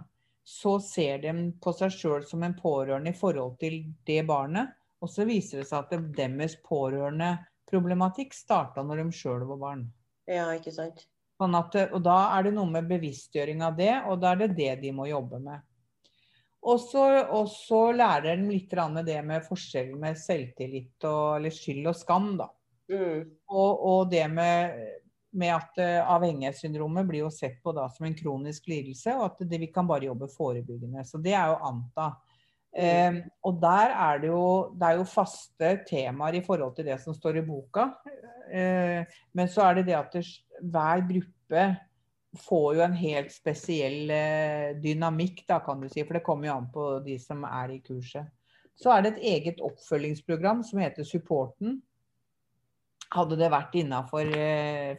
[0.48, 4.74] så ser de på seg sjøl som en pårørende i forhold til det barnet.
[5.04, 9.86] Og så viser det seg at deres pårørendeproblematikk starta når de sjøl var barn.
[10.28, 11.06] Ja, ikke sant.
[11.38, 14.54] Sånn at, og da er det noe med bevisstgjøring av det, og da er det
[14.58, 15.62] det de må jobbe med.
[16.66, 21.54] Og så, og så lærer de litt med det med forskjellen med selvtillit og eller
[21.54, 22.32] skyld og skam.
[22.40, 22.48] da.
[22.90, 23.28] Mm.
[23.52, 24.74] Og, og det med,
[25.38, 29.46] med at eh, avhengighetssyndromet blir jo sett på da som en kronisk lidelse, og at
[29.46, 31.04] det, vi kan bare jobbe forebyggende.
[31.06, 32.10] Så det er jo ANTA.
[32.76, 34.44] Eh, og der er det jo
[34.76, 37.88] det er jo faste temaer i forhold til det som står i boka.
[38.52, 39.04] Eh,
[39.34, 40.24] men så er det det at det,
[40.62, 41.68] hver gruppe
[42.38, 46.04] får jo en helt spesiell eh, dynamikk, da, kan du si.
[46.04, 48.28] For det kommer jo an på de som er i kurset.
[48.78, 51.80] Så er det et eget oppfølgingsprogram som heter Supporten.
[53.14, 54.28] Hadde det vært innafor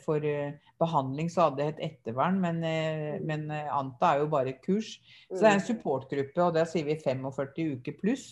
[0.02, 2.40] for eh, behandling, så hadde det hett ettervern.
[2.42, 4.96] Men, eh, men eh, Anta er jo bare kurs.
[5.28, 8.28] Så det er en supportgruppe, og der sier vi 45 uker pluss.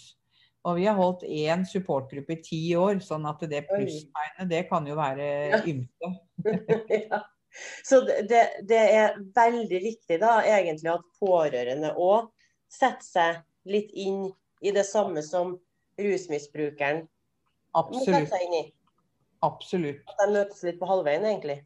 [0.67, 4.87] Og vi har holdt én supportgruppe i ti år, sånn at det plusstegnet, det kan
[4.89, 6.09] jo være ymse.
[7.11, 7.21] ja.
[7.85, 12.27] Så det, det er veldig viktig da, egentlig at pårørende òg
[12.69, 13.39] setter seg
[13.71, 14.27] litt inn
[14.61, 15.55] i det samme som
[15.97, 17.05] rusmisbrukeren
[17.77, 18.29] må sette Absolutt.
[18.31, 18.63] seg inn i.
[19.47, 20.03] Absolutt.
[20.11, 21.61] At de møtes litt på halvveien, egentlig.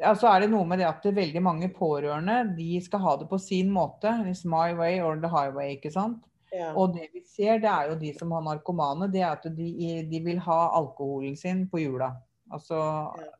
[0.00, 3.16] Ja, så er det noe med det at det veldig mange pårørende de skal ha
[3.20, 4.12] det på sin måte.
[4.24, 5.74] It's my way or the highway.
[5.76, 6.22] ikke sant?
[6.54, 6.70] Ja.
[6.78, 9.72] Og det vi ser, det er jo de som har narkomane, det er at de,
[10.08, 12.14] de vil ha alkoholen sin på jula.
[12.52, 13.32] Altså Ja.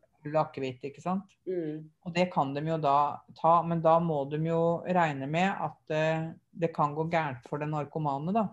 [0.43, 1.37] akevitt, ikke sant.
[1.47, 1.87] Mm.
[2.05, 5.95] Og det kan de jo da ta, men da må de jo regne med at
[5.95, 8.49] eh, det kan gå gærent for den narkomane, da.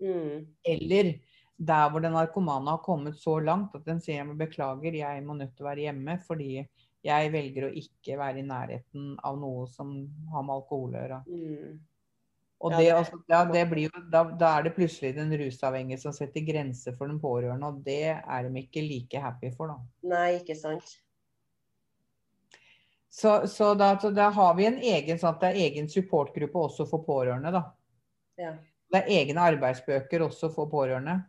[0.00, 0.46] Mm.
[0.64, 1.18] Eller
[1.58, 5.34] der hvor den narkomane har kommet så langt at den sier men beklager, jeg må
[5.34, 6.62] nødt til å være hjemme fordi
[7.06, 9.92] jeg velger å ikke være i nærheten av noe som
[10.32, 11.20] har med alkohol å gjøre.
[11.26, 11.78] Mm.
[12.58, 16.42] Og det, altså, da, det blir da, da er det plutselig den rusavhengige som setter
[16.46, 20.08] grenser for den pårørende, og det er de ikke like happy for, da.
[20.10, 20.96] Nei, ikke sant.
[23.08, 26.86] Så, så, da, da har vi en egen, sånn at det er egen supportgruppe også
[26.90, 27.62] for pårørende, da.
[28.38, 28.52] Ja.
[28.90, 31.20] Det er egne arbeidsbøker også for pårørende.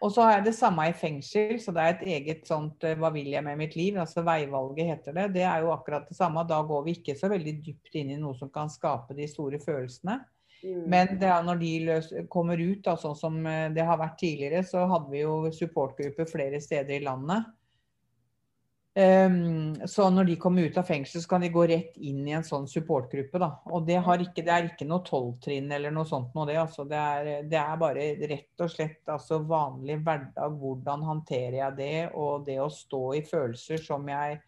[0.00, 2.96] Og så har jeg det samme i fengsel, så det er et eget sånt eh,
[2.96, 3.98] Hva vil jeg med mitt liv?
[4.00, 5.26] Altså Veivalget heter det.
[5.36, 6.46] Det er jo akkurat det samme.
[6.48, 9.60] Da går vi ikke så veldig dypt inn i noe som kan skape de store
[9.60, 10.16] følelsene.
[10.64, 10.82] Mm.
[10.92, 14.18] Men det er når de løs, kommer ut, da, sånn som eh, det har vært
[14.22, 17.48] tidligere, så hadde vi jo supportgrupper flere steder i landet.
[18.94, 22.34] Ehm, så når de kommer ut av fengsel, så kan de gå rett inn i
[22.34, 23.38] en sånn supportgruppe.
[23.38, 23.50] Da.
[23.70, 26.58] Og det, ikke, det er ikke noe tolvtrinn eller noe sånt noe, det.
[26.58, 30.56] Altså, det, er, det er bare rett og slett altså, vanlig hverdag.
[30.62, 31.98] Hvordan håndterer jeg det?
[32.18, 34.40] Og det å stå i følelser som jeg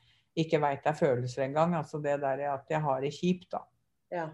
[0.42, 1.76] ikke veit er følelser engang.
[1.78, 3.62] Altså det der at jeg har det kjipt, da.
[4.12, 4.26] Ja.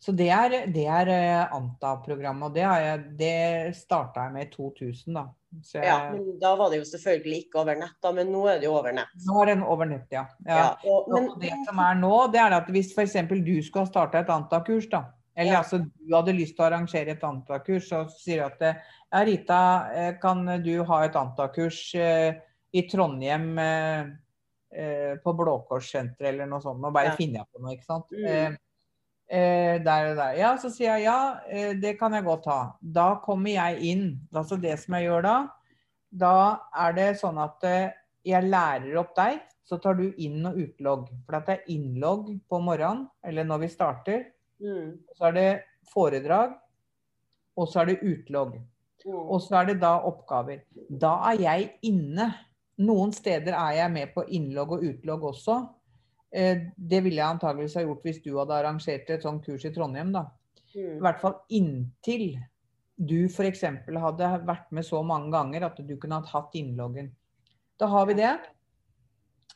[0.00, 4.46] Så det er, det er eh, Anta-programmet, og det, har jeg, det starta jeg med
[4.46, 5.26] i 2000, da.
[5.66, 5.96] Så jeg, ja.
[6.14, 8.76] Men da var det jo selvfølgelig ikke over nett, da, men nå er det jo
[8.78, 9.12] over nett.
[9.26, 10.22] Nå er den over nett, ja.
[10.46, 10.56] ja.
[10.62, 13.18] Ja, og, men, og det som er nå, det er at hvis f.eks.
[13.44, 15.02] du skal starte et Anta-kurs, da.
[15.36, 15.58] Eller Ja.
[15.60, 18.80] altså du hadde lyst til å arrangere et Anta-kurs, så sier du at eh,
[19.12, 19.60] ja, Rita,
[19.92, 22.40] eh, kan du ha et Anta-kurs eh,
[22.72, 24.10] i Trondheim eh,
[24.72, 26.80] eh, på Blå Kors-senteret eller noe sånt.
[26.84, 27.16] og bare Ja.
[27.20, 28.16] finner jeg på noe, ikke sant.
[28.16, 28.58] Mm.
[29.30, 30.32] Eh, der og der.
[30.40, 32.58] Ja, så sier jeg ja, eh, det kan jeg godt ha.
[32.82, 34.06] Da kommer jeg inn.
[34.34, 35.34] Altså det som jeg gjør da,
[36.10, 36.32] da
[36.82, 37.92] er det sånn at eh,
[38.26, 41.06] jeg lærer opp deg, så tar du inn- og utlogg.
[41.28, 44.24] For at det er innlogg på morgenen, eller når vi starter.
[44.58, 45.62] mm, Så er det
[45.92, 46.56] foredrag,
[47.56, 48.56] og så er det utlogg.
[49.06, 50.64] mm, Og så er det da oppgaver.
[50.90, 52.32] Da er jeg inne.
[52.78, 55.68] Noen steder er jeg med på innlogg og utlogg også.
[56.32, 59.72] Eh, Det ville jeg antageligvis ha gjort hvis du hadde arrangert et sånt kurs i
[59.74, 60.12] Trondheim.
[60.12, 60.26] da.
[60.74, 62.38] I mm, hvert fall inntil
[63.00, 63.60] du f.eks.
[63.60, 67.10] hadde vært med så mange ganger at du kunne hatt innloggen.
[67.80, 68.38] Da har vi det.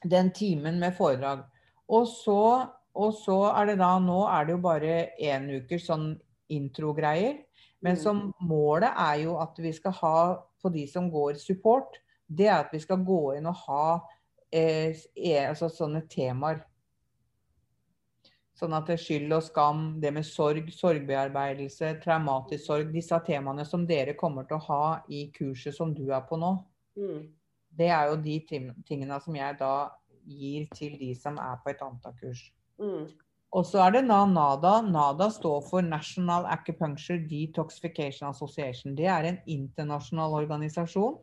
[0.05, 1.45] Den timen med foredrag.
[1.89, 6.15] Og så, og så er det da Nå er det jo bare én ukers sånn
[6.49, 7.45] introgreier.
[7.83, 8.03] Men Mm.
[8.03, 11.99] som målet er jo at vi skal ha, på de som går support,
[12.29, 14.01] det er at vi skal gå inn og ha
[14.55, 16.63] eh, e- altså sånne temaer.
[18.55, 23.65] Sånn at det er skyld og skam, det med sorg, sorgbearbeidelse, traumatisk sorg, disse temaene
[23.67, 26.53] som dere kommer til å ha i kurset som du er på nå,
[26.95, 27.25] mm,
[27.75, 28.39] det er jo de
[28.87, 29.75] tingene som jeg da
[30.25, 32.45] gir til de som er på et antakurs
[32.79, 33.11] mm,
[33.59, 34.77] Og så er det NADA.
[34.87, 38.95] NADA står for National Acupuncture Detoxification Association.
[38.95, 41.19] Det er en internasjonal organisasjon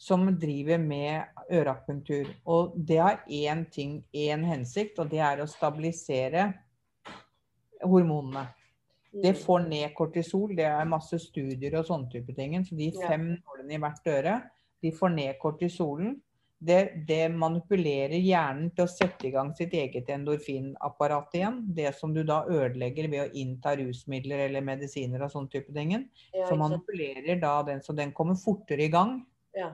[0.00, 2.30] som driver med øreakupunktur.
[2.48, 6.46] Og det har én ting, én hensikt, og det er å stabilisere
[7.84, 8.46] hormonene.
[9.10, 9.40] Det mm.
[9.42, 12.54] får ned kortisol, det er masse studier og sånne type ting.
[12.64, 14.34] Så de fem nålene i hvert øre,
[14.80, 16.16] de får ned kortisolen.
[16.60, 21.60] Det, det manipulerer hjernen til å sette i gang sitt eget endorfinapparat igjen.
[21.76, 25.92] Det som du da ødelegger ved å innta rusmidler eller medisiner og sånne type ting.
[26.32, 29.18] Ja, Så manipulerer da den, så den kommer fortere i gang.
[29.56, 29.72] Ja.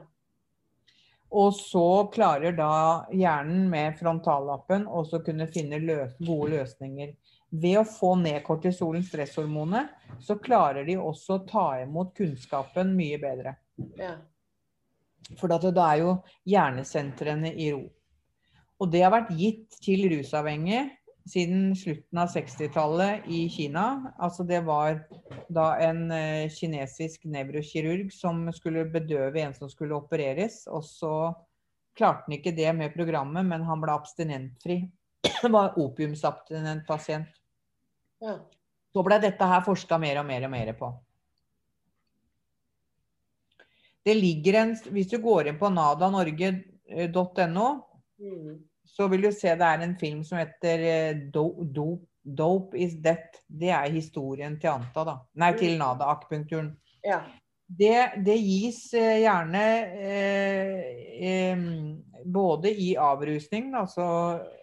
[1.31, 7.17] Og så klarer da hjernen med frontallappen også kunne finne løs gode løsninger.
[7.51, 9.91] Ved å få ned kortisolen, stresshormonet,
[10.23, 13.57] så klarer de også å ta imot kunnskapen mye bedre.
[13.99, 14.17] ja.
[15.41, 15.59] For da
[15.91, 16.13] er jo
[16.47, 17.83] hjernesentrene i ro.
[18.79, 20.85] Og det har vært gitt til rusavhengige
[21.27, 24.13] siden slutten av 60-tallet i Kina.
[24.19, 25.01] Altså det var
[25.53, 30.67] da en eh, kinesisk nevrokirurg som skulle bedøve en som skulle opereres.
[30.71, 31.35] Og så
[31.97, 34.79] klarte han ikke det med programmet, men han ble abstinentfri.
[35.27, 37.29] Det var opiumsabstinent pasient.
[38.23, 38.39] ja.
[38.97, 40.87] Så ble dette her forska mer og mer og mer på.
[44.07, 47.67] Det ligger en, Hvis du går inn på nadanorge.no,
[48.17, 48.65] Mm,
[48.97, 52.95] så vil du se det er en film som heter eh, Do- Dope, Dope is
[53.05, 53.43] Death.
[53.47, 55.19] Det er historien til Anta, da.
[55.43, 56.73] Nei, til Nada, akupunkturen.
[57.05, 57.21] ja.
[57.67, 59.61] Det, det gis eh, gjerne
[59.99, 60.83] eh,
[61.51, 61.65] em,
[62.31, 64.05] både i avrusning altså,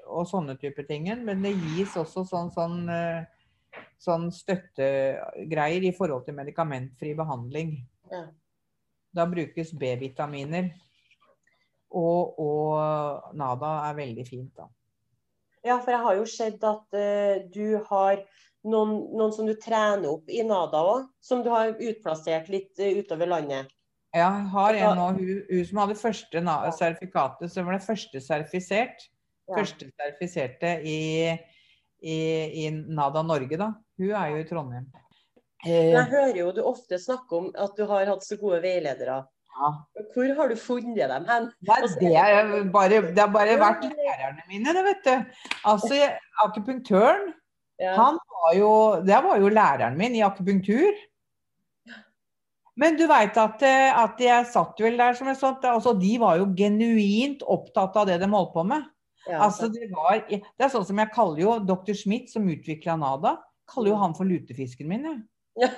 [0.08, 6.24] og sånne typer ting, men det gis også sånn, sånn, eh, sånn støttegreier i forhold
[6.30, 7.76] til medikamentfri behandling.
[8.12, 8.24] Ja.
[9.14, 10.72] Da brukes B-vitaminer.
[11.94, 14.66] Og, og Nada er veldig fint, da.
[15.64, 18.18] Ja, for jeg har jo sett at uh, du har
[18.68, 22.90] noen, noen som du trener opp i Nada òg, som du har utplassert litt uh,
[23.00, 23.72] utover landet.
[24.14, 26.44] Ja, jeg har en nå, hun, hun som hadde første
[26.78, 29.08] sertifikatet, som ble første sertifisert.
[29.50, 29.58] Ja.
[29.58, 31.00] Første sertifiserte i,
[32.00, 32.18] i,
[32.64, 33.72] i Nada Norge, da.
[34.00, 34.86] Hun er jo i Trondheim.
[35.66, 39.24] Eh, Jeg hører jo du ofte snakke om at du har hatt så gode veiledere.
[39.54, 39.70] Ja.
[40.14, 41.48] Hvor har du funnet dem hen?
[41.68, 45.48] Nei, Altså, det, er bare, det har bare vært lærerne mine, det, vet du.
[45.70, 46.00] Altså,
[46.46, 47.34] akupunktøren,
[47.82, 47.96] Ja.
[47.98, 48.70] han var jo
[49.06, 50.94] Det var jo læreren min i akupunktur.
[52.76, 56.16] Men du veit at, eh, at jeg satt vel der som et sånt altså, De
[56.22, 58.88] var jo genuint opptatt av det de holdt på med.
[59.30, 61.94] Ja, Altså, det, var, det er sånn som jeg kaller jo dr.
[61.96, 63.38] Schmidt, som utvikla Nada,
[63.72, 65.06] kaller jo han for lutefisken min.
[65.08, 65.22] jeg.
[65.64, 65.70] Ja.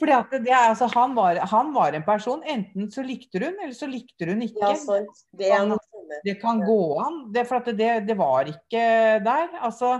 [0.00, 3.56] Fordi at det er, altså, han, var, han var en person, enten så likte hun,
[3.56, 4.62] eller så likte hun ikke.
[4.62, 5.26] ja, sant.
[5.34, 5.80] Det noe.
[6.24, 7.18] Det kan gå an.
[7.32, 8.84] Det, for det, det var ikke
[9.24, 9.58] der.
[9.64, 9.96] Altså,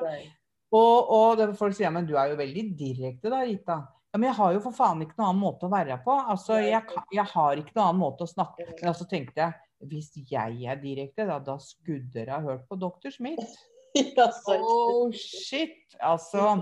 [0.75, 3.79] og, og det, folk sier men du er jo veldig direkte da, Rita.
[4.15, 6.15] Ja, men jeg har jo for faen ikke noen annen måte å være på.
[6.15, 9.57] Altså, jeg, jeg har ikke noen annen måte å snakke Men så tenkte jeg,
[9.91, 13.11] hvis jeg er direkte, da, da skulle dere ha hørt på dr.
[13.15, 13.55] Smith.
[13.95, 15.95] Oh shit!
[16.03, 16.57] Altså,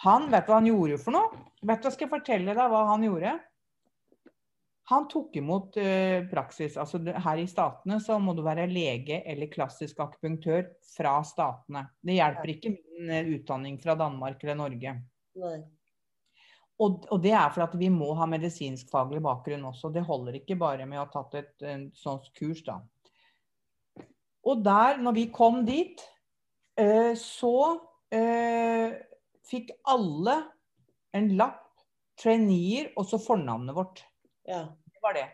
[0.00, 1.46] han vet du hva han gjorde for noe?
[1.60, 3.34] Vet du hva skal jeg fortelle deg hva han gjorde?
[4.90, 6.78] Han tok imot uh, praksis.
[6.80, 10.64] altså Her i statene så må du være lege eller klassisk akupunktør
[10.96, 11.84] fra statene.
[12.02, 14.96] Det hjelper ikke min eh, utdanning fra Danmark eller Norge.
[16.80, 19.92] Og, og det er for at vi må ha medisinskfaglig bakgrunn også.
[19.94, 22.80] Det holder ikke bare med å ha tatt et, sånt kurs, da.
[24.48, 26.02] Og der, når vi kom dit,
[26.80, 27.54] uh, så
[29.50, 30.36] fikk alle
[31.16, 31.66] en lapp,
[32.20, 34.02] traineer, og så fornavnet vårt.
[34.48, 34.66] Ja.
[34.86, 35.28] Det var det.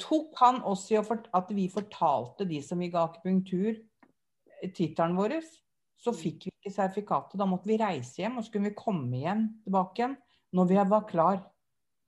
[0.00, 5.40] Tok han oss i at vi fortalte de som vi ga akupunktur, eh, tittelen vår,
[6.00, 7.38] så fikk vi ikke sertifikatet.
[7.40, 10.18] Da måtte vi reise hjem, og så kunne vi komme igjen tilbake igjen
[10.56, 11.42] når vi var klar.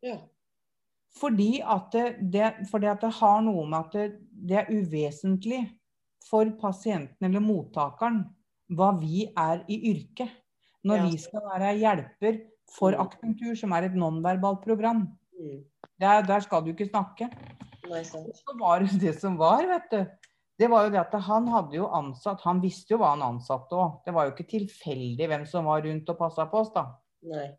[0.03, 0.19] Ja.
[1.19, 5.67] Fordi at det, det, fordi at det har noe med at det, det er uvesentlig
[6.25, 8.23] for pasienten eller mottakeren
[8.73, 10.31] hva vi er i yrket.
[10.85, 11.07] Når Ja.
[11.11, 12.41] vi skal være hjelper
[12.71, 13.01] for Mm.
[13.07, 15.17] akupunktur, som er et nonverbalt program.
[15.41, 15.65] Mm.
[16.01, 17.31] Der, der skal du ikke snakke.
[17.89, 18.03] Nei.
[18.03, 20.07] Så var det det som var, vet du.
[20.59, 23.71] Det var jo det at han hadde jo ansatt Han visste jo hva han ansatte
[23.73, 24.05] òg.
[24.05, 26.95] Det var jo ikke tilfeldig hvem som var rundt og passa på oss, da.
[27.25, 27.57] Nei.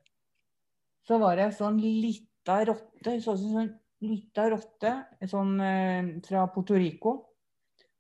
[1.06, 6.20] så var det sånn lita rotte, så ut som en sånn lita rotte sånn eh,
[6.22, 7.26] fra Puerto Rico.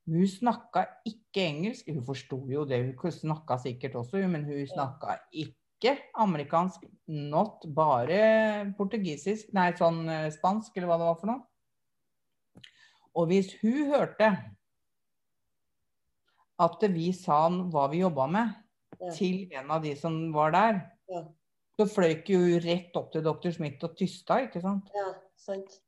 [0.09, 1.88] Hun snakka ikke engelsk.
[1.88, 6.84] Hun forsto jo det, hun snakka sikkert også, men hun snakka ikke amerikansk.
[7.07, 11.43] Not bare portugisisk, nei, sånn eh, spansk, eller hva det var for noe.
[13.13, 14.30] Og hvis hun hørte
[16.63, 18.53] at vi sa hva vi jobba med,
[19.17, 21.23] til en av de som var der, Ja.
[21.77, 23.51] så fløy ikke hun rett opp til dr.
[23.51, 24.89] Smith og tysta, ikke sant.
[24.95, 25.81] Ja, sant.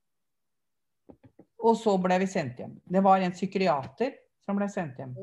[1.65, 2.75] Og så ble vi sendt hjem.
[2.85, 4.13] Det var en psykiater
[4.45, 5.15] som ble sendt hjem.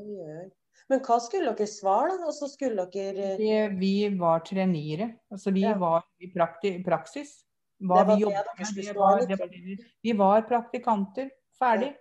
[0.91, 2.27] Men hva skulle dere svare, da?
[2.27, 5.13] Og så skulle dere Vi, vi var treniere.
[5.33, 5.77] Altså vi Ja.
[5.79, 7.45] var i prakti, praksis.
[7.83, 9.49] Hva Det var vi det dere skulle det var, det var,
[10.03, 11.31] vi var praktikanter.
[11.59, 11.95] Ferdig.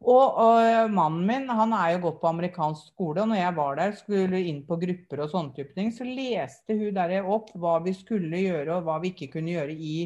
[0.00, 3.76] Og, og mannen min han er jo gått på amerikansk skole, og når jeg var
[3.76, 7.76] der, skulle inn på grupper og sånne type ting, så leste hun der opp hva
[7.84, 9.96] vi skulle gjøre og hva vi ikke kunne gjøre i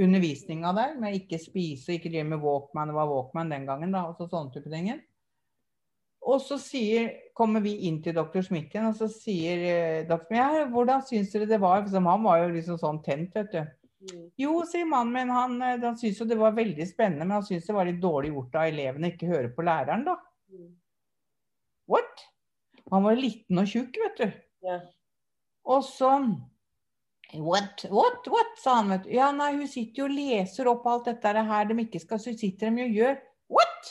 [0.00, 0.94] undervisninga der.
[1.00, 4.28] Med ikke spise, ikke drive med Walkman, det var Walkman den gangen, da, og så
[4.30, 4.90] sånne type ting.
[6.24, 10.22] Og så sier, kommer vi inn til doktor Smith igjen, og så sier eh, dr.
[10.24, 11.84] Smith ja, hvordan syns dere det var?
[11.84, 13.60] For han var jo liksom sånn tent, vet du.
[14.04, 14.22] Mm.
[14.40, 17.44] Jo, sier mannen min, han, eh, han syns jo det var veldig spennende, men han
[17.44, 20.16] syns det var litt dårlig gjort av elevene ikke høre på læreren, da.
[20.52, 20.72] Mm.
[21.92, 22.24] What?
[22.92, 24.40] Han var liten og tjukk, vet du.
[24.64, 24.80] Ja.
[25.68, 26.10] Og så
[27.34, 29.12] What, what, what, sa han, vet du.
[29.16, 32.34] Ja, nei, hun sitter jo og leser opp alt dette her de ikke skal, så
[32.38, 33.22] sitter de jo og gjør
[33.54, 33.90] What?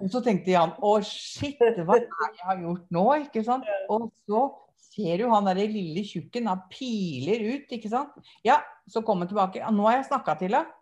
[0.00, 3.06] Og så tenkte Jan å shit, hva er det jeg har gjort nå?
[3.26, 3.66] ikke sant?
[3.92, 4.44] Og så
[4.90, 8.14] ser jo han der lille tjukken, han piler ut, ikke sant.
[8.46, 9.60] Ja, så kom han tilbake.
[9.60, 10.76] Ja, nå har jeg snakka til henne.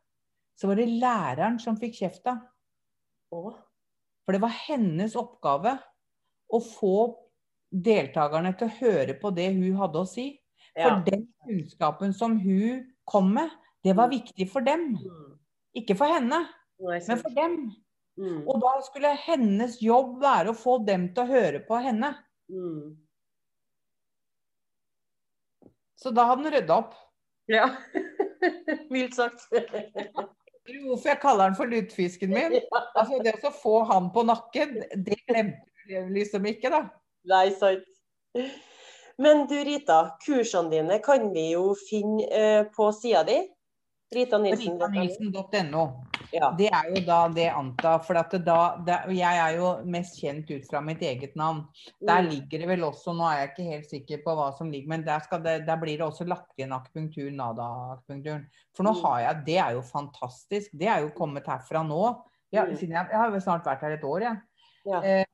[0.58, 2.34] Så var det læreren som fikk kjefta.
[3.30, 5.76] For det var hennes oppgave
[6.48, 6.96] å få
[7.68, 10.30] deltakerne til å høre på det hun hadde å si.
[10.78, 11.02] For Ja.
[11.06, 13.50] den kunnskapen som hun kom med,
[13.84, 14.92] det var viktig for dem.
[14.94, 15.38] Mm.
[15.74, 16.46] Ikke for henne,
[16.78, 17.72] men for dem.
[18.18, 18.46] Mm.
[18.48, 22.12] Og da skulle hennes jobb være å få dem til å høre på henne.
[22.50, 22.96] Mm.
[25.98, 26.94] Så da hadde han rydda opp.
[27.50, 27.68] Ja.
[28.92, 29.48] Mildt sagt.
[30.68, 32.58] Hvorfor jeg kaller han for lutfisken min?
[32.98, 36.82] Altså Det å få han på nakken, det glemte du liksom ikke, da.
[37.28, 37.86] Nei, sant.
[39.18, 43.40] Men du Rita, kursene dine kan vi jo finne uh, på sida di.
[44.14, 45.82] Ritanilsen.no.
[45.84, 46.50] Rita ja.
[46.58, 47.94] Det er jo da det Anta.
[48.04, 51.64] For da, det, jeg er jo mest kjent ut fra mitt eget navn.
[52.00, 52.28] Der Mm.
[52.30, 55.04] ligger det vel også, nå er jeg ikke helt sikker på hva som ligger, men
[55.06, 58.46] der, det, der blir det også lagt inn akupunktur, nada-akupunkturen.
[58.76, 59.02] For nå Mm.
[59.04, 60.70] har jeg Det er jo fantastisk.
[60.72, 62.22] Det er jo kommet herfra nå.
[62.52, 62.76] Ja, Mm.
[62.80, 64.36] jeg, jeg har jo snart vært her et år, jeg.
[64.88, 65.00] Ja.
[65.04, 65.24] Eh,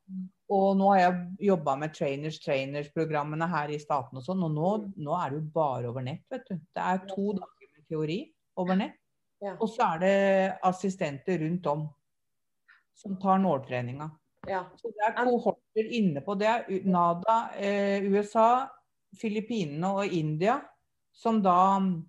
[0.53, 4.73] og nå har jeg jobba med trainers, trainers-programmene her i staten og sånn, og nå,
[4.85, 4.93] Mm.
[5.07, 6.55] nå er det jo bare over nett, vet du.
[6.55, 8.19] Det er to dager med teori
[8.57, 8.99] over nett.
[9.41, 9.57] Ja.
[9.61, 11.89] Og så er det assistenter rundt om
[12.95, 14.11] som tar nåltreninga.
[14.49, 14.65] ja.
[14.77, 16.47] Så det er kohorter inne på det.
[16.47, 18.69] er NADA, eh, USA,
[19.17, 20.61] Filippinene og India
[21.13, 22.05] som da mm,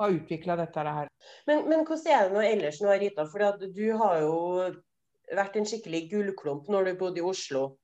[0.00, 1.08] har utvikla dette her.
[1.46, 3.26] Men, men hvordan er det nå ellers nå, Rita?
[3.26, 4.74] For du har jo
[5.36, 7.76] vært en skikkelig gullklump når du bodde i Oslo.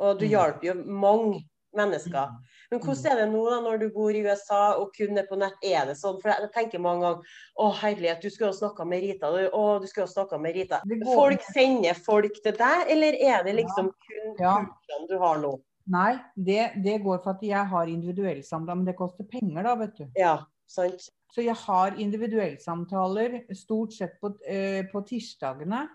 [0.00, 0.30] Og du Mm.
[0.30, 1.42] hjalp jo mange
[1.76, 2.28] mennesker.
[2.70, 5.36] Men hvordan er det nå da når du bor i USA og kun er på
[5.38, 5.54] nett?
[5.62, 6.20] Er det sånn?
[6.20, 7.22] For jeg tenker mange ganger
[7.60, 9.26] å herlighet, du skulle ha snakka med Rita.
[9.52, 10.80] Å, du skulle ha snakka med Rita.
[11.14, 14.56] Folk sender folk til deg, eller er det liksom kun Ja.
[14.64, 15.60] kursene du har nå?
[15.88, 19.96] Nei, det, det går for at jeg har individuellsamtaler, men det koster penger da, vet
[19.96, 20.06] du.
[20.16, 21.08] Ja, sant?
[21.32, 25.88] Så jeg har individuellsamtaler stort sett på, eh, på tirsdagene.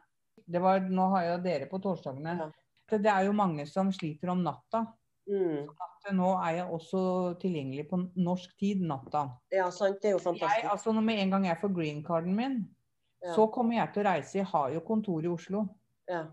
[0.48, 2.38] Det var, nå har jeg jo dere på torsdagene.
[2.40, 2.48] Ja.
[2.90, 4.86] Det det er jo mange som sliter om natta.
[5.28, 5.68] Mm.
[5.68, 7.00] At Nå er jeg også
[7.42, 9.26] tilgjengelig på norsk tid natta.
[9.52, 9.98] Ja, sant.
[10.02, 10.70] Det er jo Jeg, fantastisk.
[10.72, 12.58] altså når Med en gang jeg får green-carden min,
[13.22, 13.34] Ja.
[13.36, 14.38] så kommer jeg til å reise.
[14.38, 15.66] Jeg har jo kontor i Oslo.
[16.08, 16.28] Ja.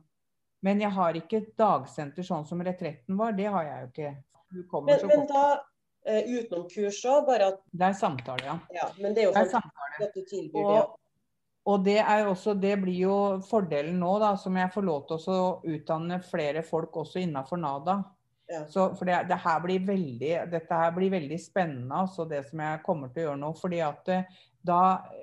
[0.62, 3.32] Men jeg har ikke et dagsenter sånn som Retretten var.
[3.32, 4.16] Det har jeg jo ikke.
[4.52, 5.60] Du Men, så men da,
[6.06, 8.58] eh, utenom kurs òg, bare at Det er samtale, ja.
[8.72, 10.04] Ja, men det er jo Det er samtale.
[10.04, 10.86] at du tilbyr det.
[11.64, 13.16] Og, det også, det blir jo
[13.48, 18.02] fordelen nå, da, som jeg får lov til å utdanne flere folk også innafor NADA.
[18.52, 18.66] Ja.
[18.68, 22.60] Så, for det, det her blir veldig, dette her blir veldig spennende, altså det som
[22.60, 23.52] jeg kommer til å gjøre nå.
[23.56, 24.80] fordi at eh, da,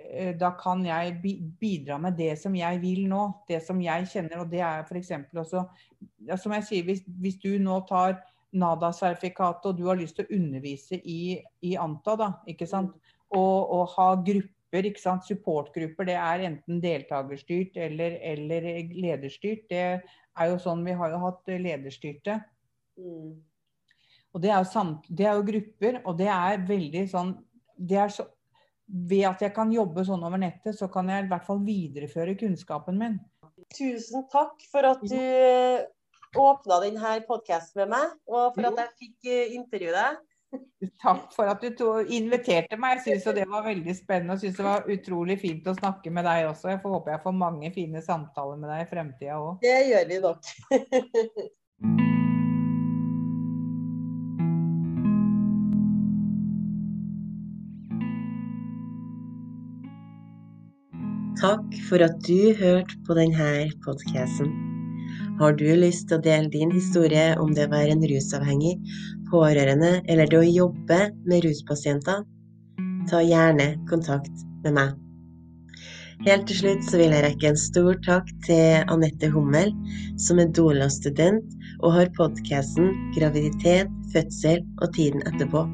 [0.09, 1.19] eh, da kan jeg
[1.61, 3.23] bidra med det som jeg vil nå.
[3.49, 4.43] Det som jeg kjenner.
[4.43, 5.13] Og det er f.eks.
[5.33, 5.63] også
[6.41, 8.19] Som jeg sier, hvis, hvis du nå tar
[8.51, 12.97] NADA-sertifikatet og du har lyst til å undervise i, i ANTA, da, ikke sant?
[13.31, 15.27] Og, og ha grupper, ikke sant?
[15.27, 19.65] supportgrupper, det er enten deltakerstyrt eller, eller lederstyrt.
[19.69, 22.39] Det er jo sånn, Vi har jo hatt lederstyrte.
[22.99, 23.39] Mm.
[24.31, 27.33] Og det er, jo samt, det er jo grupper, og det er veldig sånn
[27.75, 28.27] det er så,
[28.91, 32.35] Ved at jeg kan jobbe sånn over nettet, så kan jeg i hvert fall videreføre
[32.35, 33.13] kunnskapen min.
[33.71, 35.15] Tusen takk for at du
[36.35, 40.19] åpna denne podkasten med meg, og for at jeg fikk eh, intervjue deg.
[41.01, 42.99] Takk for at du to, inviterte meg.
[43.05, 46.27] Jeg syns det var veldig spennende og synes det var utrolig fint å snakke med
[46.27, 46.73] deg også.
[46.73, 49.57] Jeg får håper jeg får mange fine samtaler med deg i fremtida òg.
[49.63, 50.41] Det gjør vi nok.
[61.41, 64.51] Takk for at du hørte på denne podkasten.
[65.39, 68.75] Har du lyst til å dele din historie om det å være en rusavhengig,
[69.31, 72.25] pårørende eller det å jobbe med ruspasienter?
[73.09, 74.97] Ta gjerne kontakt med meg.
[76.21, 79.71] Helt til slutt så vil jeg rekke en stor takk til Anette Hummel,
[80.21, 85.65] som er Dola-student og har podkasten 'Graviditet, fødsel og tiden etterpå'.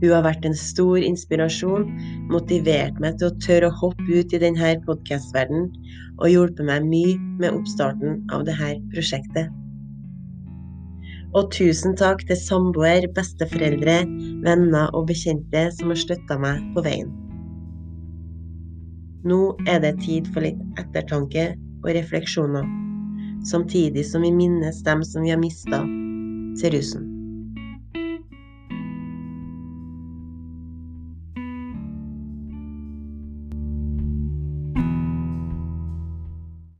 [0.00, 1.84] Hun har vært en stor inspirasjon,
[2.32, 5.68] motivert meg til å tørre å hoppe ut i denne podkastverdenen
[6.16, 9.52] og hjulpet meg mye med oppstarten av dette prosjektet.
[11.30, 14.00] Og tusen takk til samboer, besteforeldre,
[14.42, 17.12] venner og bekjente som har støtta meg på veien.
[19.30, 19.38] Nå
[19.68, 21.52] er det tid for litt ettertanke
[21.84, 22.66] og refleksjoner,
[23.46, 25.84] samtidig som vi minnes dem som vi har mista
[26.58, 27.09] til rusen.